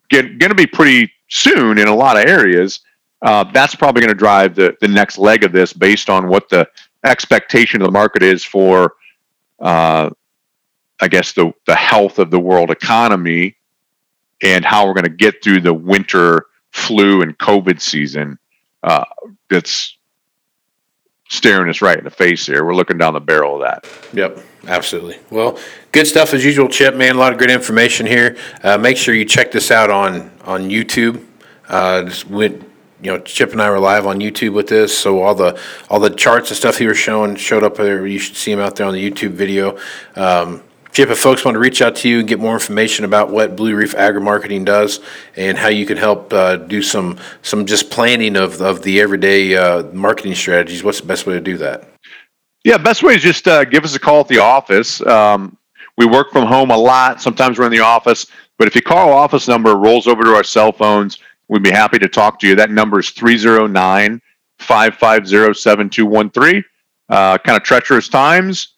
going 0.09 0.39
to 0.39 0.55
be 0.55 0.67
pretty 0.67 1.11
soon 1.29 1.77
in 1.77 1.87
a 1.87 1.95
lot 1.95 2.17
of 2.17 2.25
areas. 2.25 2.81
Uh, 3.21 3.45
that's 3.51 3.75
probably 3.75 4.01
going 4.01 4.13
to 4.13 4.17
drive 4.17 4.55
the, 4.55 4.75
the 4.81 4.87
next 4.87 5.17
leg 5.17 5.43
of 5.43 5.51
this 5.51 5.73
based 5.73 6.09
on 6.09 6.27
what 6.27 6.49
the 6.49 6.67
expectation 7.07 7.81
of 7.81 7.87
the 7.87 7.91
market 7.91 8.23
is 8.23 8.43
for, 8.43 8.93
uh, 9.59 10.09
I 10.99 11.07
guess, 11.07 11.33
the, 11.33 11.53
the 11.65 11.75
health 11.75 12.19
of 12.19 12.31
the 12.31 12.39
world 12.39 12.71
economy 12.71 13.55
and 14.41 14.63
how 14.63 14.85
we're 14.85 14.93
going 14.93 15.03
to 15.05 15.09
get 15.09 15.43
through 15.43 15.61
the 15.61 15.73
winter 15.73 16.45
flu 16.71 17.21
and 17.21 17.37
COVID 17.37 17.81
season 17.81 18.37
uh, 18.83 19.05
that's 19.49 19.97
staring 21.29 21.69
us 21.69 21.81
right 21.81 21.97
in 21.97 22.03
the 22.03 22.09
face 22.09 22.45
here. 22.45 22.63
We're 22.63 22.75
looking 22.75 22.97
down 22.97 23.13
the 23.13 23.19
barrel 23.19 23.55
of 23.55 23.61
that. 23.61 23.89
Yep, 24.13 24.39
absolutely. 24.67 25.17
Well, 25.29 25.59
good 25.91 26.07
stuff 26.07 26.33
as 26.33 26.45
usual, 26.45 26.69
Chip. 26.69 26.95
Man, 26.95 27.15
a 27.15 27.19
lot 27.19 27.33
of 27.33 27.39
good 27.39 27.51
information 27.51 28.05
here. 28.05 28.37
Uh, 28.63 28.77
make 28.77 28.97
sure 28.97 29.13
you 29.13 29.25
check 29.25 29.51
this 29.51 29.71
out 29.71 29.89
on 29.89 30.31
on 30.45 30.69
YouTube. 30.69 31.25
Uh, 31.67 32.03
just 32.03 32.29
went 32.29 32.63
you 33.01 33.11
know, 33.11 33.19
Chip 33.19 33.51
and 33.51 33.61
I 33.61 33.69
were 33.69 33.79
live 33.79 34.07
on 34.07 34.19
YouTube 34.19 34.53
with 34.53 34.67
this, 34.67 34.97
so 34.97 35.21
all 35.21 35.35
the 35.35 35.59
all 35.89 35.99
the 35.99 36.09
charts 36.09 36.49
and 36.49 36.57
stuff 36.57 36.77
he 36.77 36.87
was 36.87 36.97
showing 36.97 37.35
showed 37.35 37.63
up 37.63 37.75
there. 37.75 38.05
You 38.07 38.19
should 38.19 38.35
see 38.35 38.51
him 38.51 38.59
out 38.59 38.75
there 38.75 38.87
on 38.87 38.93
the 38.93 39.11
YouTube 39.11 39.31
video. 39.31 39.77
Um, 40.15 40.63
Chip, 40.91 41.09
if 41.09 41.19
folks 41.19 41.45
want 41.45 41.53
to 41.53 41.59
reach 41.59 41.83
out 41.83 41.95
to 41.97 42.09
you 42.09 42.19
and 42.19 42.27
get 42.27 42.39
more 42.39 42.55
information 42.55 43.05
about 43.05 43.29
what 43.29 43.55
Blue 43.55 43.75
Reef 43.75 43.93
Agri 43.93 44.19
Marketing 44.19 44.65
does 44.65 44.99
and 45.35 45.55
how 45.55 45.67
you 45.67 45.85
can 45.85 45.95
help 45.95 46.33
uh, 46.33 46.55
do 46.55 46.81
some 46.81 47.19
some 47.43 47.67
just 47.67 47.91
planning 47.91 48.35
of, 48.35 48.59
of 48.61 48.81
the 48.81 48.99
everyday 48.99 49.55
uh, 49.55 49.83
marketing 49.91 50.33
strategies, 50.33 50.83
what's 50.83 50.99
the 50.99 51.05
best 51.05 51.27
way 51.27 51.33
to 51.33 51.41
do 51.41 51.57
that? 51.57 51.87
Yeah, 52.63 52.77
best 52.77 53.03
way 53.03 53.13
is 53.13 53.21
just 53.21 53.47
uh, 53.47 53.63
give 53.65 53.85
us 53.85 53.95
a 53.95 53.99
call 53.99 54.21
at 54.21 54.27
the 54.27 54.39
office. 54.39 54.99
Um, 55.05 55.55
we 55.97 56.07
work 56.07 56.31
from 56.31 56.47
home 56.47 56.71
a 56.71 56.77
lot. 56.77 57.21
Sometimes 57.21 57.59
we're 57.59 57.65
in 57.65 57.71
the 57.71 57.79
office, 57.79 58.25
but 58.57 58.67
if 58.67 58.73
you 58.73 58.81
call 58.81 59.09
our 59.09 59.19
office 59.19 59.47
number, 59.47 59.75
rolls 59.75 60.07
over 60.07 60.23
to 60.23 60.33
our 60.33 60.43
cell 60.43 60.71
phones 60.71 61.19
We'd 61.49 61.63
be 61.63 61.71
happy 61.71 61.99
to 61.99 62.07
talk 62.07 62.39
to 62.39 62.47
you. 62.47 62.55
That 62.55 62.71
number 62.71 62.99
is 62.99 63.09
309 63.11 64.21
550 64.59 65.53
7213. 65.53 66.63
Uh, 67.09 67.37
kind 67.37 67.55
of 67.55 67.63
treacherous 67.63 68.09
times. 68.09 68.73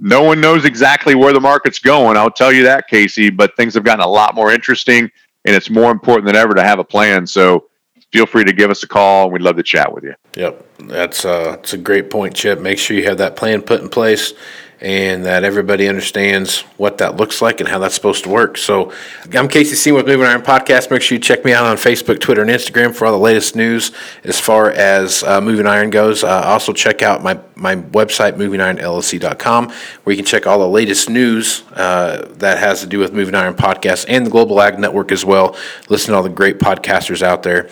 No 0.00 0.22
one 0.22 0.40
knows 0.40 0.64
exactly 0.64 1.14
where 1.14 1.32
the 1.32 1.40
market's 1.40 1.78
going. 1.78 2.16
I'll 2.16 2.30
tell 2.30 2.52
you 2.52 2.62
that, 2.64 2.88
Casey, 2.88 3.30
but 3.30 3.56
things 3.56 3.74
have 3.74 3.84
gotten 3.84 4.04
a 4.04 4.08
lot 4.08 4.34
more 4.34 4.52
interesting, 4.52 5.10
and 5.44 5.56
it's 5.56 5.70
more 5.70 5.90
important 5.90 6.26
than 6.26 6.36
ever 6.36 6.54
to 6.54 6.62
have 6.62 6.78
a 6.78 6.84
plan. 6.84 7.26
So 7.26 7.68
feel 8.12 8.26
free 8.26 8.44
to 8.44 8.52
give 8.52 8.70
us 8.70 8.82
a 8.82 8.86
call. 8.86 9.30
We'd 9.30 9.42
love 9.42 9.56
to 9.56 9.62
chat 9.62 9.92
with 9.92 10.04
you. 10.04 10.14
Yep, 10.36 10.66
that's 10.80 11.24
uh, 11.24 11.52
that's 11.52 11.72
a 11.72 11.78
great 11.78 12.10
point, 12.10 12.34
Chip. 12.34 12.60
Make 12.60 12.78
sure 12.78 12.96
you 12.96 13.04
have 13.04 13.18
that 13.18 13.34
plan 13.34 13.62
put 13.62 13.80
in 13.80 13.88
place, 13.88 14.34
and 14.80 15.24
that 15.24 15.42
everybody 15.42 15.88
understands 15.88 16.60
what 16.76 16.98
that 16.98 17.16
looks 17.16 17.42
like 17.42 17.60
and 17.60 17.68
how 17.68 17.78
that's 17.78 17.94
supposed 17.94 18.24
to 18.24 18.30
work. 18.30 18.56
So, 18.56 18.92
I'm 19.34 19.48
Casey 19.48 19.74
Seymour 19.74 19.98
with 19.98 20.06
Moving 20.06 20.26
Iron 20.26 20.42
Podcast. 20.42 20.90
Make 20.90 21.02
sure 21.02 21.16
you 21.16 21.20
check 21.20 21.44
me 21.44 21.52
out 21.52 21.64
on 21.64 21.76
Facebook, 21.76 22.20
Twitter, 22.20 22.42
and 22.42 22.50
Instagram 22.50 22.94
for 22.94 23.06
all 23.06 23.12
the 23.12 23.18
latest 23.18 23.56
news 23.56 23.90
as 24.24 24.38
far 24.38 24.70
as 24.70 25.24
uh, 25.24 25.40
Moving 25.40 25.66
Iron 25.66 25.90
goes. 25.90 26.22
Uh, 26.22 26.42
also, 26.44 26.72
check 26.72 27.02
out 27.02 27.22
my, 27.22 27.38
my 27.56 27.76
website, 27.76 28.34
movingironllc.com, 28.34 29.70
where 30.04 30.12
you 30.12 30.16
can 30.16 30.26
check 30.26 30.46
all 30.46 30.60
the 30.60 30.68
latest 30.68 31.10
news 31.10 31.64
uh, 31.72 32.28
that 32.36 32.58
has 32.58 32.80
to 32.80 32.86
do 32.86 33.00
with 33.00 33.12
Moving 33.12 33.34
Iron 33.34 33.54
Podcast 33.54 34.06
and 34.08 34.24
the 34.24 34.30
Global 34.30 34.60
Ag 34.60 34.78
Network 34.78 35.10
as 35.10 35.24
well. 35.24 35.56
Listen 35.88 36.12
to 36.12 36.16
all 36.16 36.22
the 36.22 36.28
great 36.28 36.58
podcasters 36.58 37.22
out 37.22 37.42
there. 37.42 37.68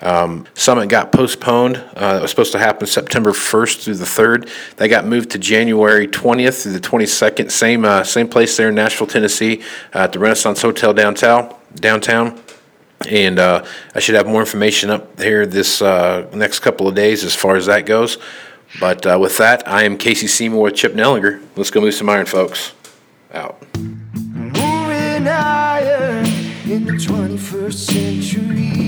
Um, 0.00 0.46
Summit 0.54 0.88
got 0.88 1.10
postponed. 1.10 1.76
Uh, 1.76 2.16
it 2.18 2.22
was 2.22 2.30
supposed 2.30 2.52
to 2.52 2.58
happen 2.58 2.86
September 2.86 3.32
1st 3.32 3.84
through 3.84 3.94
the 3.94 4.04
3rd. 4.04 4.48
They 4.76 4.88
got 4.88 5.06
moved 5.06 5.30
to 5.30 5.38
January 5.38 6.06
20th 6.06 6.62
through 6.62 6.72
the 6.72 6.80
22nd. 6.80 7.50
Same 7.50 7.84
uh, 7.84 8.04
same 8.04 8.28
place 8.28 8.56
there 8.56 8.68
in 8.68 8.76
Nashville, 8.76 9.08
Tennessee, 9.08 9.62
uh, 9.94 10.00
at 10.00 10.12
the 10.12 10.18
Renaissance 10.18 10.62
Hotel 10.62 10.94
downtown. 10.94 11.54
Downtown. 11.74 12.40
And 13.08 13.38
uh, 13.38 13.64
I 13.94 14.00
should 14.00 14.16
have 14.16 14.26
more 14.26 14.40
information 14.40 14.90
up 14.90 15.20
here 15.20 15.46
this 15.46 15.80
uh, 15.82 16.28
next 16.34 16.60
couple 16.60 16.88
of 16.88 16.94
days 16.94 17.24
as 17.24 17.34
far 17.34 17.56
as 17.56 17.66
that 17.66 17.86
goes. 17.86 18.18
But 18.80 19.06
uh, 19.06 19.18
with 19.20 19.38
that, 19.38 19.66
I 19.66 19.84
am 19.84 19.96
Casey 19.96 20.26
Seymour 20.26 20.62
with 20.62 20.74
Chip 20.74 20.94
Nellinger. 20.94 21.42
Let's 21.56 21.70
go 21.70 21.80
move 21.80 21.94
some 21.94 22.08
iron, 22.08 22.26
folks. 22.26 22.72
Out. 23.32 23.62
Moving 23.76 25.28
iron 25.28 26.26
in 26.66 26.84
the 26.84 26.92
21st 26.92 27.72
century. 27.72 28.87